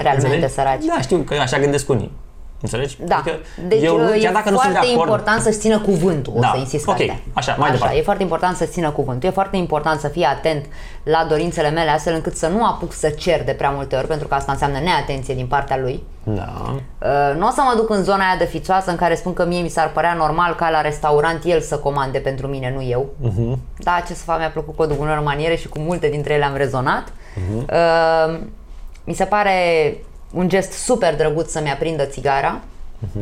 [0.00, 0.52] Realmente Înțelegi?
[0.52, 0.84] săraci.
[0.84, 2.10] Da, știu că așa gândesc unii.
[2.66, 2.96] Înțelegi?
[3.00, 3.16] Da.
[3.16, 3.36] Adică
[3.68, 6.40] Deci eu, e chiar dacă nu sunt foarte de acord, important să-și țină cuvântul, o
[6.40, 6.50] Da.
[6.52, 6.96] să insist pe Ok.
[7.00, 7.18] astea.
[7.32, 7.96] Așa, mai Așa, departe.
[7.98, 9.28] e foarte important să-ți țină cuvântul.
[9.28, 10.64] E foarte important să fii atent
[11.02, 14.28] la dorințele mele, astfel încât să nu apuc să cer de prea multe ori, pentru
[14.28, 16.02] că asta înseamnă neatenție din partea lui.
[16.22, 16.52] Da.
[17.02, 19.44] Uh, nu o să mă duc în zona aia de fițoasă în care spun că
[19.46, 23.06] mie mi s-ar părea normal ca la restaurant el să comande pentru mine, nu eu.
[23.20, 23.58] Mhm.
[23.78, 26.56] Da, ce să fac, mi-a plăcut codul bunor maniere și cu multe dintre ele am
[26.56, 27.12] rezonat.
[27.34, 27.66] Mhm.
[27.72, 28.38] Uh,
[29.04, 29.52] mi se pare
[30.32, 32.60] un gest super drăguț să-mi aprindă țigara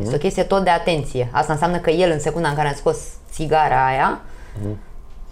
[0.01, 1.29] Este o chestie tot de atenție.
[1.31, 2.97] Asta înseamnă că el, în secunda în care am scos
[3.31, 4.21] țigara aia,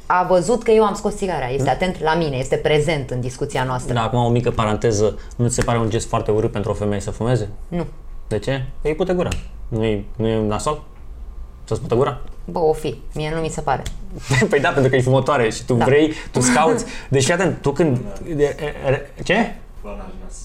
[0.06, 1.48] a văzut că eu am scos țigara.
[1.50, 3.94] Este atent la mine, este prezent în discuția noastră.
[3.94, 5.20] Da, acum o mică paranteză.
[5.36, 7.50] Nu ți se pare un gest foarte urât pentru o femeie să fumeze?
[7.68, 7.86] Nu.
[8.28, 8.66] De ce?
[8.82, 9.30] Că îi pute gura.
[9.68, 10.84] Nu e, nu e nasol?
[11.64, 12.22] Să-ți pute gura?
[12.46, 13.02] Bă, o fi.
[13.14, 13.84] Mie nu mi se pare.
[14.50, 15.86] păi da, pentru că e fumătoare și tu Da.
[15.86, 16.86] vrei, tu scauți.
[17.10, 18.00] Deci fii atent, tu când...
[18.36, 19.56] de- e- e- Ce?
[19.82, 20.38] Pula n-are nas.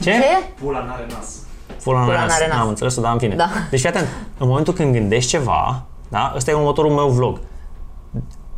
[0.00, 0.10] Ce?
[0.10, 0.62] Ce?
[0.62, 1.42] Pula n-are nas.
[1.82, 2.38] Pula Pula n-are nas.
[2.38, 2.58] n-are nas.
[2.58, 3.34] Am înțeles dar în fine.
[3.34, 3.48] Da.
[3.70, 4.06] Deci fii atent,
[4.38, 6.32] în momentul când gândești ceva, da?
[6.36, 7.40] Ăsta e următorul meu vlog.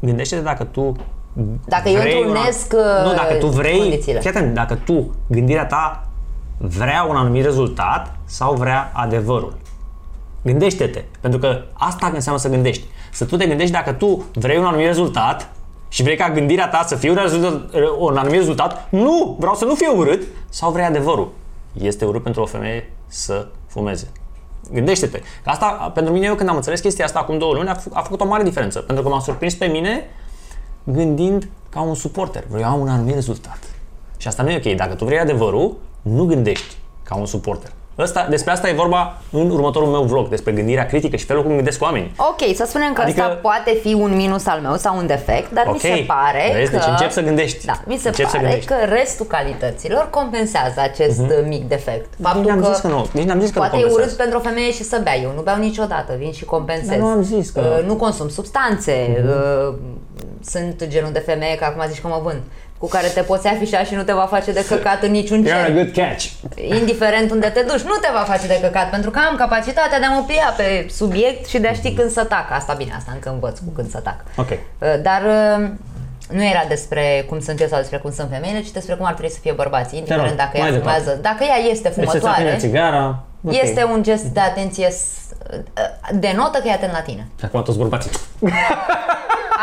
[0.01, 0.93] Gândește-te dacă tu
[1.65, 3.03] Dacă eu vrei întrunesc, una...
[3.03, 4.21] Nu, uh, dacă tu vrei, condițiile.
[4.21, 6.09] fii atent, dacă tu, gândirea ta
[6.59, 9.57] vrea un anumit rezultat sau vrea adevărul.
[10.43, 12.85] Gândește-te, pentru că asta înseamnă să gândești.
[13.13, 15.51] Să tu te gândești dacă tu vrei un anumit rezultat
[15.95, 19.65] și vrei ca gândirea ta să fie un, rezultat, un anumit rezultat, nu, vreau să
[19.65, 21.33] nu fie urât, sau vrei adevărul.
[21.73, 24.09] Este urât pentru o femeie să fumeze.
[24.73, 25.19] Gândește-te.
[25.19, 27.93] Că asta, pentru mine, eu când am înțeles chestia asta acum două luni, a, fă-
[27.93, 28.79] a făcut o mare diferență.
[28.79, 30.05] Pentru că m-a surprins pe mine
[30.85, 32.45] gândind ca un suporter.
[32.49, 33.59] Vreau un anumit rezultat.
[34.17, 34.77] Și asta nu e ok.
[34.77, 37.73] Dacă tu vrei adevărul, nu gândești ca un suporter.
[37.99, 41.55] Ăsta, despre asta e vorba în următorul meu vlog, despre gândirea critică și felul cum
[41.55, 42.13] gândesc oamenii.
[42.17, 45.51] Ok, să spunem că Adică- asta poate fi un minus al meu sau un defect,
[45.53, 46.77] dar mi Ok, se pare vezi, că...
[46.77, 47.67] deci încep să gândești.
[47.67, 48.71] Da, mi se Încep să pare gândești.
[48.71, 52.09] că restul calităților compensează acest uh mic defect.
[52.35, 54.23] Nici n-am zis că nu, nici n-am zis că nu poate e urât compensează.
[54.23, 55.17] pentru o femeie și să bea.
[55.19, 56.89] Eu nu beau niciodată, vin și compensez.
[56.89, 57.79] Dar nu am zis că- Mhm.
[57.79, 59.25] Uh, nu consum substanțe.
[59.69, 59.75] uh,
[60.47, 62.41] Sunt genul de femeie, că acum zici că mă vând,
[62.79, 65.63] cu care te poți afișa și nu te va face de căcat în niciun You're
[65.63, 65.73] a cer.
[65.73, 66.25] good catch.
[66.79, 70.05] Indiferent unde te duci, nu te va face de căcat, pentru că am capacitatea de
[70.05, 72.51] a mă plia pe subiect și de a ști când să tac.
[72.51, 74.17] Asta bine, asta încă învăț cu când să tac.
[74.37, 74.51] Ok.
[74.51, 74.59] Uh,
[75.03, 75.69] Dar uh,
[76.31, 79.13] nu era despre cum sunt eu sau despre cum sunt femeile, ci despre cum ar
[79.13, 81.01] trebui să fie bărbații, indiferent rog, dacă ea mai departe.
[81.01, 81.21] fumează.
[81.23, 83.23] Dacă ea este Deci să-ți fumătoare, aprinde țigara.
[83.45, 83.63] Ok.
[83.63, 85.19] este un gest de atenție, s-
[85.53, 85.59] uh,
[86.13, 87.27] denotă că e atent la tine.
[87.39, 88.11] Și acum toți bărbații.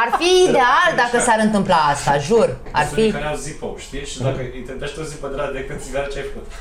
[0.04, 2.58] Ar fi ideal dacă s-ar întâmpla asta, jur.
[2.72, 3.16] Ar Sunt unii fi...
[3.18, 4.06] care au Zippo, știi?
[4.06, 6.52] Și dacă îi tentești o zipă de la de când țigara ce ai făcut.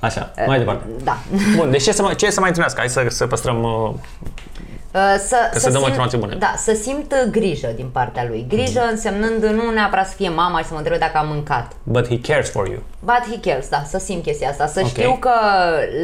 [0.00, 0.84] Așa, mai departe.
[1.04, 1.16] Da.
[1.56, 2.80] Bun, deci ce să mai, ce să mai întâlnească?
[2.80, 3.62] Hai să, să păstrăm...
[3.62, 4.49] Uh, Uh,
[4.92, 6.34] Să, Că să dăm simt- informații bune.
[6.34, 8.46] Da, să simt uh, grijă din partea lui.
[8.48, 11.72] Grijă însemnând nu neapărat să fie mama și să mă întrebe dacă am mâncat.
[11.82, 12.78] but he cares for you.
[13.00, 14.66] But he cares, da, să simt chestia asta.
[14.66, 14.86] Să Ok.
[14.88, 15.30] știu că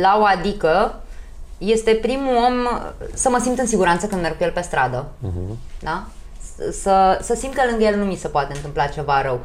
[0.00, 1.00] la o adică
[1.58, 2.54] este primul om
[3.14, 5.06] să mă simt în siguranță când merg cu el pe stradă.
[5.18, 5.58] Mhm.
[5.80, 6.02] Da?
[6.42, 9.40] S- Să, să simt că lângă el nu mi se poate întâmpla ceva rău.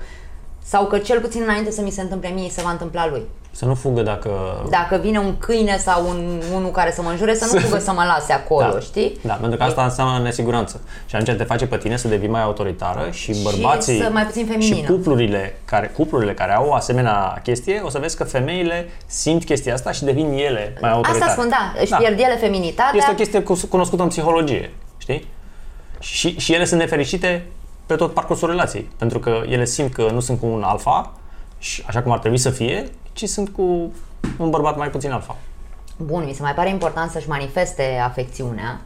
[0.64, 3.22] Sau că cel puțin înainte să mi se întâmple mie, se va întâmpla lui.
[3.54, 4.30] Să nu fugă dacă...
[4.70, 7.92] Dacă vine un câine sau un, unul care să mă înjure, să nu fugă să
[7.92, 8.80] mă lase acolo, da.
[8.80, 9.20] știi?
[9.22, 10.82] Da, pentru că asta înseamnă nesiguranță.
[11.06, 14.46] Și atunci te face pe tine să devii mai autoritară și bărbații să mai puțin
[14.46, 14.76] feminină.
[14.76, 19.44] și cuplurile care, cuplurile care au o asemenea chestie, o să vezi că femeile simt
[19.44, 21.24] chestia asta și devin ele mai autoritare.
[21.24, 22.98] Asta spun, da, își pierd ele feminitatea.
[22.98, 25.28] Este o chestie cus- cunoscută în psihologie, știi?
[26.00, 27.46] Și, și ele sunt nefericite
[27.92, 31.12] pe tot parcursul relației, pentru că ele simt că nu sunt cu un alfa,
[31.58, 33.62] și așa cum ar trebui să fie, ci sunt cu
[34.38, 35.36] un bărbat mai puțin alfa.
[35.98, 38.82] Bun, mi se mai pare important să-și manifeste afecțiunea.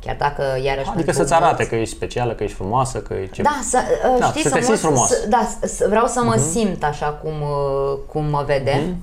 [0.00, 0.88] Chiar dacă iarăși...
[0.88, 3.42] Adică pentru să-ți arate mulți- că ești specială, că ești frumoasă, că e ce...
[3.42, 3.78] Da, să,
[4.12, 5.08] uh, Da, știți, să te mă- simți frumos.
[5.08, 8.82] Să, da, să, vreau să mă simt așa cum, uh, cum mă vede.
[8.86, 8.96] Mhm.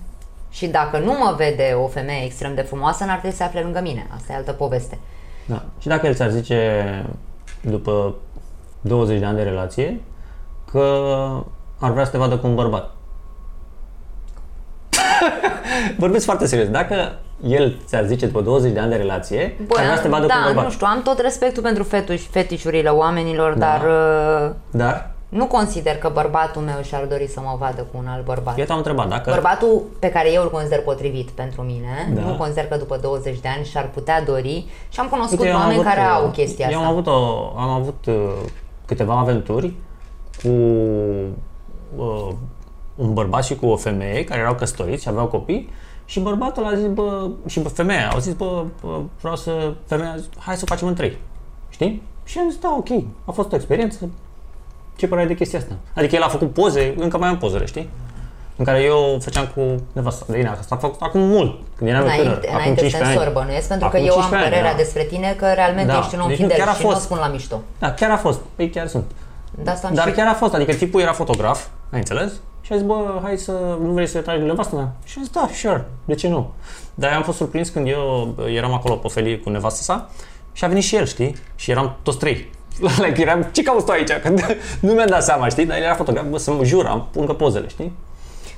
[0.50, 3.62] Și dacă nu mă vede o femeie extrem de frumoasă, n-ar trebui să se afle
[3.62, 4.08] lângă mine.
[4.16, 4.98] Asta e altă poveste.
[5.46, 5.64] Da.
[5.80, 7.06] Și dacă el ți-ar zice,
[7.62, 8.16] după
[8.82, 10.02] 20 de ani de relație,
[10.72, 10.84] că
[11.80, 12.92] ar vrea să te vadă cu un bărbat.
[15.98, 16.68] Vorbesc foarte serios.
[16.70, 16.96] Dacă
[17.48, 20.26] el ți-ar zice după 20 de ani de relație, că ar vrea să te vadă
[20.26, 20.64] da, cu un bărbat.
[20.64, 23.66] nu știu, am tot respectul pentru fetuș, fetișurile oamenilor, Da.
[23.66, 23.82] dar
[24.50, 28.26] uh, Dar, nu consider că bărbatul meu și-ar dori să mă vadă cu un alt
[28.26, 28.58] bărbat.
[28.60, 29.30] eu te-am întrebat dacă...
[29.30, 32.22] Bărbatul pe care eu îl consider potrivit pentru mine, Da.
[32.22, 35.56] nu consider că după 20 de ani și-ar putea dori și am cunoscut Uite, eu
[35.56, 36.88] am oameni avut, care uh, au chestia eu asta.
[36.90, 38.14] am avut, o, am avut uh,
[38.90, 39.74] câteva aventuri
[40.44, 40.50] cu
[41.96, 42.32] uh,
[42.96, 45.70] un bărbat și cu o femeie care erau căsătoriți și aveau copii
[46.06, 50.12] și bărbatul a zis, bă, și bă, femeia au zis, bă, bă, vreau să, femeia
[50.12, 51.18] a zis, hai să o facem în trei.
[51.70, 52.02] Știi?
[52.24, 54.10] Și am zis, da, ok, a fost o experiență.
[54.96, 55.76] Ce părere ai de chestia asta?
[55.96, 57.90] Adică el a făcut poze, încă mai am pozele, știi?
[58.60, 59.62] În care eu făceam cu
[59.94, 60.52] nevasta de Ina.
[60.60, 63.18] Asta a făcut acum mult, când eram Înainte, tânăr, acum înainte să 15 te ani.
[63.18, 64.78] însor bănuiesc, pentru Acum că eu am 15 ani, părerea da.
[64.84, 66.00] despre tine că realmente Da.
[66.00, 67.04] ești un om Deci nu, fidel chiar a și nu o fost.
[67.04, 67.58] spun la mișto.
[67.80, 68.40] Da, chiar a fost.
[68.56, 69.06] Păi chiar sunt.
[69.64, 70.14] De asta am Dar și...
[70.14, 71.60] chiar a fost, adică tipul era fotograf,
[71.92, 72.32] ai înțeles?
[72.62, 73.52] Și a zis, bă, hai să,
[73.84, 74.88] nu vrei să tragi de nevastă mea?
[75.06, 76.52] Și am zis, da, sure, de ce nu?
[76.96, 80.10] Dar eu am fost surprins când eu eram acolo pe felie cu nevastă sa
[80.54, 81.36] și a venit și el, știi?
[81.56, 82.50] Și eram toți trei.
[83.04, 84.12] like, eram, ce cauți tu aici?
[84.12, 84.30] Că
[84.86, 85.66] nu mi-am dat seama, știi?
[85.66, 87.94] Dar el era fotograf, bă, să mă jur, am încă pozele, știi?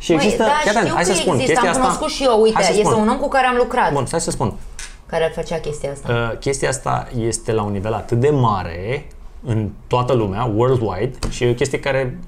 [0.02, 1.82] Și Măi, există, da, fii atent, știu hai că să spun, există, chestia am asta...
[1.82, 3.02] cunoscut și eu, uite, Hai să este spun.
[3.02, 3.94] un om cu care am lucrat.
[3.94, 4.53] Bun, hai să spun.
[5.06, 6.14] care făcea chestia asta.
[6.14, 9.07] Uh, chestia asta este la un nivel atât de mare
[9.45, 12.19] în toată lumea, worldwide, și e o chestie care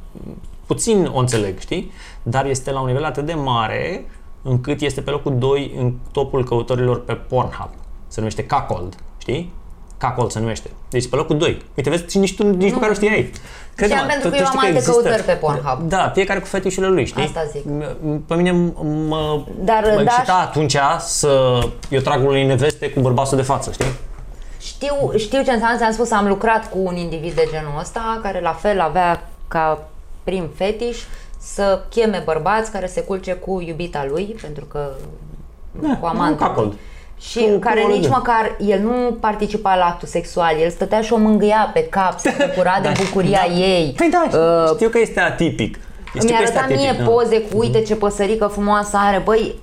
[0.65, 1.91] puțin o înțeleg, știi?
[2.23, 4.05] Dar este la un nivel atât de mare
[4.41, 7.69] încât este pe locul 2 în topul căutărilor pe Pornhub.
[8.07, 9.53] Se numește Cuckold, știi?
[10.07, 10.69] Cuckold se numește.
[10.89, 11.61] Deci pe locul 2.
[11.75, 13.31] Uite, vezi, și nici tu nici măcar nu știai.
[13.75, 15.89] Crede-mă, Știam pentru tu- că tu eu am știi alte există- căutări pe Pornhub.
[15.89, 17.23] Da, fiecare cu fetișurile lui, știi?
[17.23, 17.61] Asta zic.
[17.63, 18.73] M- Pe mine m-
[19.07, 21.59] mă, Dar, mă da, excita atunci să
[21.89, 23.85] eu trag unei neveste cu bărbatul de față, știi?
[24.59, 28.41] Știu, știu ce înseamnă, ți-am spus, am lucrat cu un individ de genul ăsta, care
[28.41, 29.87] la fel avea ca
[30.23, 30.97] prim fetiș
[31.39, 34.89] să cheme bărbați care se culce cu iubita lui, pentru că
[35.71, 36.67] Da, cu amantul un cuckold.
[36.67, 36.77] lui.
[37.19, 38.13] Și Cu- cu care o nici legă.
[38.17, 42.33] măcar, el nu participa la actul sexual, el stătea și o mângâia pe cap, se
[42.47, 43.93] bucura de bucuria ei.
[43.97, 45.79] Păi da, Uh, știu că este atipic.
[46.07, 47.11] Știu mi-a că este arătat mie atipic, da.
[47.11, 49.62] poze cu uite ce păsărică frumoasă are, băi, mi se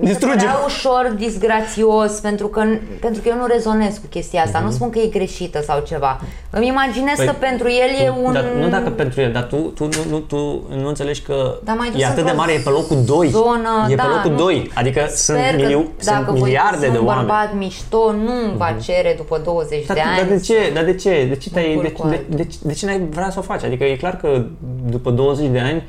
[0.00, 0.34] Distruge.
[0.36, 2.62] părea ușor disgrațios pentru că,
[3.00, 6.20] pentru că eu nu rezonez cu chestia asta, nu spun că e greșită sau ceva.
[6.50, 7.16] Îmi imaginez Mhm.
[7.16, 8.32] Păi, că pentru el e Tu- un...
[8.32, 10.36] Dar, nu dacă pentru el, dar tu, tu, nu, nu, tu
[10.82, 13.28] nu înțelegi că Dar mai dus e atât de într-o mare, e pe locul 2.
[13.28, 14.70] zonă, e da, pe locul nu- 2.
[14.74, 17.26] Adică sunt, Sper că miliu, sunt dacă voi miliarde găsi de un oameni.
[17.26, 17.36] Mhm.
[17.36, 20.16] bărbat mișto, nu va cere după 20 Dar, de tu- ani.
[20.28, 20.70] dar de ce?
[20.74, 21.24] Dar de ce?
[21.28, 22.36] De ce, te-ai, Mă de, culc cu de, altul.
[22.36, 23.62] de, de, de ce n-ai vrea să o faci?
[23.64, 24.44] Adică e clar că
[24.90, 25.82] după 20 de ani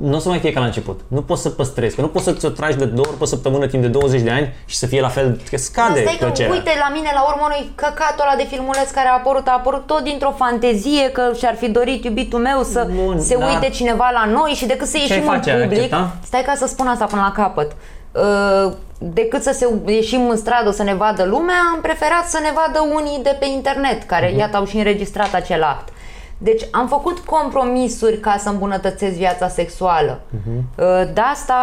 [0.00, 1.00] nu o să mai fie ca la început.
[1.08, 3.66] Nu poți să păstrezi, că nu poți să ți-o tragi de două ori pe săptămână
[3.66, 6.24] timp de 20 de ani și să fie la fel, că Dar scade stai că,
[6.24, 6.52] plăcerea.
[6.52, 9.86] uite, la mine, la urmă, noi căcatul ăla de filmuleț care a apărut, a apărut
[9.86, 14.10] tot dintr-o fantezie că și-ar fi dorit iubitul meu să Bun, se dar- uite cineva
[14.12, 15.50] la noi și decât să Ce ieșim ai în face?
[15.50, 16.16] Ai public, accepta?
[16.24, 17.72] stai ca să spun asta până la capăt,
[18.12, 22.52] uh, decât să se ieșim în stradă să ne vadă lumea, am preferat să ne
[22.54, 24.38] vadă unii de pe internet, care Mhm.
[24.38, 25.88] iată au și înregistrat acel act.
[26.38, 30.20] Deci am făcut compromisuri ca să îmbunătățesc viața sexuală.
[30.30, 30.64] Mhm.
[30.78, 30.84] Uh,
[31.14, 31.54] De asta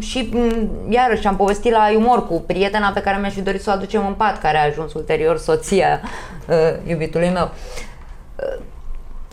[0.00, 3.70] și m, iarăși am povestit la umor cu prietena pe care mi-aș fi dorit să
[3.70, 6.00] o aducem în pat, care a ajuns ulterior soția
[6.48, 6.54] uh,
[6.90, 7.50] iubitului meu.
[8.36, 8.62] Uh,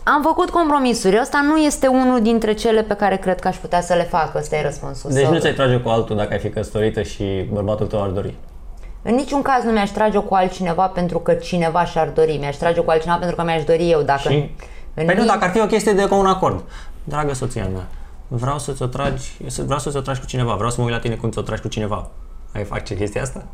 [0.04, 1.18] Am făcut compromisuri.
[1.20, 4.34] Ăsta nu este unul dintre cele pe care cred că aș putea să le fac.
[4.34, 5.10] Ăsta e răspunsul.
[5.12, 8.08] Deci Să- nu ți-ai trage cu altul dacă ai fi căsătorită și bărbatul tău ar
[8.08, 8.34] dori.
[9.02, 12.36] În niciun caz nu mi-aș trage cu altcineva pentru că cineva și-ar dori.
[12.40, 14.00] Mi-aș trage cu altcineva pentru că mi-aș dori eu.
[14.02, 14.54] Dacă Și?
[14.94, 16.62] În Păi nu, nici- dacă ar fi o chestie de comun acord.
[17.04, 17.86] Dragă soția mea,
[18.28, 19.30] vreau să-ți o tragi,
[19.64, 21.60] vreau să-ți o tragi cu cineva, vreau să mă uit la tine cum ți-o tragi
[21.62, 22.08] cu cineva.
[22.54, 23.44] Ai face chestia asta?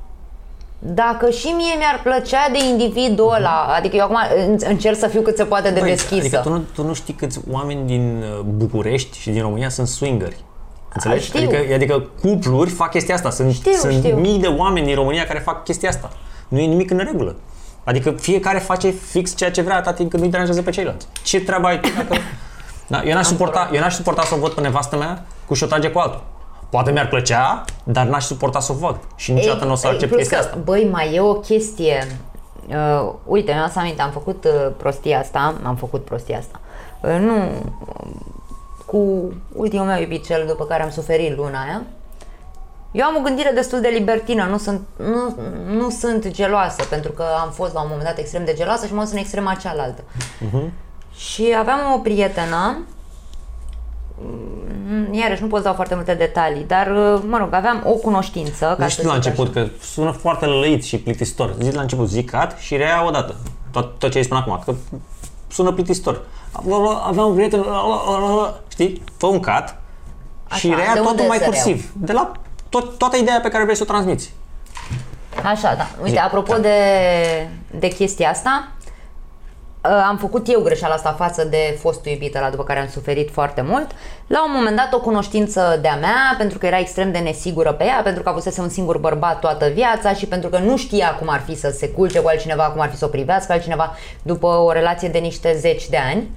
[0.79, 4.17] Dacă și mie mi-ar plăcea de individul ăla, adică eu acum
[4.47, 6.21] în- încerc să fiu cât se poate de Băi, deschisă.
[6.21, 9.87] Adică tu nu, tu nu știi câți oameni din uh, București și din România sunt
[9.89, 10.37] swingeri.
[10.95, 11.25] Înțelegi?
[11.25, 11.39] știu.
[11.49, 13.31] Adică, adică cupluri fac chestia asta.
[13.31, 14.17] Sunt, Știu, sunt știu.
[14.17, 16.11] mii de oameni din România care fac chestia asta.
[16.49, 17.37] Nu e nimic în regulă.
[17.89, 21.07] Adică fiecare face fix ceea ce vrea atât timp cât nu-i deranjează pe ceilalți.
[21.23, 22.15] Ce treabă ai tu dacă...
[22.87, 25.63] Da, eu, n-aș suporta, eu n-aș suporta să o văd pe nevastă mea cu și
[25.63, 26.23] o trage cu altul.
[26.71, 28.99] Poate mi-ar plăcea, dar n-aș suporta să o văd.
[29.17, 30.59] Și niciodată nu o să Ei, accept plus chestia că, asta.
[30.65, 32.07] Băi, mai e o chestie.
[32.69, 36.61] Uh, uite, mi-am să aminte, am făcut uh, prostia asta, am făcut prostia asta.
[37.03, 37.35] Uh, nu,
[38.87, 41.83] cu ultimul meu iubit, cel după care am suferit luna aia.
[42.93, 45.37] Eu am o gândire destul de libertină, nu sunt, nu,
[45.75, 48.95] nu sunt geloasă, pentru că am fost la un moment dat extrem de geloasă și
[48.95, 50.03] mă sunt în extrema cealaltă.
[50.51, 50.73] Mhm.
[51.17, 52.79] Și aveam o prietenă,
[54.23, 57.93] mm, iarăși nu pot să dau foarte multe detalii, dar, uh, mă rog, aveam o
[57.93, 58.65] cunoștință.
[58.65, 59.31] Ca Nu să știu la zic așa.
[59.31, 61.55] început, că sună foarte lăit și plictisitor.
[61.61, 63.37] Zic la început, zic cat și rea odată.
[63.71, 64.75] Tot, tot ce ai spus acum, că
[65.49, 66.23] sună plictisitor.
[67.07, 67.65] Aveam un prieten,
[68.69, 69.03] știi?
[69.17, 69.81] Fă un cat
[70.55, 71.53] și Așa, rea de totul unde mai să reau?
[71.55, 71.91] cursiv.
[71.97, 72.33] De la
[72.69, 74.33] tot, toată ideea pe care vrei să o transmiți.
[75.45, 75.89] Așa, da.
[76.03, 76.19] Uite, Zi.
[76.19, 76.69] apropo de,
[77.79, 78.69] de chestia asta,
[79.85, 83.31] uh, am făcut eu greșeala asta față de fostul iubit ăla după care am suferit
[83.33, 83.87] foarte mult.
[84.27, 87.85] La un moment dat o cunoștință de-a mea, pentru că era extrem de nesigură pe
[87.85, 91.29] ea, pentru că avusese un singur bărbat toată viața și pentru că nu știa cum
[91.31, 94.47] ar fi să se culce cu altcineva, cum ar fi să o privească altcineva după
[94.47, 96.31] o relație de niște zeci de ani.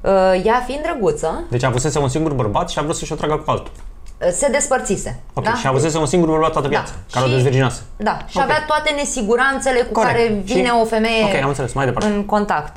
[0.00, 3.36] Uh, Ea fiind drăguță, Deci avusese un singur bărbat și a vrut să-și o tragă
[3.36, 3.72] cu altul.
[4.20, 5.20] Uh, se despărțise.
[5.34, 5.54] Ok, da?
[5.54, 7.80] și avusese un singur bărbat toată viața, care o Și- dezvirginase.
[7.96, 8.42] Da, și Ok.
[8.42, 10.12] avea toate nesiguranțele cu Corect.
[10.12, 12.08] care vine Și- o femeie Ok, am înțeles, mai departe.
[12.08, 12.76] în contact.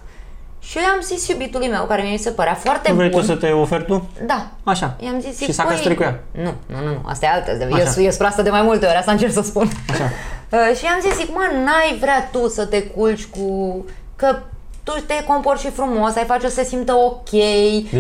[0.59, 3.19] Și eu i-am zis iubitului meu, care mi se părea foarte Nu vrei bun.
[3.19, 4.09] tu să te oferi tu?
[4.26, 4.47] Da.
[4.64, 4.95] Așa.
[4.99, 6.19] I-am zis, și zic, s-a "Păi, căsătorit cu ea.
[6.31, 7.51] Nu, nu, nu, nu, asta e altă.
[7.64, 7.84] Eu, Așa.
[7.84, 9.69] sunt- eu sunt proastă de mai multe ori, asta încerc să spun.
[9.89, 10.09] Așa.
[10.51, 13.85] Uh, și i-am zis, zic, mă, n-ai vrea tu să te culci cu...
[14.15, 14.35] Că
[14.84, 17.30] tu te comporți și frumos, ai face să se simtă ok.
[17.30, 17.39] Deci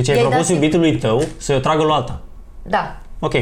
[0.09, 2.21] ai i-ai propus dat- iubitului tău să-i o tragă lui alta.
[2.63, 2.95] Da.
[3.19, 3.33] Ok.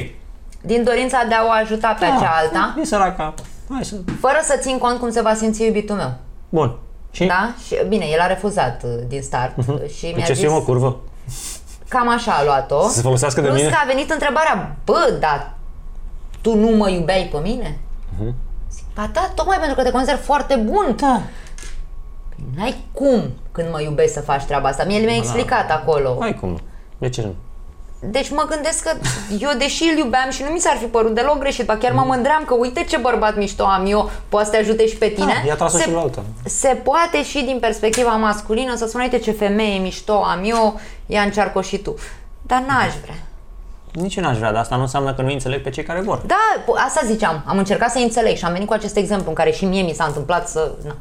[0.61, 3.34] Din dorința de a o ajuta pe Da, cealaltă, E săraca.
[3.69, 3.95] Hai să...
[4.19, 6.14] fără să țin cont cum se va simți iubitul meu.
[6.49, 6.76] Bun.
[7.11, 7.26] Și?
[7.26, 7.53] Da?
[7.65, 9.56] Și bine, el a refuzat uh, din start
[9.97, 10.41] și mi-a Ce zis...
[10.41, 10.99] să eu mă curvă?
[11.88, 12.88] Cam așa a luat-o.
[12.88, 13.69] Să se folosească de Plus mine?
[13.69, 15.53] că a venit întrebarea, bă, dar
[16.41, 17.77] tu nu mă iubeai pe mine?
[18.72, 20.95] Zic, ba da, tocmai pentru că te consider foarte bun.
[20.99, 21.22] Da.
[22.56, 23.22] N-ai cum
[23.52, 24.84] când mă iubești să faci treaba asta.
[24.84, 26.18] Mie mi-a explicat acolo.
[26.22, 26.60] Ai cum nu.
[26.97, 27.35] De ce nu?
[27.99, 28.91] Deci mă gândesc că
[29.39, 32.03] eu, deși îl iubeam și nu mi s-ar fi părut deloc greșit, ba chiar mă
[32.05, 35.41] mândream că uite ce bărbat mișto am eu, poate să te ajute și pe tine.
[35.41, 36.23] Da, i-a tras-o se, și la alta.
[36.45, 41.22] se poate și din perspectiva masculină să spun, uite ce femeie mișto am eu, ia
[41.22, 41.95] încearcă și tu.
[42.41, 43.15] Dar n-aș vrea.
[43.93, 46.22] Nici eu n-aș vrea, dar asta nu înseamnă că nu înțeleg pe cei care vor.
[46.26, 47.43] Da, po- asta ziceam.
[47.45, 49.93] Am încercat să înțeleg și am venit cu acest exemplu în care și mie mi
[49.93, 50.72] s-a întâmplat să...
[50.85, 50.95] Na.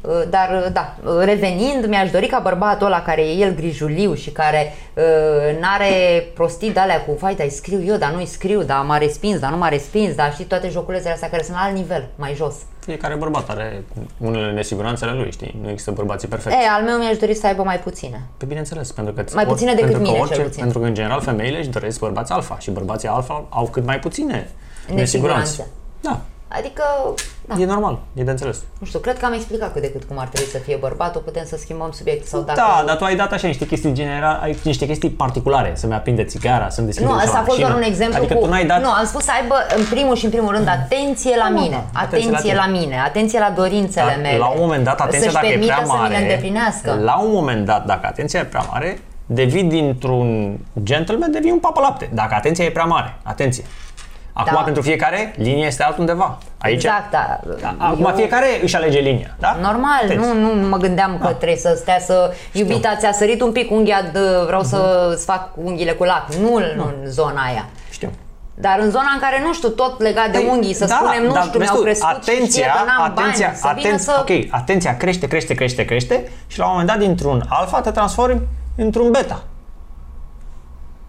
[0.00, 4.14] Uh, Dar, uh, da, uh, revenind, mi-aș dori ca bărbatul ăla care e el grijuliu
[4.14, 8.18] și care uh, n-are prostii de alea cu vai, dar îi scriu eu, dar nu
[8.18, 11.42] îi scriu, dar m-a respins, dar nu m-a respins, dar știi toate joculezele astea care
[11.42, 12.54] sunt la alt nivel, mai jos.
[12.78, 13.84] Fiecare bărbat are
[14.18, 15.58] unele nesiguranțele lui, știi?
[15.62, 16.58] Nu există bărbații perfecți.
[16.58, 18.22] E, al meu mi-aș dori să aibă mai puține.
[18.36, 20.62] Pe bineînțeles, pentru că Mai puține decât pentru că mine, orice, cel puțin.
[20.62, 23.98] Pentru că în general femeile își doresc bărbați alfa și bărbații alfa au cât mai
[23.98, 24.48] puține
[24.94, 25.00] nesiguranțe.
[25.00, 25.66] Nesiguranțe.
[26.00, 26.20] Da,
[26.58, 26.82] Adică,
[27.46, 28.58] da, e normal, e de înțeles.
[28.78, 31.20] nu știu, cred că am explicat cât de cât cum ar trebui să fie bărbatul,
[31.20, 32.60] putem să schimbăm subiectul sau dacă...
[32.60, 36.24] Da, dar tu ai dat așa niște chestii generale, ai niște chestii particulare, să-mi aprinde
[36.24, 37.94] țigara, să-mi deschide Nu, ușa asta a la fost doar un mașină.
[37.94, 38.40] exemplu Adică cu...
[38.44, 38.80] tu n-ai dat...
[38.82, 41.84] Nu, am spus să aibă în primul și în primul rând atenție la Da, mine,
[41.92, 44.38] da, atenție, atenție la la, mine, atenție la dorințele Dar mele.
[44.38, 46.98] La un moment dat, atenția să-și dacă e permită prea să mi le mare, îndeplinească.
[47.02, 51.80] la un moment dat, dacă atenția e prea mare, devii dintr-un gentleman, devii un papă
[51.80, 52.10] lapte.
[52.12, 53.64] Dacă atenția e prea mare, atenție.
[54.40, 54.62] Acum, Da.
[54.64, 56.38] pentru fiecare, linia este altundeva.
[56.58, 57.40] Aici, Exact, da.
[57.60, 59.56] Da, Acum Eu- fiecare își alege linia, da?
[59.60, 60.32] Normal, Atenție.
[60.32, 62.32] nu, nu mă gândeam că trebuie să stea să...
[62.52, 66.26] Iubita, ți-a sărit un pic unghia, de, vreau să-ți fac unghiile cu lac.
[66.40, 67.68] Nu, nu în zona aia.
[67.90, 68.10] Știu.
[68.54, 71.22] Dar în zona în care, nu știu, tot legat de Păi, unghii, să da, spunem,
[71.24, 73.88] nu dar știu, vezi mi-au tu, crescut și știe că n-am atenția, bani, să vină
[73.88, 74.18] atenția, să...
[74.20, 78.40] ok, atenția crește, crește, crește, crește și la un moment dat dintr-un alfa te transformi
[78.76, 79.42] într-un beta.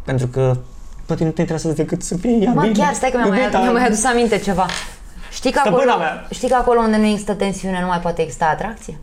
[0.05, 0.55] Pentru că
[1.11, 2.73] pe tine nu te interesează decât să fie ea Mă, bine.
[2.73, 3.59] chiar, stai că mi-am mai, Iubita.
[3.59, 4.65] mi-am mai adus aminte ceva.
[5.31, 6.27] Știi că, Stăpâna acolo, mea.
[6.29, 8.97] știi că acolo unde nu există tensiune nu mai poate exista atracție?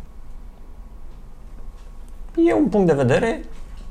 [2.36, 3.44] E un punct de vedere,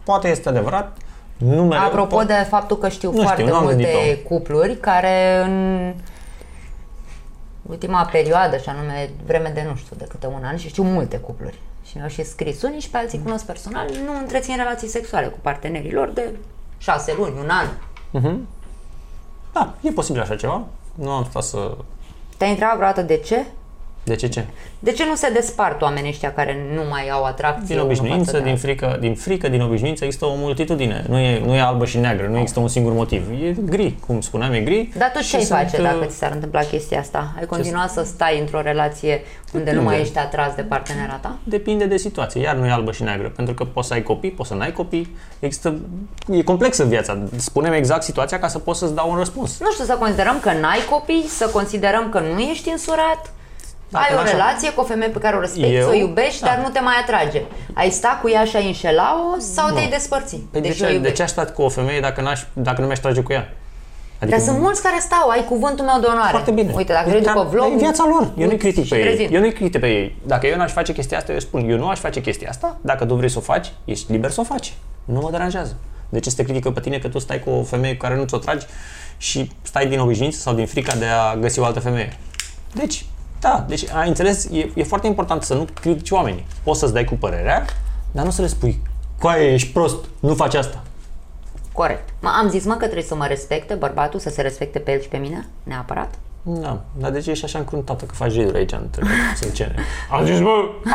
[0.04, 0.98] poate este adevărat,
[1.38, 1.86] nu mereu.
[1.86, 4.28] Apropo po- de faptul că știu Nu știu, foarte nu am multe gândit-o.
[4.28, 5.94] cupluri care în
[7.62, 11.18] ultima perioadă, și anume vreme de nu știu de câte un an, și știu multe
[11.18, 15.26] cupluri și mi-au și scris unii și pe alții cunosc personal, nu întrețin relații sexuale
[15.28, 16.30] cu partenerii lor de
[16.78, 17.66] șase luni, un an.
[19.54, 20.64] Da, e posibil așa ceva.
[20.96, 21.78] Nu am stat să...
[22.38, 23.46] Te-ai întrebat vreodată de ce?
[24.08, 24.46] De ce ce?
[24.80, 27.66] De ce nu se despart oamenii ăștia care nu mai au atracție?
[27.66, 31.06] Din unul obișnuință, față de din frică, din frică, din obișnuință există o multitudine.
[31.08, 33.30] Nu e, nu e albă și neagră, nu există un singur motiv.
[33.44, 34.90] E gri, cum spuneam, e gri.
[34.98, 37.34] Dar tu și ce ai sunt, face uh, dacă ți s-ar întâmpla chestia asta?
[37.40, 39.22] Ai continua să stai într-o relație
[39.54, 40.02] unde nu mai Depinde.
[40.02, 41.38] ești atras de partenera ta?
[41.44, 44.32] Depinde de situație, iar nu e albă și neagră, pentru că poți să ai copii,
[44.32, 45.76] poți să n-ai copii, există,
[46.32, 47.18] e complexă viața.
[47.36, 49.60] Spunem exact situația ca să poți să-ți dau un răspuns.
[49.60, 53.32] Nu știu, să considerăm că n-ai copii, să considerăm că nu ești însurat,
[53.90, 55.90] Dacă ai o n-așa- relație cu o femeie pe care o respecti, Eu?
[55.90, 56.48] o iubești, Da.
[56.48, 57.42] dar nu te mai atrage.
[57.74, 59.74] Ai sta cu ea și ai înșela-o sau Nu.
[59.74, 60.36] te-ai despărți?
[60.52, 61.16] Păi Deci de, o ce, de iubești.
[61.18, 63.50] ce aș sta cu o femeie dacă, n-aș, dacă nu mi-aș trage cu ea?
[64.22, 66.30] Adică Dar sunt mulți care stau, ai cuvântul meu de onoare.
[66.30, 66.72] Foarte bine.
[66.76, 67.72] Uite, dacă E vrei treaba- după vlog...
[67.74, 68.32] E viața lor.
[68.38, 69.04] Eu nu-i critic și pe ei.
[69.06, 69.34] prezint.
[69.34, 70.16] Eu nu-i critic pe ei.
[70.26, 72.78] Dacă eu n-aș face chestia asta, eu spun, eu nu aș face chestia asta.
[72.82, 74.74] Dacă tu vrei să o faci, ești liber să o faci.
[75.06, 75.76] Nu mă deranjează.
[76.10, 78.16] De ce să te critică pe tine că tu stai cu o femeie cu care
[78.16, 78.66] nu ți-o tragi
[79.18, 82.18] și stai din obișnuință sau din frica de a găsi o altă femeie?
[82.74, 83.06] Deci,
[83.40, 86.46] da, deci ai înțeles, e, e foarte important să nu critici oamenii.
[86.64, 87.66] Poți să-ți dai cu părerea,
[88.12, 88.82] dar nu să le spui,
[89.20, 90.84] coaie, ești prost, nu faci asta.
[91.72, 92.10] Corect.
[92.20, 95.02] Mă, am zis, mă, că trebuie să mă respecte bărbatul, să se respecte pe el
[95.02, 96.14] și pe mine, neapărat.
[96.50, 99.04] Da, dar de ce ești așa încruntată că faci jiduri aici între
[99.42, 99.76] sâncene?
[100.12, 100.50] Am zis, mă,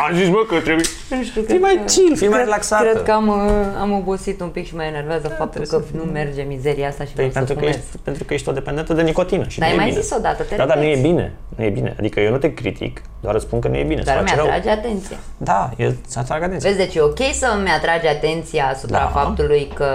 [0.09, 0.85] am zis, mă, că trebuie...
[1.11, 2.85] Nu știu, Fii mai chill, fii mai relaxată.
[2.85, 3.37] Cred că am, uh,
[3.81, 7.29] am obosit un pic și mă enervează faptul că nu merge mizeria asta și Păi,
[7.29, 7.77] vreau să pentru, că fumez.
[7.77, 10.01] ești, pentru că ești o dependentă de nicotină și Dar nu ai e mai bine.
[10.03, 11.03] zis odată, te Da, dar nu e repeți.
[11.09, 11.95] bine, nu e bine.
[11.99, 14.29] Adică eu nu te critic, doar îți spun că nu e bine, Dar să îmi
[14.29, 14.47] faci rău.
[14.47, 15.17] atrage atenția.
[15.37, 16.71] Da, e să atrag atenția.
[16.71, 19.21] Vezi, deci e ok să-mi atrage atenția asupra Da.
[19.21, 19.87] faptului că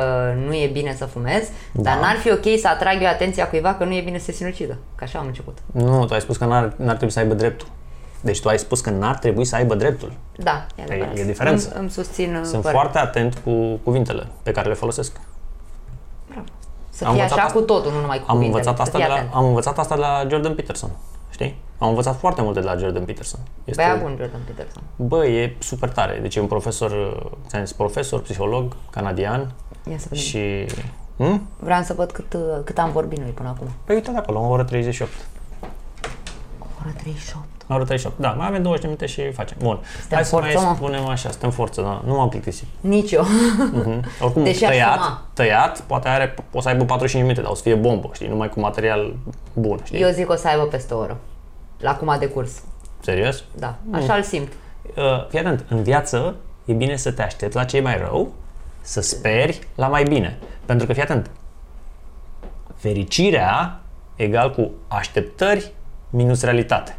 [0.47, 1.99] nu e bine să fumez, dar Da.
[2.01, 4.77] n-ar fi ok să atrag eu atenția cuiva că nu e bine să se sinucidă.
[4.95, 5.46] Că așa am început.
[5.71, 7.67] Nu, tu ai spus că n-ar, n-ar trebui să aibă dreptul.
[8.21, 10.11] Deci tu ai spus că n-ar trebui să aibă dreptul.
[10.35, 11.17] Da, e adevărat.
[11.17, 11.69] e diferență.
[11.71, 12.71] Îmi, îmi susțin uh, Sunt părerea.
[12.71, 15.19] foarte atent cu cuvintele pe care le folosesc.
[16.89, 18.59] Să am fie învățat așa asta- cu totul, nu numai cu Am cuvintele.
[18.67, 19.33] învățat, să asta fii de la, atent.
[19.33, 20.89] am învățat asta de la Jordan Peterson.
[21.29, 21.55] Știi?
[21.77, 23.39] Am învățat foarte multe de la Jordan Peterson.
[23.65, 24.83] Este, Băia bun, Jordan Peterson.
[24.95, 26.19] Bă, e super tare.
[26.21, 26.91] Deci e un profesor,
[27.47, 29.51] ți-am zis, profesor, psiholog, canadian
[29.91, 30.23] Ia să vedem.
[30.23, 30.65] și...
[31.17, 31.47] Hm?
[31.59, 33.67] Vreau să văd cât, uh, cât am vorbit noi până acum.
[33.85, 35.11] Păi uite de acolo, o oră 38.
[36.87, 37.45] O oră 38.
[37.69, 38.19] O oră 38.
[38.19, 39.57] Da, mai avem 20 de minute și facem.
[39.59, 39.79] Bun.
[39.99, 40.75] Suntem Hai să forță, mai mă.
[40.75, 42.01] spunem așa, suntem forță, da.
[42.05, 42.67] Nu m-am plictisit.
[42.79, 43.23] Nici eu.
[43.71, 44.03] Mhm.
[44.21, 45.21] Oricum, Deși aș tăiat, fuma.
[45.33, 48.27] tăiat, poate are, poate să aibă 45 minute, dar o să fie bombă, știi?
[48.27, 49.15] Numai cu material
[49.53, 50.01] bun, știi?
[50.01, 51.17] Eu zic că o să aibă peste o oră.
[51.79, 52.51] la cum a decurs.
[52.99, 53.43] Serios?
[53.55, 54.51] Da, așa îl simt.
[54.95, 56.35] Uh, fii atent, în viață
[56.65, 58.31] e bine să te aștepți la ce e mai rău,
[58.81, 60.37] să speri la mai bine.
[60.65, 61.29] Pentru că, fii atent,
[62.75, 63.79] fericirea
[64.15, 65.71] egal cu așteptări
[66.09, 66.97] minus realitate.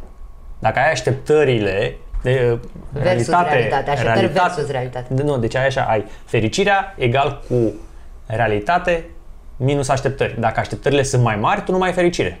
[0.59, 2.59] Dacă ai așteptările de uh,
[3.01, 5.13] realitate, realitate, așteptări versus realitate.
[5.13, 7.73] De- Nu, deci ai așa, ai fericirea egal cu
[8.25, 9.05] realitate
[9.57, 10.35] minus așteptări.
[10.39, 12.39] Dacă așteptările sunt mai mari, tu nu mai ai fericire.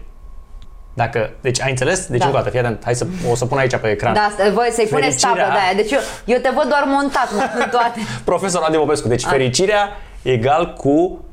[0.93, 2.05] Dacă, deci ai înțeles?
[2.07, 2.25] Deci Da.
[2.25, 4.13] încă o dată, fii atent, hai să, o să pun aici pe ecran.
[4.13, 5.73] Da, asta, voi să-i puneți Fericirea- tabă de aia.
[5.75, 7.99] Deci eu, eu te văd doar montat mă, în toate.
[8.25, 9.07] Profesor Adi Popescu.
[9.07, 9.87] Deci fericirea
[10.21, 11.25] egal cu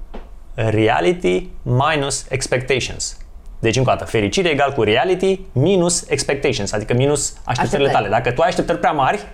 [0.55, 3.17] reality minus expectations.
[3.59, 7.93] Deci încă o dată, fericire egal cu reality minus expectations, adică minus așteptările Așteptări.
[7.93, 8.09] tale.
[8.09, 9.27] Dacă tu ai așteptări prea mari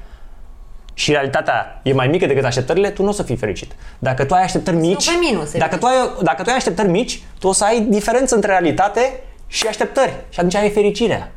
[0.95, 3.73] și realitatea e mai mică decât așteptările, tu nu o să fii fericit.
[3.99, 7.23] Dacă tu ai așteptări mici, pe minus, dacă tu, ai, dacă tu ai așteptări mici,
[7.39, 11.33] tu o să ai diferență între realitate și așteptări și atunci ai fericirea.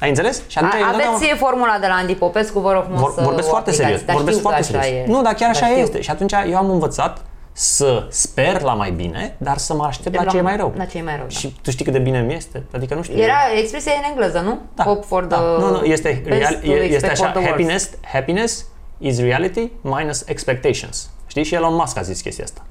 [0.00, 0.42] Ai înțeles?
[0.46, 3.12] Și atunci ai A, întotdeauna- aveți formula de la Andy Popescu, vă rog frumos vor,
[3.16, 3.90] să vorbesc o foarte aplicați.
[3.92, 4.06] serios.
[4.06, 5.06] Dar vorbesc știu că foarte așa serios.
[5.08, 5.10] E.
[5.12, 5.78] Nu, dar chiar așa știu.
[5.82, 6.00] este.
[6.00, 7.24] Și atunci eu am învățat
[7.60, 10.72] să sper la mai bine, dar să mă aștept la ce e mai rău.
[10.76, 11.28] La ce e mai rău, da.
[11.38, 12.62] Și tu știi cât de bine mi este?
[12.74, 13.18] Adică nu știu.
[13.18, 14.58] Era expresia în engleză, nu?
[14.74, 15.36] da, Hope for da.
[15.36, 17.50] the Nu, nu, este, best, real, to e- este expect for așa, the worst.
[17.50, 18.66] happiness, happiness
[18.98, 21.10] is reality minus expectations.
[21.26, 21.44] Știi?
[21.44, 22.62] Și Elon Musk a zis chestia asta.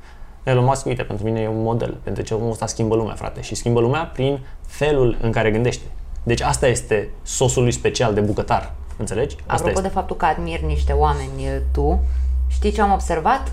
[0.43, 3.41] Elon Musk, uite, pentru mine e un model, pentru ce omul ăsta schimbă lumea, frate.
[3.41, 5.83] Și schimbă lumea prin felul în care gândește.
[6.23, 8.71] Deci asta este sosul lui special de bucătar.
[8.97, 9.35] Înțelegi?
[9.35, 9.81] Asta Apropo este.
[9.81, 11.99] de faptul că admir niște oameni e, tu,
[12.47, 13.51] știi ce am observat?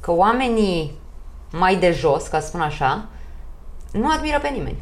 [0.00, 0.98] Că oamenii
[1.52, 3.04] mai de jos, ca să spun așa,
[3.92, 4.76] nu admiră pe nimeni.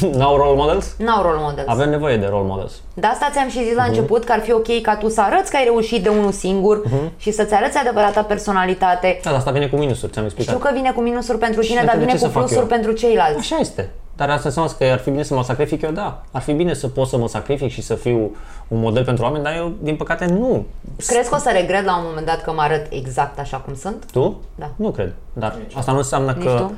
[0.18, 0.94] N-au role models?
[0.98, 1.68] N-au role models.
[1.68, 2.72] Avem nevoie de role models.
[2.94, 3.90] De asta ți-am și zis la Mhm.
[3.90, 6.82] început că ar fi ok ca tu să arăți că ai reușit de unul singur
[7.16, 9.20] și să-ți arăți adevărata personalitate.
[9.22, 10.54] Da, dar asta vine cu minusuri, ți-am explicat.
[10.54, 12.42] Știu că vine cu minusuri pentru tine, Și dar atunci vine ce cu să fac
[12.42, 12.66] plusuri eu?
[12.76, 13.38] pentru ceilalți.
[13.38, 13.90] Așa este.
[14.26, 16.22] Dar asta înseamnă că ar fi bine să mă sacrific eu, da.
[16.30, 18.18] Ar fi bine să pot să mă sacrific și să fiu
[18.68, 20.66] un model pentru oameni, dar eu, din păcate, nu.
[21.06, 23.74] Crezi că o să regret la un moment dat că mă arăt exact așa cum
[23.74, 24.04] sunt?
[24.12, 24.40] Tu?
[24.54, 24.70] Da.
[24.76, 25.14] Nu cred.
[25.32, 26.50] Dar asta nu înseamnă Nici că...
[26.58, 26.72] tu?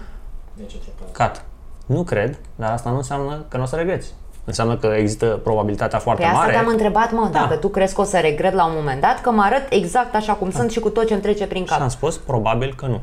[0.54, 1.10] Nici o trăpare.
[1.12, 1.44] Cat.
[1.86, 4.14] Nu cred, dar asta nu înseamnă că nu o să regreți.
[4.44, 6.52] Înseamnă că există probabilitatea foarte Pe asta mare.
[6.52, 7.38] te-am întrebat, mă, Da.
[7.38, 10.14] dacă tu crezi că o să regret la un moment dat că mă arăt exact
[10.14, 11.90] așa cum sunt și cu tot ce îmi trece prin Și am cap.
[11.90, 13.00] spus, probabil că nu.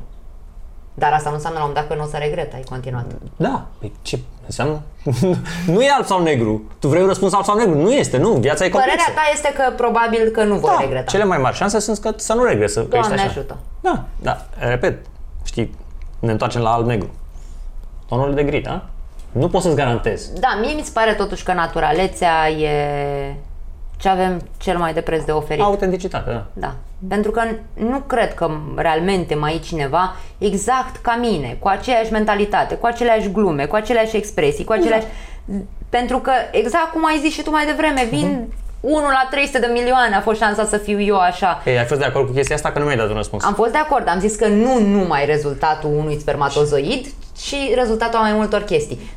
[1.02, 3.06] Dar asta nu înseamnă la un moment dat că nu o să regret, ai continuat.
[3.36, 3.66] Da.
[3.80, 4.82] Păi ce înseamnă?
[5.74, 6.64] nu e alb sau negru.
[6.80, 7.78] Tu vrei un răspuns alb sau negru?
[7.78, 8.30] Nu este, nu.
[8.32, 8.98] Viața e complexă.
[9.06, 11.12] Părerea ta este că probabil că nu vor da, regreta.
[11.12, 13.30] cele mai mari șanse sunt că să nu regreți, să că ești Doamne așa.
[13.30, 13.58] ajută.
[13.80, 15.06] Da, da, repet,
[15.44, 15.76] știi,
[16.20, 17.10] ne întoarcem la alb-negru.
[18.08, 18.86] Tonul de gri, da?
[19.32, 20.30] Nu pot să-ți garantez.
[20.40, 23.36] Da, mie mi se pare totuși că naturalețea e
[24.02, 25.64] ce avem cel mai de preț de oferit.
[25.64, 26.46] Autenticitate, da.
[26.54, 26.76] Da.
[27.08, 27.42] Pentru că
[27.74, 33.32] nu cred că realmente mai e cineva exact ca mine, cu aceeași mentalitate, cu aceleași
[33.32, 35.06] glume, cu aceleași expresii, cu aceleași...
[35.90, 38.48] Pentru că, exact cum ai zis și tu mai devreme, vin
[38.82, 41.62] 1 la 300 de milioane a fost șansa să fiu eu așa.
[41.66, 43.44] Ei, ai fost de acord cu chestia asta că nu mi-ai dat un răspuns.
[43.44, 47.06] Am fost de acord, am zis că nu numai rezultatul unui spermatozoid,
[47.42, 49.12] ci rezultatul a mai multor chestii.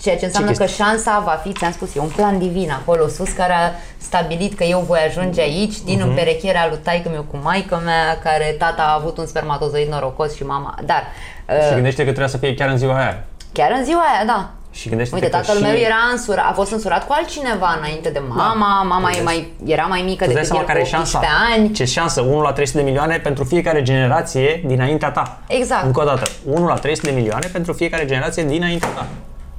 [0.00, 0.84] Ceea ce înseamnă că chestii?
[0.84, 4.64] șansa va fi, ți-am spus, e un plan divin acolo sus care a stabilit că
[4.64, 6.08] eu voi ajunge aici din Mhm.
[6.08, 10.42] împerecherea lui taică meu cu maică mea, care tata a avut un spermatozoid norocos și
[10.44, 10.74] mama.
[10.84, 11.02] Dar
[11.46, 13.24] Și uh, gândește că trebuia să fie chiar în ziua aia.
[13.52, 14.50] chiar în ziua aia, da.
[14.70, 15.62] Și gândește Uite, că tatăl și...
[15.62, 19.82] meu era însurat, a fost însurat cu altcineva înainte de mama, mama e mai, era
[19.82, 21.18] mai mică Tu dai decât seama el care e cu șansa?
[21.18, 21.72] 18 ani.
[21.72, 22.20] Ce șansă?
[22.20, 25.38] 1 la 300 de milioane pentru fiecare generație dinaintea ta.
[25.46, 25.84] Exact.
[25.84, 26.22] Încă o dată.
[26.44, 29.06] 1 la 300 de milioane pentru fiecare generație dinaintea ta.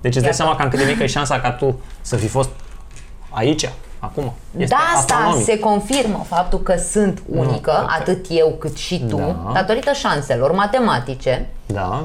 [0.02, 0.36] Deci îți dai Iată.
[0.36, 2.50] seama cam cât de mică e șansa ca tu să fi fost
[3.30, 3.70] aici,
[4.00, 4.34] acum.
[4.58, 5.46] Este de asta astronomic.
[5.46, 9.52] se confirmă faptul că sunt unică, că- atât eu cât și tu, Da.
[9.54, 12.04] datorită șanselor matematice Da.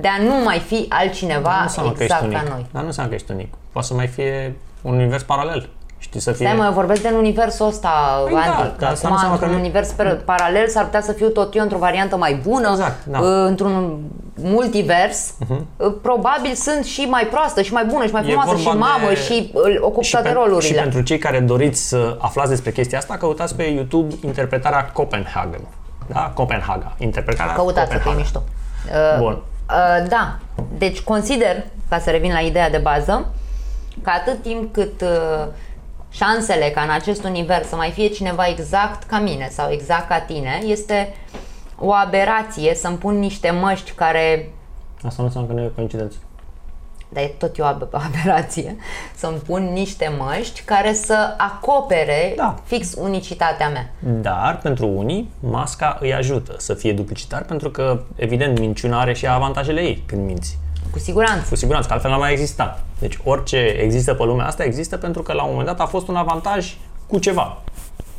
[0.00, 2.52] De a nu mai fi altcineva nu înseamnă că exact ești ca unic.
[2.52, 2.66] noi.
[2.72, 3.54] Dar nu înseamnă că ești unic.
[3.72, 5.68] Poate să mai fie un univers paralel.
[5.98, 6.46] Știi, să fie...
[6.46, 8.78] Stai mă, eu vorbesc de universul ăsta, Păi da, Andy.
[8.78, 11.54] dar asta Acum, înseamnă că într-un nu- univers per- paralel s-ar putea să fiu tot
[11.54, 13.18] eu într-o variantă mai bună, Exact, da.
[13.18, 14.00] uh, într-un
[14.48, 15.34] multivers,
[15.76, 18.78] uh, probabil sunt și mai proastă, și mai bună, și mai E frumoasă, și vorba
[18.86, 20.60] mamă, de- și uh, ocup și, toate pen- rolurile.
[20.60, 25.60] și pentru cei care doriți să aflați despre chestia asta, căutați pe YouTube interpretarea Copenhagen.
[26.06, 26.30] Da?
[26.34, 26.92] Copenhaga.
[26.98, 28.18] Interpretarea Căutați că e Copenhaga.
[28.20, 28.42] mișto.
[28.86, 29.38] Uh, Bun.
[29.70, 30.38] Uh, da,
[30.78, 33.34] deci consider, ca să revin la ideea de bază,
[34.02, 35.46] că atât timp cât uh,
[36.10, 40.20] șansele ca în acest univers să mai fie cineva exact ca mine sau exact ca
[40.20, 41.14] tine, este
[41.78, 44.50] o aberație să-mi pun niște măști care
[45.06, 46.16] Asta nu înseamnă că nu e o coincidență.
[47.14, 48.76] Dar e tot e o ab- aberație,
[49.20, 52.54] să-mi pun niște măști care să acopere Da.
[52.64, 53.90] fix unicitatea mea.
[53.98, 59.26] Dar, pentru unii, masca îi ajută să fie duplicitar, pentru că, evident, minciuna are și
[59.26, 60.58] avantajele ei când minți.
[60.90, 61.46] Cu siguranță.
[61.48, 62.80] Cu siguranță, că altfel n-ar mai exista.
[62.98, 66.08] Deci orice există pe lumea asta există pentru că la un moment dat a fost
[66.08, 66.76] un avantaj
[67.06, 67.58] cu ceva.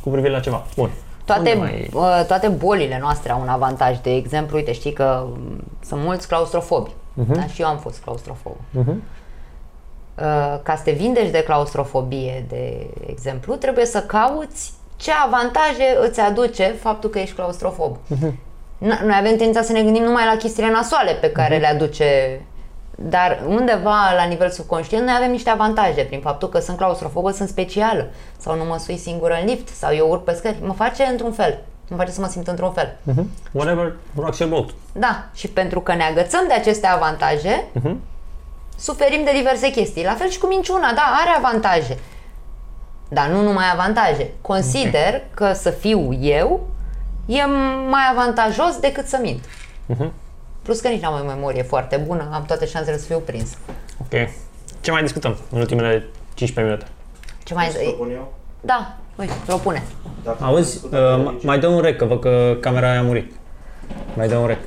[0.00, 0.64] Cu privire la ceva.
[0.76, 0.90] Bun.
[1.24, 3.98] Toate, Unde mai- uh, toate bolile noastre au un avantaj.
[4.02, 6.90] De exemplu, uite, știi că mm, sunt mulți claustrofobi.
[7.16, 7.32] Mhm.
[7.34, 7.46] Da?
[7.46, 8.56] Și eu am fost claustrofob.
[8.74, 16.20] Uh, ca să te vindești de claustrofobie, de exemplu, trebuie să cauți ce avantaje îți
[16.20, 17.96] aduce faptul că ești claustrofob.
[18.06, 18.38] Mhm.
[18.78, 21.62] N- Noi avem tendința să ne gândim numai la chestiile nasoale pe care Mhm.
[21.62, 22.40] le aduce
[22.98, 27.48] dar undeva la nivel subconștient noi avem niște avantaje prin faptul că sunt claustrofobă, sunt
[27.48, 28.06] specială
[28.38, 30.56] sau nu mă sui singură în lift sau eu urc pe scări.
[30.62, 31.58] Mă face într-un fel.
[31.88, 32.96] Mă face să mă simt într-un fel.
[33.02, 33.30] Mhm.
[33.52, 34.70] Whatever rocks your boat.
[34.92, 37.64] Da, și pentru că ne agățăm de aceste avantaje,
[38.78, 40.04] suferim de diverse chestii.
[40.04, 41.98] La fel și cu minciuna, da, are avantaje.
[43.08, 44.30] Dar nu numai avantaje.
[44.40, 46.68] Consider că să fiu eu
[47.26, 47.44] e
[47.88, 49.44] mai avantajos decât să mint.
[50.62, 53.50] Plus că nici n-am o memorie foarte bună, am toate șansele să fiu prins.
[54.00, 54.28] Ok.
[54.80, 56.86] Ce mai discutăm în ultimele 15 minute?
[57.44, 57.66] Ce mai...
[57.66, 58.32] Să propun eu?
[58.60, 59.82] Da, uite, propune.
[60.24, 61.46] Dacă Auzi, discutăm uh, de ma- religie.
[61.46, 63.32] mai dă un rec, că văd că camera aia a murit.
[64.16, 64.58] Mai dă un rec.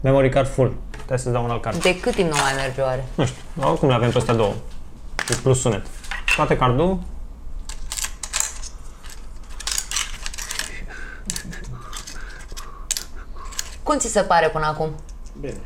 [0.00, 0.74] Memory card full.
[0.90, 1.82] Trebuie să-ți dau un alt card.
[1.82, 3.04] De cât timp nu mai merge oare?
[3.14, 4.52] Nu știu, oricum le avem pe astea două.
[5.16, 5.86] Cu plus sunet.
[6.36, 6.98] Toate cardul.
[13.82, 14.90] Cum ți se pare până acum?
[15.40, 15.60] Bine.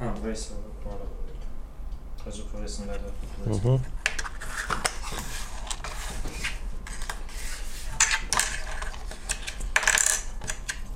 [0.00, 0.48] Ah, vrei să
[0.84, 1.06] mă arăt.
[2.22, 3.80] Crezut că vrei să-mi dai de Mhm.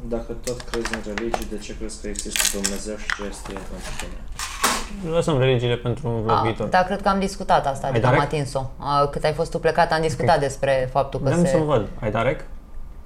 [0.09, 3.61] Dacă tot crezi în religii, de ce crezi că există Dumnezeu și ce este El
[3.71, 5.13] pentru tine?
[5.15, 6.67] Lăsăm religiile pentru un vlog A, viitor.
[6.69, 8.27] da, cred că am discutat asta, adică dat am rec?
[8.27, 8.63] atins-o.
[8.77, 11.51] A, Cât ai fost tu plecat, am discutat despre faptul că Vreau se...
[11.51, 11.89] să-l văd.
[12.01, 12.41] Ai dat rec?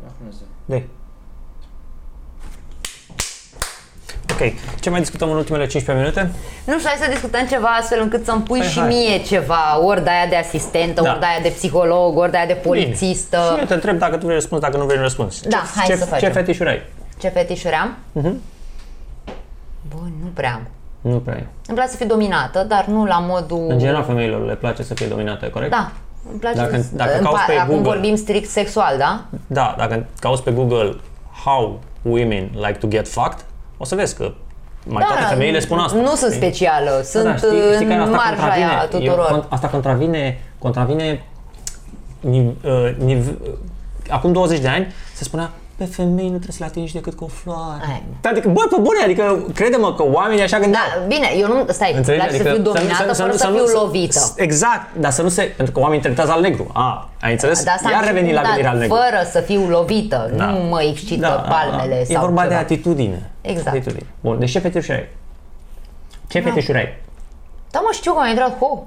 [0.07, 0.49] Acum îți dau.
[0.65, 0.87] De.
[4.33, 6.33] Ok, ce mai discutăm în ultimele 15 minute?
[6.65, 8.89] Nu știu, hai să discutăm ceva astfel încât să-mi pui Păi și hai.
[8.89, 11.11] mie ceva, ori de aia de asistentă, Da.
[11.11, 12.65] ori de aia de psiholog, ori de aia de Bine.
[12.67, 13.39] polițistă.
[13.53, 15.41] Și eu te întreb dacă tu vrei răspuns, dacă nu vrei răspuns.
[15.43, 16.29] Da, ce, hai ce, să facem.
[16.29, 16.83] Ce fetișuri ai?
[17.21, 17.97] Ce fetișuri am?
[18.13, 18.41] Mhm.
[19.89, 20.67] Bă, nu prea am.
[21.01, 21.47] Nu prea ai.
[21.67, 23.67] Îmi place să fiu dominată, dar nu la modul...
[23.69, 25.71] În general, femeilor le place să fie dominate, corect?
[25.71, 25.91] Da,
[26.31, 26.87] îmi place Dacă- să...
[26.93, 29.25] dacă Îmi cauți pa- pe Acum Google- vorbim strict sexual, da?
[29.47, 30.97] Da, dacă cauți pe Google
[31.45, 33.45] how women like to get fucked,
[33.79, 34.33] o să vezi că
[34.87, 35.97] mai toate femeile spun asta.
[35.97, 36.43] Da, Nu sunt știi?
[36.47, 39.41] specială, sunt Da, știi, știi care în asta marja contravine, aia eu- tuturor.
[39.45, 41.25] con- asta contravine, contravine
[42.21, 43.49] niv, uh, niv, uh,
[44.11, 47.25] acum 20 de ani se spunea pe femei nu trebuie să le atingi decât cu
[47.25, 47.83] o floare.
[47.91, 48.03] Ai.
[48.31, 50.83] Adică, bă, pe bune, adică crede-mă că oamenii așa gândeau.
[50.99, 52.23] Da, bine, eu nu, stai, îmi Înțelegi?
[52.27, 54.21] place să fiu dominată fără să, fiu lovită.
[54.37, 55.43] Exact, dar să nu se...
[55.43, 56.71] Pentru că oamenii interpretează al negru.
[56.73, 57.65] A, ai înțeles?
[57.65, 58.95] Dar asta Iar am reveni la dat, gândirea al negru.
[58.95, 60.45] Fără să fiu lovită, Da.
[60.45, 62.53] nu mă excită palmele E sau vorba ceva.
[62.55, 63.31] de atitudine.
[63.41, 63.69] Exact.
[63.77, 64.07] Atitudine.
[64.21, 65.09] Bun, deci ce fetișuri ai?
[66.27, 66.49] Ce Da.
[66.51, 66.99] fetișuri ai?
[67.71, 68.83] Da, mă, știu că am intrat, ho,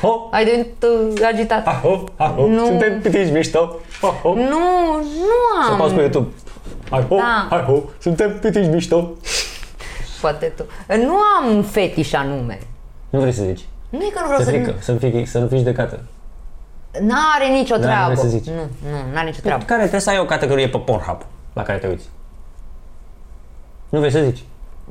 [0.00, 0.82] Ho, ai devenit
[1.16, 1.64] uh, agitat.
[1.66, 2.46] ha, ho, ha, ho.
[2.46, 2.64] Nu.
[2.66, 3.76] Suntem pitici mișto.
[4.00, 4.34] Ho, ho.
[4.34, 4.42] Nu,
[5.02, 5.76] nu Să am.
[5.78, 6.28] pauzi pe YouTube.
[6.90, 7.46] Hai ho, Da.
[7.50, 9.10] hai ho, suntem pitici mișto.
[10.20, 10.62] Poate tu.
[10.96, 12.58] Nu am un fetiș anume.
[13.10, 13.60] Nu vrei să zici.
[13.90, 14.50] Nu e că nu vreau Te să...
[14.50, 16.00] frică, să nu fii, să nu fiți judecată.
[17.00, 18.04] N-are nicio Da, nu treabă.
[18.12, 18.46] vrei să zici.
[18.46, 18.52] Nu,
[18.90, 19.64] nu, n-are nicio treabă.
[19.64, 21.20] Care trebuie să ai o categorie pe Pornhub
[21.52, 22.08] la care te uiți.
[23.88, 24.42] Nu vrei să zici.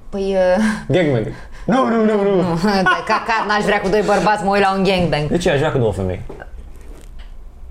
[0.10, 1.27] Păi, uh, Gangbang.
[1.68, 2.41] Nu, nu, nu, nu.
[3.10, 5.30] ca cat n-aș vrea cu doi bărbați mă uit la un gangbang.
[5.30, 6.22] De ce aș vrea cu două femei?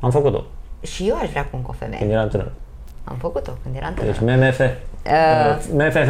[0.01, 0.44] Am făcut-o
[0.82, 1.98] Și eu aș vrea cu încă o femeie.
[1.98, 2.52] când eram tânăr.
[3.05, 4.12] Am făcut-o când eram tânăr.
[4.12, 4.59] Deci MMF.
[4.59, 4.66] Uh,
[5.73, 6.09] MFF.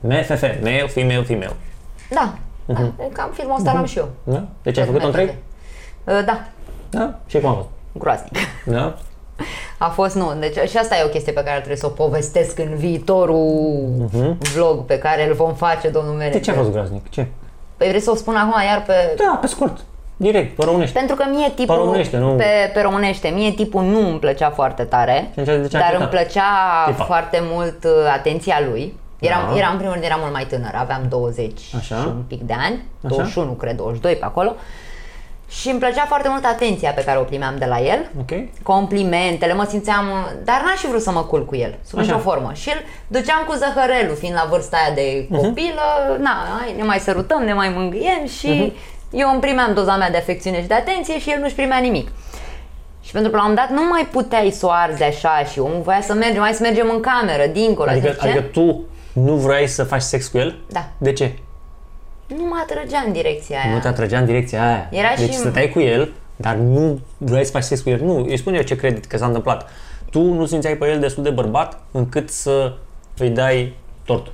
[0.00, 0.42] MFF.
[0.62, 1.52] Male, female, female.
[2.10, 2.34] da,
[2.66, 2.74] da,
[3.12, 4.08] cam filmul ăsta l-am și eu.
[4.24, 4.44] Da?
[4.62, 5.34] Deci ai făcut-o în trei?
[6.04, 6.44] Uh, Da,
[6.90, 7.18] Da?
[7.26, 7.68] Și cum a fost?
[7.92, 8.32] groaznic.
[8.64, 8.94] Da?
[9.78, 12.58] A fost, nu, deci și asta e o chestie pe care trebuie să o povestesc
[12.58, 13.88] în viitorul
[14.54, 16.40] vlog pe care îl vom face, domnul De manager.
[16.42, 17.10] ce a fost groaznic?
[17.10, 17.26] Ce?
[17.76, 18.92] Păi vrei să o spun acum iar pe...
[19.16, 19.78] Da, pe scurt.
[20.16, 20.98] Direct, pe românește.
[20.98, 21.74] Pentru că mie tipul...
[21.74, 23.28] Pe românește, nu- Pe, pe românește.
[23.28, 26.00] Mie tipul nu îmi plăcea foarte tare, Și atunci de ce ai dar plecat?
[26.00, 26.42] îmi plăcea
[26.86, 27.04] Tipa.
[27.04, 28.94] foarte mult uh, atenția lui.
[29.20, 29.56] Eram, Da.
[29.58, 31.96] eram în primul rând, eram mult mai tânăr, aveam 20 Așa.
[31.96, 33.14] și un pic de ani, Așa.
[33.14, 34.54] 21, cred, 22 pe acolo.
[35.48, 38.10] Și îmi plăcea foarte mult atenția pe care o primeam de la el.
[38.20, 38.62] Ok?
[38.62, 40.04] complimentele, mă simțeam,
[40.44, 42.06] dar n-aș fi vrut să mă culc cu el, sub Așa.
[42.06, 42.50] nicio formă.
[42.54, 45.40] Și îl duceam cu zăhărelul, fiind la vârsta aia de Mhm.
[45.42, 48.72] copilă, na, hai, ne mai sărutăm, ne mai mângâiem și Mhm.
[49.12, 52.08] eu îmi primeam doza mea de afecțiune și de atenție și el nu-și primea nimic.
[53.02, 55.80] Și pentru că la un dat nu mai puteai să o arzi așa și omul
[55.84, 59.66] voia să mergem, mai să mergem în cameră, dincolo, Adică, adică, adică tu nu vrei
[59.66, 60.58] să faci sex cu el?
[60.68, 60.84] Da.
[60.98, 61.34] De ce?
[62.26, 63.72] Nu mă atrăgea în direcția aia.
[63.74, 64.88] Nu te atrăgea în direcția aia.
[64.90, 68.00] Era deci și- stăteai cu el, dar nu vrei să faci sex cu el.
[68.02, 69.68] Nu, îi spun eu ce cred că s-a întâmplat.
[70.10, 72.72] tu nu simțeai pe el destul de bărbat încât să
[73.18, 73.74] îi dai
[74.04, 74.32] tortul.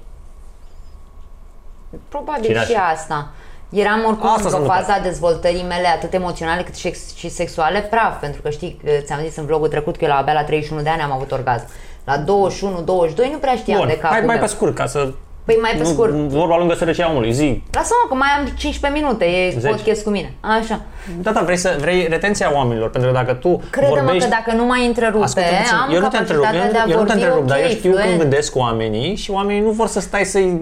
[2.09, 2.67] Probabil Cireaș.
[2.67, 3.31] și asta.
[3.71, 4.85] Eram oricum Asta s-a într-o întâmplat.
[4.87, 9.21] fază a dezvoltării mele atât emoționale cât și, și sexuale praf, pentru că știi, ți-am
[9.25, 11.67] zis în vlogul trecut că eu la abia la 31 de ani am avut orgasm.
[12.05, 14.45] La 21, 22 nu prea știam Bun, de capul hai mai meu.
[14.45, 15.13] pe scurt, ca să...
[15.45, 16.13] Păi mai pe nu, scurt.
[16.13, 17.63] Vorba lungă sărăcia omului, zi.
[17.73, 19.67] Lasă-mă că mai am 15 minute, e Zece.
[19.67, 20.33] podcast cu mine.
[20.41, 20.81] Așa.
[21.21, 24.29] Da, da, vrei, să, vrei retenția oamenilor, pentru că dacă tu Crede-mă vorbești...
[24.29, 26.93] că dacă nu mai întrerupe, Ascultă puțin, am eu nu te întrerup, capacitatea eu, de
[26.93, 28.19] a eu nu te vorbi întrerup, ok, dar eu știu cum fluent.
[28.21, 30.61] gândesc oamenii și oamenii nu vor să stai să-i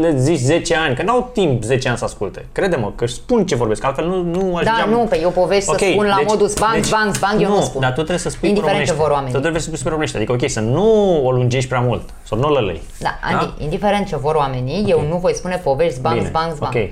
[0.00, 2.44] le zici 10 ani, că n-au timp 10 ani să asculte.
[2.52, 4.90] Crede-mă, că își spun ce vorbesc, că altfel nu, nu Da, ajungeam...
[4.90, 7.48] nu, pe eu povești Ok, să spun la deci- modul sbang, deci- sbang, sbang, eu
[7.48, 7.80] nu spun.
[7.80, 9.02] dar tu trebuie să spui Indiferent pe ce românește.
[9.02, 9.32] vor oamenii.
[9.34, 10.86] Tu trebuie să spui pe românește, adică ok, să nu
[11.26, 12.82] o lungești prea mult, să nu o lălăi.
[12.98, 16.74] Da, Andy, indiferent ce vor oamenii, eu nu voi spune povești, zbang, Bine, zbang, zbang.
[16.74, 16.90] ok,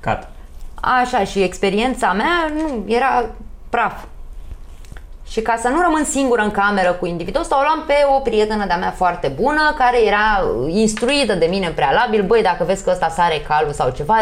[0.00, 0.30] cat.
[1.02, 3.26] Așa, și experiența mea nu, era
[3.70, 4.04] praf.
[5.28, 8.20] Și ca să nu rămân singură în cameră cu individul ăsta, o luam pe o
[8.20, 12.84] prietenă de-a mea foarte bună, care era instruită de mine în prealabil, băi, dacă vezi
[12.84, 14.14] că ăsta sare calul sau ceva,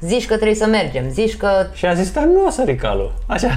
[0.00, 1.66] zici că trebuie să mergem, zici că...
[1.72, 3.12] Și a zis, dar nu o să calul.
[3.26, 3.48] Așa.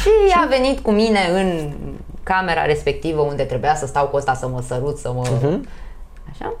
[0.00, 0.10] Și
[0.44, 1.72] a venit cu mine în
[2.22, 5.22] camera respectivă unde trebuia să stau cu ăsta să mă sărut, să mă...
[6.30, 6.54] Așa?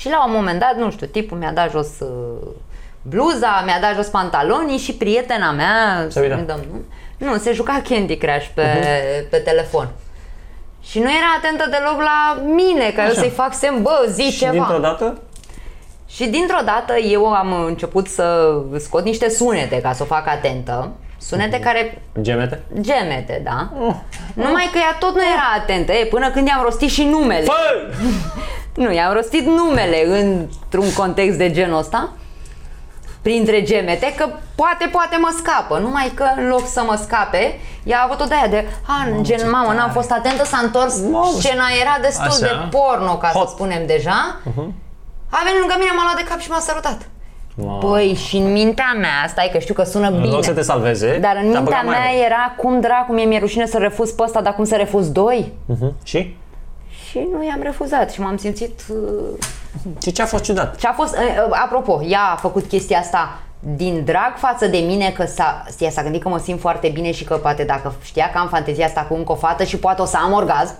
[0.00, 2.46] Și la un moment dat, nu știu, tipul mi-a dat jos uh,
[3.02, 6.34] bluza, mi-a dat jos pantalonii și prietena mea, să uita.
[6.36, 6.60] nu dăm,
[7.18, 7.26] nu?
[7.26, 8.62] nu, se juca Candy Crush pe,
[9.30, 9.88] pe telefon.
[10.82, 13.20] Și nu era atentă deloc la mine, ca eu Așa.
[13.20, 14.52] să-i fac semn, bă, zi Și ceva.
[14.52, 15.18] dintr-o dată,
[16.08, 20.90] Și dintr-o dată eu am început să scot niște sunete ca să o fac atentă.
[21.30, 21.64] Sunete Mhm.
[21.64, 22.62] care gemete.
[22.80, 23.68] gemete, da?
[24.34, 27.44] Numai că ea tot nu era atentă, e, până când i-am rostit și numele.
[27.44, 27.52] Fă!
[28.82, 32.12] Nu, i-am rostit numele într-un context de genul ăsta,
[33.22, 35.78] printre gemete, că poate, poate mă scapă.
[35.78, 39.06] Numai că în loc să mă scape, ea a avut o de aia de, a,
[39.20, 42.38] gen, mamă, n-am fost atentă, s-a întors, Mamă, scena era destul așa.
[42.38, 43.48] de porno, ca Hot.
[43.48, 44.40] să spunem deja.
[45.30, 46.98] A venit lângă mine, m-a luat de cap și m-a sărutat.
[47.64, 47.78] Mamă.
[47.88, 50.32] Băi, și în mintea mea, stai că știu că sună În bine.
[50.32, 52.20] loc să te salveze, Dar în te-a mintea băgat mai mea rău.
[52.24, 55.52] era cum dracu mie mi-e rușine să refuz pe ăsta, dar cum să refuz doi?
[55.66, 55.94] Mhm.
[56.04, 56.36] Și?
[57.08, 58.80] Și nu i-am refuzat și m-am simțit...
[58.88, 59.44] uh,
[60.02, 60.78] Și ce a fost ciudat?
[60.78, 63.38] Și a fost, uh, uh, apropo, ea a făcut chestia asta
[63.76, 67.12] din drag față de mine că s-a, ea s-a gândit că mă simt foarte bine
[67.12, 70.02] și că poate dacă știa că am fantezia asta cu încă o fată și poate
[70.02, 70.74] o să am orgasm.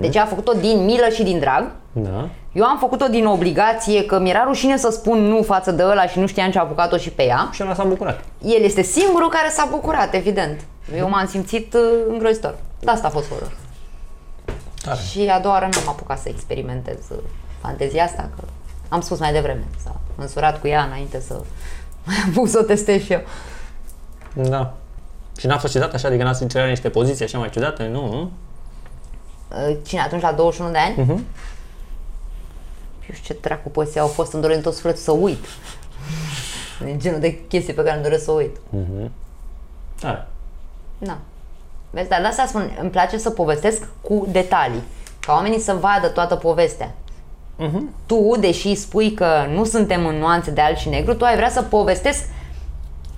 [0.00, 1.70] Deci a făcut-o din milă și din drag.
[1.92, 2.28] Da.
[2.56, 6.18] Eu am făcut-o din obligație, că mi-era rușine să spun nu față de ăla și
[6.18, 7.48] nu știam ce a apucat-o și pe ea.
[7.52, 8.24] Și ăla s-a bucurat.
[8.42, 10.60] El este singurul care s-a bucurat, evident.
[10.96, 12.54] Eu m-am simțit uh, îngrozitor.
[12.80, 13.56] De asta a fost horror.
[14.82, 14.98] Tare.
[15.10, 17.16] Și a doua oară n-am apucat să experimentez uh,
[17.60, 18.44] fantezia asta, că
[18.88, 21.34] am spus mai devreme, s-a însurat cu ea înainte să
[22.06, 23.20] mai am pus să o testez și eu.
[24.34, 24.74] Da.
[25.38, 28.06] Și n-a fost ciudat așa, adică n-a simțit niște poziții așa mai ciudate, nu?
[28.10, 28.30] nu?
[29.48, 30.94] Uh, Cine atunci la 21 de ani?
[30.96, 31.24] Mhm.
[33.08, 35.44] Eu știu ce dracu poziții au fost, îmi doresc tot sufletul să uit.
[36.86, 38.56] E genul de chestii pe care îmi doresc să uit.
[40.00, 40.26] Tare.
[40.98, 41.18] Da.
[41.90, 44.82] Vezi, dar de asta spun, îmi place să povestesc cu detalii.
[45.20, 46.94] Ca oamenii să vadă toată povestea.
[48.06, 51.50] Tu, deși spui că nu suntem în nuanțe de alb și negru, tu ai vrea
[51.50, 52.24] să povestesc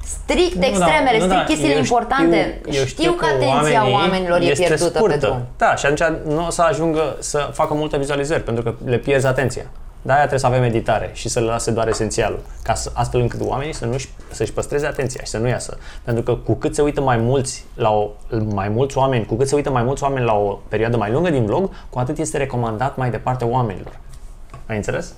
[0.09, 2.61] strict Nu, extremele, da, nu, strict da, chestiile eu importante.
[2.61, 5.17] Știu, eu știu că atenția oamenii oamenilor e este pierdută scurtă.
[5.17, 5.47] pe drum.
[5.57, 9.27] Da, și atunci nu o să ajungă să facă multe vizualizări, pentru că le pierzi
[9.27, 9.63] atenția.
[10.03, 13.41] De-aia trebuie să avem meditare și să le lase doar esențialul, ca să, astfel încât
[13.43, 15.79] oamenii să nu-și, să-și păstreze atenția și să nu iasă.
[16.03, 18.09] Pentru că cu cât se uită mai mulți la o,
[18.45, 21.31] mai mulți oameni, cu cât se uită mai mulți oameni la o perioadă mai lungă
[21.31, 23.99] din vlog, cu atât este recomandat mai departe oamenilor.
[24.67, 25.15] Ai înțeles?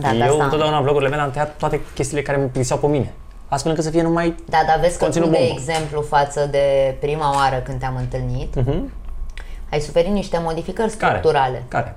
[0.00, 0.44] Da, de Eu asta.
[0.44, 3.12] întotdeauna în vlogurile mele am tăiat toate chestiile care mă plictiseau pe mine.
[3.48, 5.52] Astfel încât să fie numai Da, dar vezi că tu, Conținut de bombă.
[5.58, 8.54] exemplu, față de prima oară când te-am întâlnit,
[9.72, 10.98] ai suferit niște modificări Mhm.
[10.98, 11.18] care.
[11.18, 11.62] structurale.
[11.68, 11.96] Care?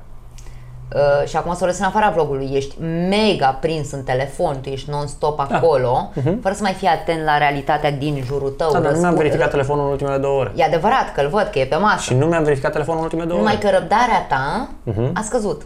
[0.95, 4.89] Uh, și acum să vorbesc în afara vlogului, ești mega prins în telefon, tu ești
[4.89, 6.11] non-stop acolo,
[6.41, 8.71] fără să mai fii atent la realitatea din jurul tău.
[8.71, 10.51] Da, dar nu mi-am Răspu- verificat telefonul în ultimele două ore.
[10.55, 12.01] E adevărat că îl văd, că e pe masă.
[12.01, 13.69] Și nu mi-am verificat telefonul în ultimele două Numai ore.
[13.69, 14.69] că răbdarea ta
[15.13, 15.61] a scăzut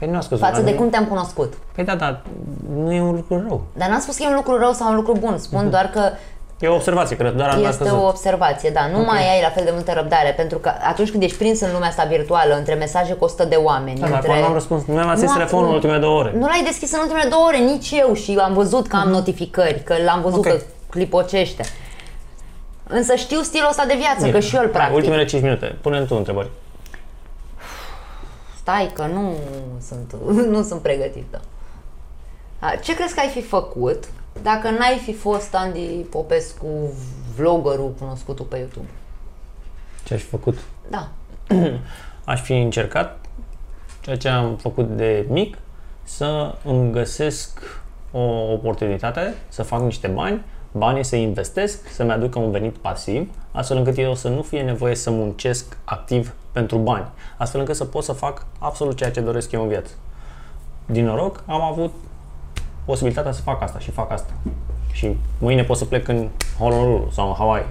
[0.00, 0.44] Păi nu a scăzut.
[0.44, 1.52] față dar de nu- cum te-am cunoscut.
[1.74, 2.20] Păi da, dar
[2.74, 3.62] nu e un lucru rău.
[3.72, 6.00] Dar n-am spus că e un lucru rău sau un lucru bun, spun doar că
[6.60, 7.98] E o observație, că doar am este scăzut.
[7.98, 11.22] o observație, da, nu mai ai la fel de multă răbdare, pentru că atunci când
[11.22, 14.30] ești prins în lumea asta virtuală, între mesaje cu 100 de oameni, Da, dar între...
[14.30, 14.84] acum n-am răspuns.
[14.84, 15.74] Nu mi-am atins Nu telefonul în acum.
[15.74, 16.32] ultimele două ore.
[16.34, 19.82] Nu l-ai deschis în ultimele două ore, nici eu și am văzut că am notificări,
[19.84, 20.46] că l-am văzut Ok.
[20.52, 20.56] că
[20.90, 21.62] clipocește.
[22.88, 24.30] Însă știu stilul ăsta de viață, Bine.
[24.30, 24.96] că și eu îl Hai, practic.
[24.96, 25.76] Ultimele 5 minute.
[25.80, 26.48] Pune-mi tu întrebări.
[28.60, 29.34] Stai că nu
[29.80, 30.14] sunt,
[30.54, 31.40] nu sunt pregătită.
[32.58, 34.08] A, Ce crezi că ai fi făcut
[34.42, 36.66] dacă n-ai fi fost Andy Popescu,
[37.36, 38.86] vloggerul cunoscutul pe YouTube?
[40.04, 40.58] Ce ai fi făcut?
[40.88, 41.08] Da.
[42.24, 43.24] aș fi încercat
[44.00, 45.58] ceea ce am făcut de mic,
[46.02, 47.60] să îmi găsesc
[48.12, 53.76] o oportunitate, să fac niște bani, banii să investesc, să-mi aducă un venit pasiv, astfel
[53.76, 57.06] încât eu să nu fie nevoie să muncesc activ pentru bani,
[57.36, 59.90] astfel încât să pot să fac absolut ceea ce doresc eu în viață.
[60.86, 61.92] Din noroc, am avut
[62.84, 64.32] posibilitatea să fac asta și fac asta.
[64.92, 66.28] Și mâine pot să plec în
[66.58, 67.66] Honolulu sau în Hawaii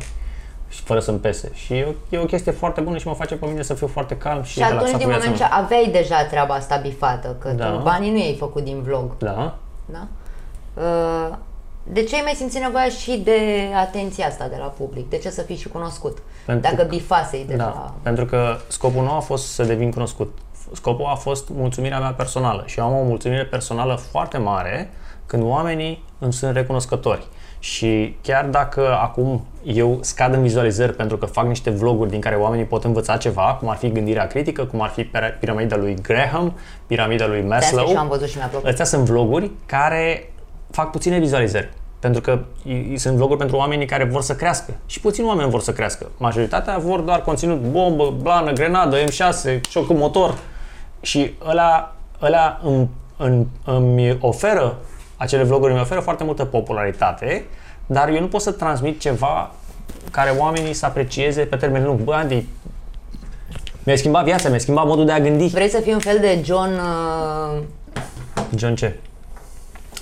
[0.70, 1.52] și fără să-mi pese.
[1.54, 3.88] Și e o, e o chestie foarte bună și mă face pe mine să fiu
[3.88, 5.64] foarte calm și, Și atunci, relaxat din cu viața moment ce mea.
[5.64, 7.72] aveai deja treaba asta bifată, că Da.
[7.72, 10.08] tu banii nu i-ai făcut din vlog, Da, da?
[10.74, 11.36] Uh,
[11.92, 13.40] De ce ai mai simțit nevoia și de
[13.76, 15.10] atenția asta de la public?
[15.10, 16.18] De ce să fii și cunoscut?
[16.46, 17.58] Pentru Dacă că- bifasei deja...
[17.58, 20.38] Da, pentru că scopul nu a fost să devin cunoscut.
[20.74, 24.90] Scopul a fost mulțumirea mea personală și eu am o mulțumire personală foarte mare
[25.26, 27.28] când oamenii îmi sunt recunoscători.
[27.60, 32.36] Și chiar dacă acum eu scad în vizualizări pentru că fac niște vloguri din care
[32.36, 35.96] oamenii pot învăța ceva, cum ar fi gândirea critică, cum ar fi pira- piramida lui
[36.02, 36.54] Graham,
[36.88, 38.68] piramida lui De asta Maslow, și am văzut și mi-a plăcut.
[38.68, 40.34] Astea sunt vloguri care
[40.72, 41.70] fac puține vizualizări.
[42.00, 44.74] Pentru că i- i- sunt vloguri pentru oamenii care vor să crească.
[44.86, 46.12] Și puțini oameni vor să crească.
[46.18, 50.38] Majoritatea vor doar conținut bombă, blană, grenadă, M6, șoc cu motor.
[51.02, 54.78] Și ăla, ăla îmi, îmi, îmi oferă,
[55.18, 57.46] acele vloguri îmi oferă foarte multă popularitate,
[57.86, 59.52] dar eu nu pot să transmit ceva
[60.12, 62.00] care oamenii să aprecieze pe termen lung.
[62.00, 62.46] Bă, Andy,
[63.84, 65.48] mi-a schimbat viața, mi-a schimbat modul de a gândi.
[65.48, 67.62] Vrei să fii un fel de John, uh,
[68.56, 69.00] John ce?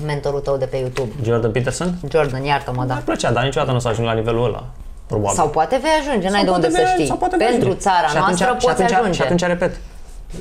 [0.05, 1.11] Mentorul tău de pe YouTube?
[1.23, 1.97] Jordan Peterson?
[2.11, 3.01] Jordan, iartă-mă, Mi-ar da.
[3.05, 4.63] plăcea, dar niciodată nu o să ajung la nivelul ăla.
[5.07, 5.35] Probabil.
[5.35, 7.05] Sau poate vei ajunge, n-ai Sau de unde poate să vei- știi.
[7.05, 7.83] sau poate vei Pentru ajunge.
[7.83, 9.13] țara Și atunci- noastră și poți atunci, ajunge.
[9.17, 9.79] Și atunci, repet,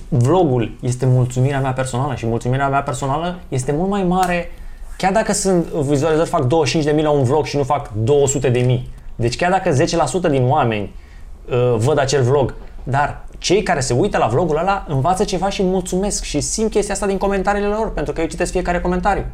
[0.09, 4.53] vlogul este mulțumirea mea personală și mulțumirea mea personală este mult mai mare
[4.97, 8.91] chiar dacă sunt vizualizări fac 25.000 la un vlog și nu fac 200.000.
[9.15, 10.95] Deci chiar dacă 10% din oameni
[11.51, 15.63] uh, văd acel vlog, dar cei care se uită la vlogul ăla învață ceva și
[15.63, 19.25] mulțumesc și simt chestia asta din comentariile lor, pentru că eu citesc fiecare comentariu.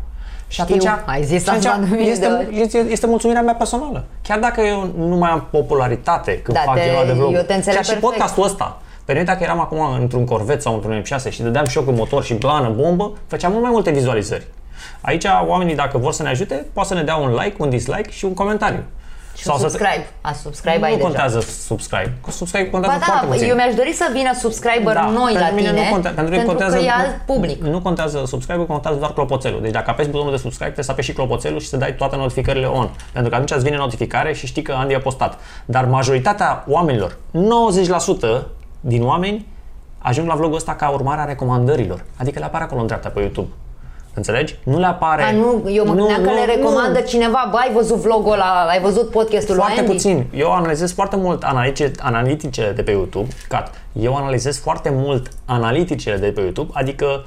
[0.52, 2.60] Și atunci, ai zis și atunci asta de mii de este, ori.
[2.60, 4.04] este, este mulțumirea mea personală.
[4.22, 7.34] Chiar dacă eu nu mai am popularitate când Da, fac te- genul de vlog.
[7.34, 8.00] eu te înțeleg Chiar și perfect.
[8.12, 8.80] podcastul ăsta.
[9.04, 12.24] Pe noi dacă eram acum într-un corvet sau într-un M6 și dădeam șoc în motor
[12.24, 14.46] și blană, bombă, făceam mult mai multe vizualizări.
[15.00, 18.10] Aici oamenii dacă vor să ne ajute, poate să ne dea un like, un dislike
[18.10, 18.82] și un comentariu.
[19.36, 20.06] Și un subscribe.
[20.20, 21.08] A, subscribe ai nu deja.
[21.08, 22.12] contează subscribe.
[22.20, 23.48] Cu subscribe contează Ba foarte da, puțin.
[23.48, 26.36] eu mi-aș dori să vină subscriber noi la pentru mine tine, nu contează, pentru, mine
[26.36, 27.62] pentru contează, că e alt public.
[27.62, 29.60] Nu contează subscribe, contează doar clopoțelul.
[29.62, 32.16] Deci dacă apeși butonul de subscribe, trebuie să apeși și clopoțelul și să dai toate
[32.16, 32.88] notificările on.
[33.12, 35.38] Pentru că atunci îți vine notificare și știi că Andy a postat.
[35.64, 38.42] Dar majoritatea oamenilor, 90%
[38.80, 39.46] din oameni,
[39.98, 42.04] ajung la vlogul ăsta ca urmare a recomandărilor.
[42.16, 43.48] Adică le apare acolo în dreapta pe YouTube.
[44.14, 44.56] Înțelegi?
[44.62, 45.22] Nu le apare...
[45.22, 48.80] A, nu, eu mă gândeam că le recomandă cineva, bă, ai văzut vlogul ăla, ai
[48.80, 49.92] văzut podcastul lui Foarte Andy?
[49.92, 50.26] puțin.
[50.34, 53.28] Eu analizez foarte mult analitice, analitice de pe YouTube.
[53.48, 53.74] Cat.
[53.92, 57.24] Eu analizez foarte mult analiticele de pe YouTube, adică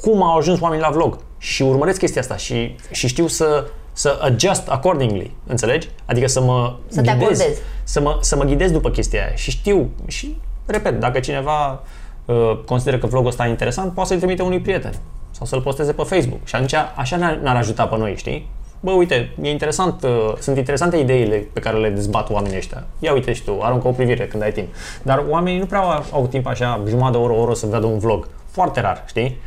[0.00, 1.18] cum au ajuns oamenii la vlog.
[1.38, 5.36] Și urmăresc chestia asta și, și știu să, să adjust accordingly.
[5.46, 5.88] Înțelegi?
[6.04, 7.22] Adică să mă Să te ghidez.
[7.22, 7.60] acordezi.
[7.84, 9.34] Să mă, să mă ghidez după chestia aia.
[9.34, 9.90] Și știu.
[10.06, 10.36] Și,
[10.66, 11.82] repet, dacă cineva
[12.24, 14.92] uh, consideră că vlogul ăsta e interesant, poate să-l trimite unui prieten.
[15.36, 16.40] Sau să-l posteze pe Facebook.
[16.44, 18.48] Și atunci așa ne-ar, ne-ar ajuta pe noi, știi?
[18.80, 22.84] Bă, uite, e interesant, uh, sunt interesante ideile pe care le dezbat oamenii ăștia.
[22.98, 24.66] Ia uite și tu, aruncă o privire când ai timp.
[25.02, 27.86] Dar oamenii nu prea au, au timp așa, jumătate de oră, o oră să vadă
[27.86, 28.28] un vlog.
[28.50, 29.40] Foarte rar, știi?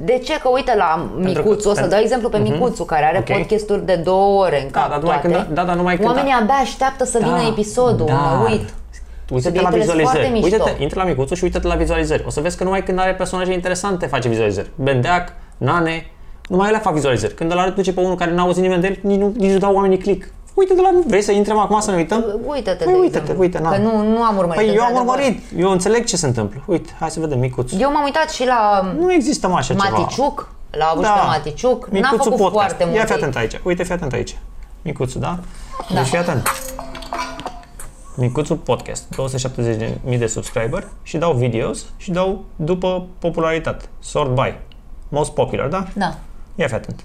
[0.00, 0.38] De ce?
[0.40, 3.36] Că uite la Micuțu, o să pentru- dau exemplu pe Micuțu, care are Ok.
[3.36, 5.36] podcasturi de două ore în Da, cap dar numai toate.
[5.36, 8.74] când- da, dar numai când- Oamenii abia așteaptă să vină episodul, mă uit.
[9.34, 10.32] Uite-te la Subiectele sunt vizualizări.
[10.32, 10.64] foarte mișto.
[10.64, 12.24] Uite-te, intră la micuțul și uite-te la vizualizări.
[12.26, 14.70] O să vezi că numai când are personaje interesante face vizualizări.
[14.74, 16.06] Bendeac, Nane,
[16.48, 17.34] numai ele fac vizualizări.
[17.34, 19.58] Când îl duce pe unul care n-a auzit nimeni de el, nici nu, nici nu
[19.58, 20.28] dau oamenii click.
[20.54, 20.90] Uite-te la...
[21.06, 22.24] Vrei să intrăm acum să ne uităm?
[22.46, 23.70] Uită-te, Păi de uite-te, exemplu, uite, na.
[23.70, 24.64] Că nu, nu am urmărit.
[24.64, 25.16] Păi eu am într-adevăr.
[25.16, 26.62] urmărit, eu înțeleg ce se întâmplă.
[26.66, 27.80] Uite, hai să vedem micuțul.
[27.80, 29.88] Eu m-am uitat și la Nu există mă așa ceva.
[29.88, 32.54] Maticiuc, l-a avut și pe Maticiuc, n-a Micuțul făcut podcast.
[32.54, 32.98] foarte multe.
[32.98, 33.60] Ia fi atent aici.
[33.62, 34.36] Uite, fi atent aici.
[34.82, 35.38] Micuțul, da?
[35.90, 35.98] Da.
[36.00, 36.48] Deci fii atent.
[38.16, 39.04] Micuțul podcast,
[40.08, 43.84] 270.000 de subscriber și dau videos și dau după popularitate.
[43.98, 44.54] Sort by.
[45.08, 45.86] Most popular, da?
[45.94, 46.14] Da.
[46.54, 47.04] Ia fi atent.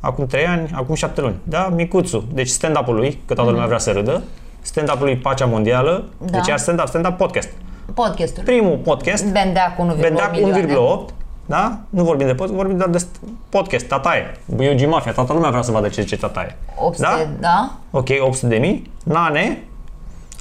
[0.00, 1.34] Acum 3 ani, acum 7 luni.
[1.42, 1.68] Da?
[1.68, 2.24] Micuțul.
[2.32, 4.22] Deci stand-up-ul lui, că toată lumea vrea să râdă.
[4.60, 6.04] Stand-up-ul lui Pacea Mondială.
[6.18, 6.30] Da.
[6.30, 7.48] Deci ia stand-up, stand-up podcast.
[7.94, 8.44] Podcasturi.
[8.46, 11.04] Primul podcast Bendeac 1,8 Vendeac milioane.
[11.08, 11.14] 1,8,
[11.46, 11.78] da?
[11.90, 13.04] Nu vorbim de podcast, vorbim doar de
[13.48, 14.40] podcast, Tataie.
[14.58, 16.56] Eugi Mafia, toată lumea vrea să vadă ce zice Tataie.
[16.78, 17.26] 800, Da?
[17.40, 17.70] da?
[17.90, 18.90] Ok, 800 de mii.
[19.04, 19.62] Nane,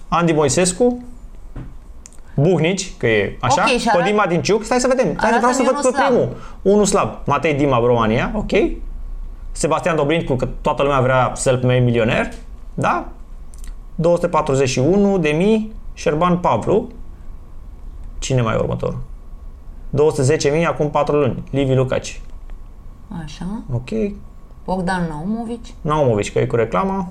[0.08, 1.04] Andy Moisescu,
[2.36, 5.62] Buhnici, că e așa, Ok, și arată- Codima Dinciuc, stai să vedem, stai, vreau să
[5.62, 6.08] Arată-mi văd pe unul slab.
[6.08, 6.38] primul.
[6.74, 8.52] Unul slab, Matei Dima, România, ok.
[9.52, 12.32] Sebastian Dobrincu, că toată lumea vrea self-made milioner,
[12.74, 13.06] da?
[13.96, 16.88] 241 de mii, Șerban Pavlu,
[18.20, 18.98] Cine mai e următorul?
[19.98, 21.44] 210.000 acum 4 luni.
[21.52, 22.22] Livi Lucaci.
[23.24, 23.46] Așa.
[23.74, 23.90] Ok.
[24.66, 27.08] Bogdan Naumovici, Naumovici, că e cu reclama.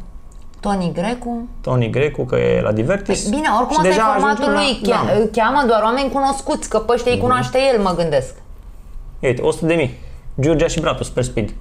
[0.61, 1.49] Toni Grecu.
[1.61, 3.29] Toni Grecu, că e la Divertis.
[3.29, 4.81] Bine, oricum Și asta e deja formatul ajungem lui.
[4.91, 5.43] la- Chea- da.
[5.43, 8.35] Cheamă doar oameni cunoscuți, că pe ăștia îi cunoaște el, mă gândesc.
[9.21, 9.99] Uite, 100 de mii.
[10.41, 11.55] Giurgia și Bratu, Super Speed.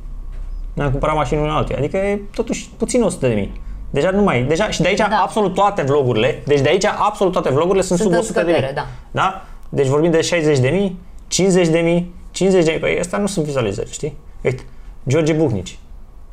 [0.73, 1.77] Ne-am cumpărat mașini unul altuia.
[1.77, 3.61] Adică e totuși puțin 100 de mii.
[3.89, 5.07] Deja nu mai, deja, și de aici Da.
[5.23, 8.45] absolut toate vlogurile, deci de aici absolut toate vlogurile sunt, Sunt sub în 100 de
[8.45, 8.53] mii.
[8.53, 8.85] scădere, da.
[9.11, 9.41] da?
[9.69, 10.99] Deci vorbim de 60 de mii,
[11.31, 14.17] 50 de mii, 50 de mii, păi astea nu sunt vizualizări, știi?
[14.43, 14.63] Uite,
[15.07, 15.79] George Buhnici,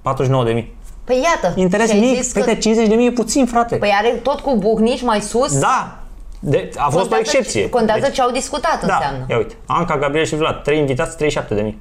[0.03, 0.77] 49 de mii.
[1.05, 1.61] Păi iată.
[1.61, 3.77] Interes și ai mic, zis că- uite, 50 de mii e puțin, frate.
[3.77, 5.59] Păi are tot cu Buhnici mai sus.
[5.59, 5.99] da,
[6.41, 7.69] de, a fost o Contează- excepție.
[7.69, 9.27] Contează Deci- ce au discutat, Da, înseamnă.
[9.31, 9.55] ia uite.
[9.67, 11.77] Anca, Gabriel și Vlad, trei invitați, 37 de mii.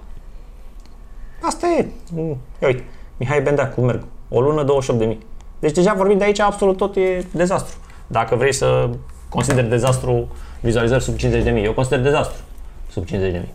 [1.42, 1.86] Asta e.
[2.12, 2.84] Mm, Ia uite.
[3.18, 4.04] Mihai Bendeacu, merg.
[4.30, 5.26] O lună, 28 de mii.
[5.60, 7.76] Deci deja vorbim de aici, absolut tot e dezastru.
[8.08, 8.90] Dacă vrei să
[9.30, 10.28] consideri dezastru
[10.60, 12.36] vizualizări sub 50 de mii, eu consider dezastru
[12.92, 13.54] sub 50 de mii.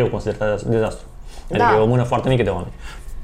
[0.00, 1.06] Eu consider dez- dezastru.
[1.50, 1.74] Adică Da.
[1.76, 2.72] e o mână foarte mică de oameni.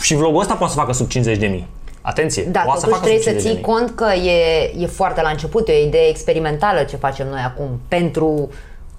[0.00, 1.66] Și vlogul ăsta poate să facă sub 50 de mii.
[2.00, 3.76] Atenție, Da, poate să totuși facă sub trebuie să 50 ții de mii.
[3.78, 7.80] cont că e, e foarte la început, e o idee experimentală ce facem noi acum
[7.88, 8.50] pentru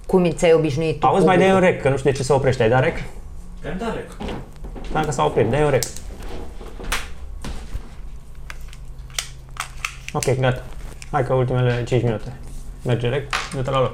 [0.06, 1.74] cum ți-ai obișnuit tu Auzi, mai dai un publicul.
[1.74, 2.62] rec, că nu știu de ce se oprește.
[2.62, 2.96] Ai dat rec?
[3.62, 4.16] Cam da, rec.
[4.92, 5.50] Da, că s-a oprit.
[5.50, 5.82] Dai un rec.
[10.12, 10.62] Ok, gata.
[11.10, 12.32] Hai că ultimele 5 minute.
[12.84, 13.92] Merge rec, du-te la loc.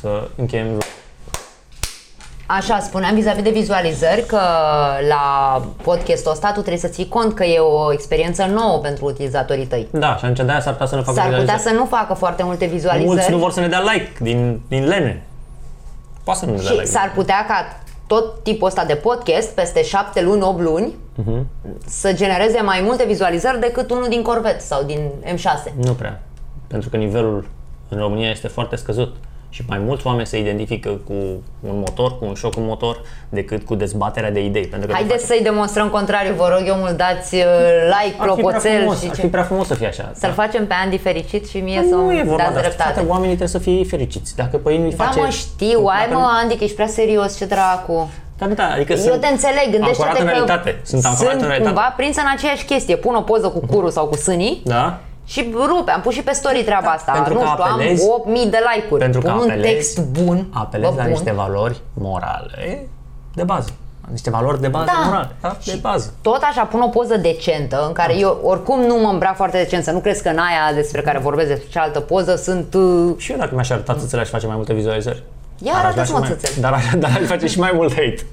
[0.00, 0.82] Să încheiem vlog.
[2.46, 4.40] Așa, spuneam vis-a-vis de vizualizări că
[5.08, 5.22] la
[5.82, 9.88] podcastul ăsta tu trebuie să ții cont că e o experiență nouă pentru utilizatorii tăi.
[9.90, 11.74] Da, și atunci de-aia s-ar putea să ne facă S-ar putea vizualizări.
[11.76, 14.84] să nu facă foarte multe vizualizări Mulți nu vor să ne dea like din, din
[14.86, 15.22] lene.
[16.24, 16.84] Poate să nu ne dea și like.
[16.84, 21.46] s-ar putea ca tot tipul ăsta de podcast, peste 7 luni, 8 luni, Mhm.
[21.86, 25.72] să genereze mai multe vizualizări decât unul din Corvette sau din M6.
[25.84, 26.22] Nu prea.
[26.66, 27.48] Pentru că nivelul
[27.88, 29.16] în România este foarte scăzut.
[29.54, 31.12] Și mai mulți oameni se identifică cu
[31.70, 34.66] un motor, cu un șoc în motor, decât cu dezbaterea de idei.
[34.66, 37.42] Pentru că de Haideți fapt, să-i demonstrăm contrariu, vă rog eu mult, dați uh,
[37.94, 39.26] like, ar fi prea clopoțel frumos, și ar fi ce.
[39.26, 40.12] prea frumos să fie așa.
[40.14, 40.42] Să-l da.
[40.42, 42.60] facem pe Andy fericit și mie să nu e vorba dați de asta.
[42.68, 42.92] dreptate.
[42.92, 44.36] Frate, oamenii trebuie să fie fericiți.
[44.36, 45.20] Dacă pe ei nu-i Da, face...
[45.20, 48.10] mă, știu, ai Dacă mă, nu- Andy, că ești prea serios, ce dracu.
[48.38, 50.80] Da, da, adică Eu sunt te înțeleg, gândește-te ancorat în că realitate.
[50.82, 51.74] Sunt ancorat sunt în realitate.
[51.74, 52.96] cumva prins în aceeași chestie.
[52.96, 54.98] Pun o poză cu curul sau cu sânii Da?
[55.24, 55.90] Și rupe.
[55.90, 57.12] Am pus și pe story treaba asta.
[57.12, 59.00] pentru nu că știu, apelezi- am 8000 de like-uri.
[59.02, 60.46] Pentru că Pun un apelezi- text bun.
[60.52, 61.12] Apelezi vă la pun.
[61.12, 62.88] niște valori morale
[63.34, 63.70] de bază.
[64.10, 65.06] Niște valori de bază Da.
[65.06, 65.28] morale.
[65.40, 65.56] Da?
[65.64, 66.12] De bază.
[66.22, 69.84] Tot așa pun o poză decentă în care eu oricum nu mă îmbrac foarte decent,
[69.84, 72.74] să nu crezi că în aia despre care vorbesc despre cealaltă poză sunt...
[72.74, 75.22] uh, Și eu dacă mi-aș arăta țâțele aș face mai multe vizualizări.
[75.58, 76.60] Ia Dar aș arată-ți, vrea mă, și mai- țâțele.
[76.60, 78.26] Dar, aș- dar aș face și mai mult hate.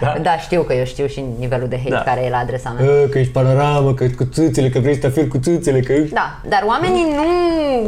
[0.00, 0.14] Da?
[0.22, 2.00] Da, știu că eu știu și nivelul de hate Da.
[2.00, 2.86] care e la adresa mea.
[3.10, 5.92] Că ești panoramă, că cu țâțele, că vrei să te afiri cu țâțele, că...
[6.12, 7.24] Da, dar oamenii nu,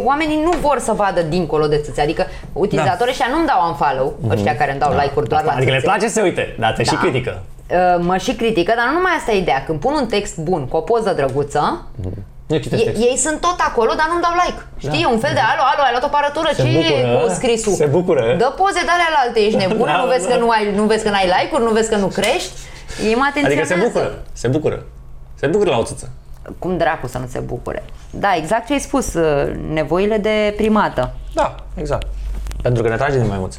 [0.05, 2.01] oamenii nu vor să vadă dincolo de țâțe.
[2.01, 5.77] Adică utilizatorii ăștia nu-mi dau unfollow, ăștia care îmi dau like-uri doar la Adică le
[5.77, 5.87] țâțe.
[5.89, 6.99] place să se uite, dar te și Da.
[7.01, 7.43] critică.
[7.71, 9.63] Uh, mă și critică, dar nu numai asta e ideea.
[9.67, 11.87] Când pun un text bun cu o poză drăguță,
[12.53, 13.01] Nu citesc e, text.
[13.09, 14.61] ei sunt tot acolo, dar nu-mi dau like.
[14.85, 15.05] Știi, Da.
[15.05, 17.29] e un fel de alo, alo, ai luat o parătură, Se ce e bucură, cu
[17.39, 17.73] scrisul?
[17.83, 18.23] se bucură.
[18.43, 20.31] Dă poze de alea la alte, ești nebun, Da, nu vezi da.
[20.33, 22.53] că nu ai, nu vezi că n-ai like-uri, nu vezi că nu crești?
[23.09, 23.73] Ei mă Adică atenționează.
[23.75, 24.09] se bucură,
[24.43, 24.79] se bucură.
[25.41, 26.07] Se bucură la o țâță.
[26.63, 27.83] Cum dracu să nu se bucure?
[28.11, 31.15] Da, exact ce ai spus, uh, nevoile de primată.
[31.35, 32.07] Da, exact.
[32.63, 33.59] Pentru că ne trage din maimuțe.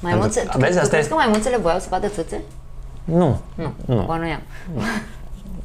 [0.00, 2.40] Maimuțe, Pentru- tu, vezi, tu asta crezi e- că maimuțele voiau să vadă țâțe?
[3.04, 3.38] Nu.
[3.54, 4.02] Nu, Nu.
[4.06, 4.40] bănuiam.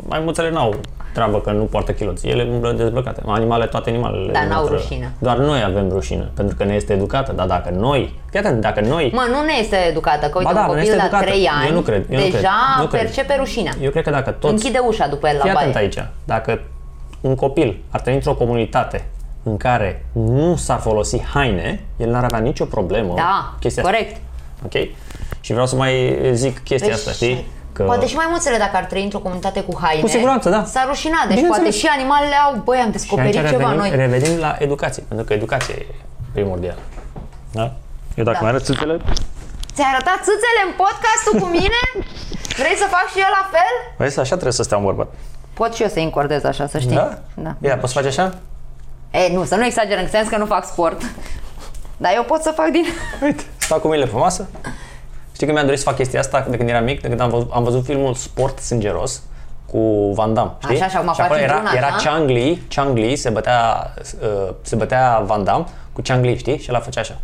[0.07, 0.75] Maimuțele n-au
[1.13, 2.27] treabă că nu poartă chiloți.
[2.27, 3.21] Ele umblă dezbrăcate.
[3.25, 4.31] Animale, toate animalele.
[4.31, 5.11] Dar n-au umblă- rușine.
[5.19, 7.31] Doar noi avem rușine, pentru că ne este educată.
[7.31, 10.59] Dar dacă noi, fii atent, dacă noi Mă, nu ne este educată, că uite, Ba
[10.59, 11.25] da, un nu copil este la educată.
[11.25, 13.01] 3 ani Eu nu cred, eu nu deja cred, nu cred.
[13.01, 13.71] percepe rușinea.
[13.81, 14.53] Eu cred că dacă toți...
[14.53, 15.85] Închide ușa după el la Fii atent baie.
[15.85, 16.05] aici.
[16.25, 16.59] Dacă
[17.21, 19.05] un copil ar trăi într-o comunitate
[19.43, 23.13] în care nu s-ar folosi haine, el n-ar avea nicio problemă.
[23.15, 24.11] Da, chestia corect.
[24.11, 24.79] Asta.
[24.79, 24.87] Ok?
[25.41, 27.45] Și vreau să mai zic chestia Deci, asta, știi?
[27.73, 30.01] Că Poate și maimuțele dacă ar trăi într-o comunitate cu haine.
[30.01, 30.65] Cu siguranță, da.
[30.65, 31.57] S-ar rușina, deci Bineînțeles.
[31.57, 33.89] poate și animalele au, băi, am și descoperit aici ceva revenim, noi.
[33.95, 35.85] revenim la educație, pentru că educația e
[36.33, 36.79] primordială.
[37.51, 37.71] Da?
[38.15, 38.39] Eu dacă Da.
[38.41, 39.01] mai arăt țâțele,
[39.75, 41.81] Ți-ai arătat țâțele în podcastul cu mine?
[42.57, 43.73] Vrei să fac și eu la fel?
[43.97, 45.07] vezi, așa trebuie să stea un bărbat.
[45.53, 46.95] Pot și eu să încordez așa, să știi.
[46.95, 47.17] Da?
[47.33, 47.55] da.
[47.61, 48.33] Ia, poți face așa?
[49.11, 51.01] E, nu, să nu exagerăm, că sens că nu fac sport.
[51.97, 52.85] Dar eu pot să fac din...
[53.23, 54.49] Uite, stau cu mâinile frumoasă.
[55.43, 57.29] Știi că mi-am dorit să fac chestia asta de când eram mic, de când am
[57.29, 59.21] văzut, am văzut filmul Sport Sângeros
[59.71, 60.75] cu Van Damme, știi?
[60.75, 62.09] Așa, și acum acolo faci era, într-una, era așa?
[62.09, 66.57] Chang Li, Chang Li se bătea, uh, se bătea Van Damme cu Chang Li, știi?
[66.57, 67.17] Și el făcea așa.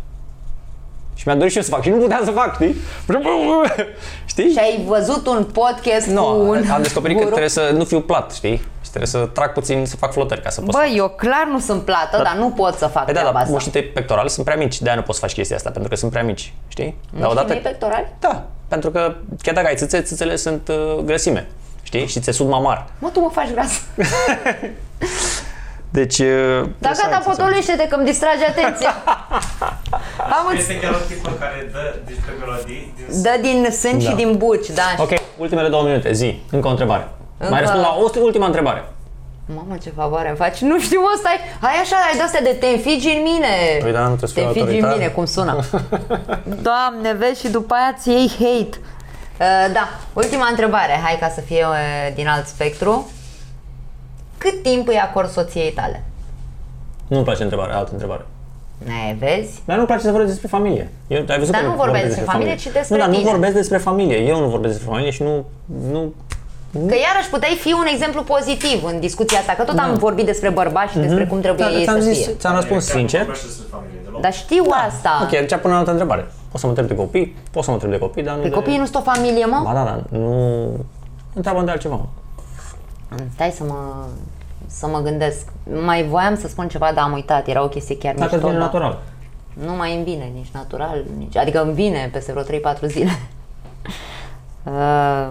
[1.20, 2.76] Și mi-a dorit și eu să fac și nu puteam să fac, știi?
[4.32, 4.50] Știi?
[4.50, 7.34] Și ai văzut un podcast Nu, cu un am descoperit că guru?
[7.34, 8.56] trebuie să nu fiu plat, știi?
[8.56, 11.46] Și trebuie să trag puțin, să fac flotări ca să pot să Bă, eu clar
[11.50, 13.52] nu sunt plată, dar nu pot să fac Păi da, treaba dar asta.
[13.52, 15.96] mușchii tăi pectorali sunt prea mici, de-aia nu poți să faci chestia asta, pentru că
[15.96, 16.96] sunt prea mici, știi?
[17.18, 18.06] Dar Mușchii mei pectorali?
[18.18, 21.48] Da, pentru că chiar dacă ai țâțe, țâțele sunt uh, grăsime,
[21.82, 22.06] știi?
[22.06, 22.86] Și ți-e sud mamar.
[22.98, 23.82] Mă, tu mă faci gras.
[25.92, 26.18] Deci...
[26.18, 27.30] uh, Dar trebuie să gata, ai țâțe.
[27.42, 28.92] potolește-te că îmi distrage atenția.
[30.36, 34.06] Am înț- Este chiar o tipă care dă niște melodii din Dă din sân și
[34.08, 34.14] Da.
[34.14, 34.82] din buci, da.
[34.98, 37.08] Ok, ultimele două minute, zi, încă o întrebare.
[37.38, 38.84] Încă- Mai răspund la o ultima întrebare.
[39.54, 40.58] Mamă, ce favoare îmi faci.
[40.58, 41.38] Nu știu, mă, stai.
[41.60, 43.48] Hai așa, ai de-astea de te înfigi în mine.
[43.80, 44.98] Păi da, nu trebuie să Te fiu înfigi în autoritar.
[44.98, 45.64] mine, cum sună.
[46.68, 48.78] Doamne, vezi și după aia ți iei hate.
[49.40, 51.00] Uh, da, ultima întrebare.
[51.04, 53.10] Hai ca să fie uh, din alt spectru.
[54.42, 56.04] Cât timp îi acord soției tale?
[57.08, 58.26] Nu-mi place întrebarea, altă întrebare.
[58.84, 59.62] Ne, vezi?
[59.64, 60.90] Dar nu-mi place să vorbesc despre familie.
[61.08, 63.30] Eu, ai văzut Dar că nu vorbeai despre familie, ci despre Nu, dar nu tine.
[63.30, 64.18] vorbesc despre familie.
[64.18, 65.44] Eu nu vorbesc despre familie și nu...
[65.90, 66.12] nu
[66.72, 70.48] Că iarăși puteai fi un exemplu pozitiv în discuția asta, că tot am vorbit despre
[70.48, 72.34] bărbați și despre cum trebuie da, ei ți-am să zis, fie.
[72.34, 73.20] ți-am răspuns Chiar nu sincer.
[73.20, 74.20] vorbește despre familie deloc.
[74.20, 75.10] Dar știu asta.
[75.22, 76.22] Ok, atunci până la altă întrebare.
[76.50, 78.48] Poți să mă întreb de copii, poți să mă întreb de copii, dar nu Pe
[78.48, 78.54] de...
[78.54, 79.60] copiii nu sunt o familie, mă?
[79.64, 80.68] Ba da, da, nu...
[81.34, 82.06] Întreabă de altceva.
[83.10, 83.16] Mă.
[83.34, 84.06] Stai să mă,
[84.66, 85.52] să mă gândesc.
[85.84, 87.48] Mai voiam să spun ceva, dar am uitat.
[87.48, 88.48] Era o chestie chiar Dacă îți mișto.
[88.48, 89.02] vine dar natural.
[89.52, 93.10] Nu mai îmi vine nici natural, nici, adică îmi vine peste vreo 3-4 zile.
[94.64, 95.28] uh,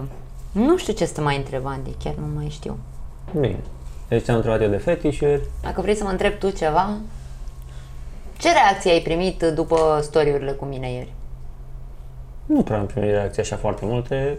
[0.52, 2.78] nu știu ce să te mai întreb, Andy, chiar nu mai știu.
[3.32, 3.56] Bine.
[4.08, 5.40] Deci ți-am întrebat eu de fetișuri.
[5.62, 6.90] Dacă vrei să mă întreb tu ceva,
[8.38, 11.12] ce reacție ai primit după storiurile cu mine ieri?
[12.52, 14.38] Nu prea am primit reacții așa foarte multe.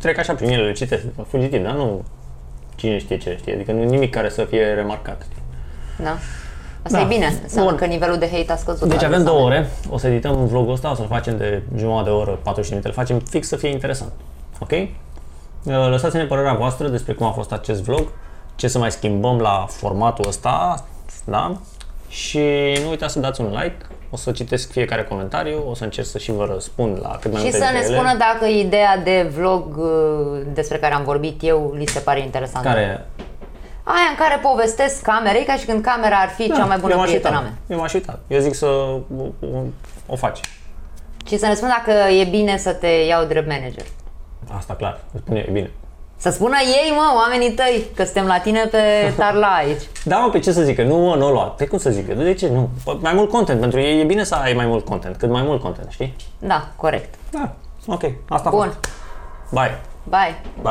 [0.00, 2.04] Trec așa prin ele, le citesc, fugitiv, dar nu
[2.74, 3.54] cine știe ce știe.
[3.54, 5.22] Adică nu nimic care să fie remarcat.
[5.30, 5.42] știi?
[6.04, 6.16] Da?
[6.82, 7.04] Asta Da.
[7.04, 7.78] e bine, înseamnă Bun.
[7.78, 8.88] că nivelul de hate a scăzut.
[8.88, 9.30] Deci la avem asta.
[9.30, 12.68] două ore, o să edităm vlogul ăsta, o să-l facem de jumătate de oră, 40
[12.70, 14.12] de minute, îl facem fix să fie interesant.
[14.60, 14.70] Ok?
[14.72, 14.88] Uh,
[15.64, 18.02] Lăsați-ne părerea voastră despre cum a fost acest vlog,
[18.56, 20.84] ce să mai schimbăm la formatul ăsta,
[21.24, 21.56] da?
[22.08, 22.40] Și
[22.82, 23.76] nu uitați să dați un like,
[24.10, 27.40] o să citesc fiecare comentariu, o să încerc să și vă răspund la cât mai
[27.40, 27.96] Și multe să ne dintre ele.
[27.96, 32.68] spună dacă ideea de vlog uh, despre care am vorbit eu li se pare interesantă.
[32.68, 33.06] care
[33.88, 36.98] Aia în care povestesc camerei ca și când camera ar fi cea mai bună eu
[36.98, 37.48] m-aș prietena uita.
[37.50, 37.58] mea.
[37.76, 38.18] Eu m-aș uita.
[38.26, 39.00] Eu zic să o,
[39.40, 39.58] o,
[40.06, 40.40] o faci.
[41.26, 43.84] Și să ne spună dacă e bine să te iau drept manager.
[44.56, 45.70] Asta clar, îți spune, e bine.
[46.18, 48.78] Să spună ei, mă, oamenii tăi, că suntem la tine pe
[49.18, 49.82] tarla aici.
[50.04, 50.82] Da, mă, pe ce să zică?
[50.82, 51.42] Nu, mă, nu o lua.
[51.44, 52.14] Pe cum să zică?
[52.14, 52.48] De ce?
[52.48, 52.68] Nu.
[52.84, 53.60] Păi, Mai mult content.
[53.60, 55.16] Pentru ei e bine să ai mai mult content.
[55.16, 56.14] Cât mai mult content, știi?
[56.38, 57.14] Da, corect.
[57.30, 57.52] Da.
[57.86, 58.02] Ok.
[58.28, 58.64] Asta a Bun.
[58.66, 58.78] fost.
[59.50, 59.78] Bye.
[60.04, 60.40] Bye.
[60.62, 60.70] Bye.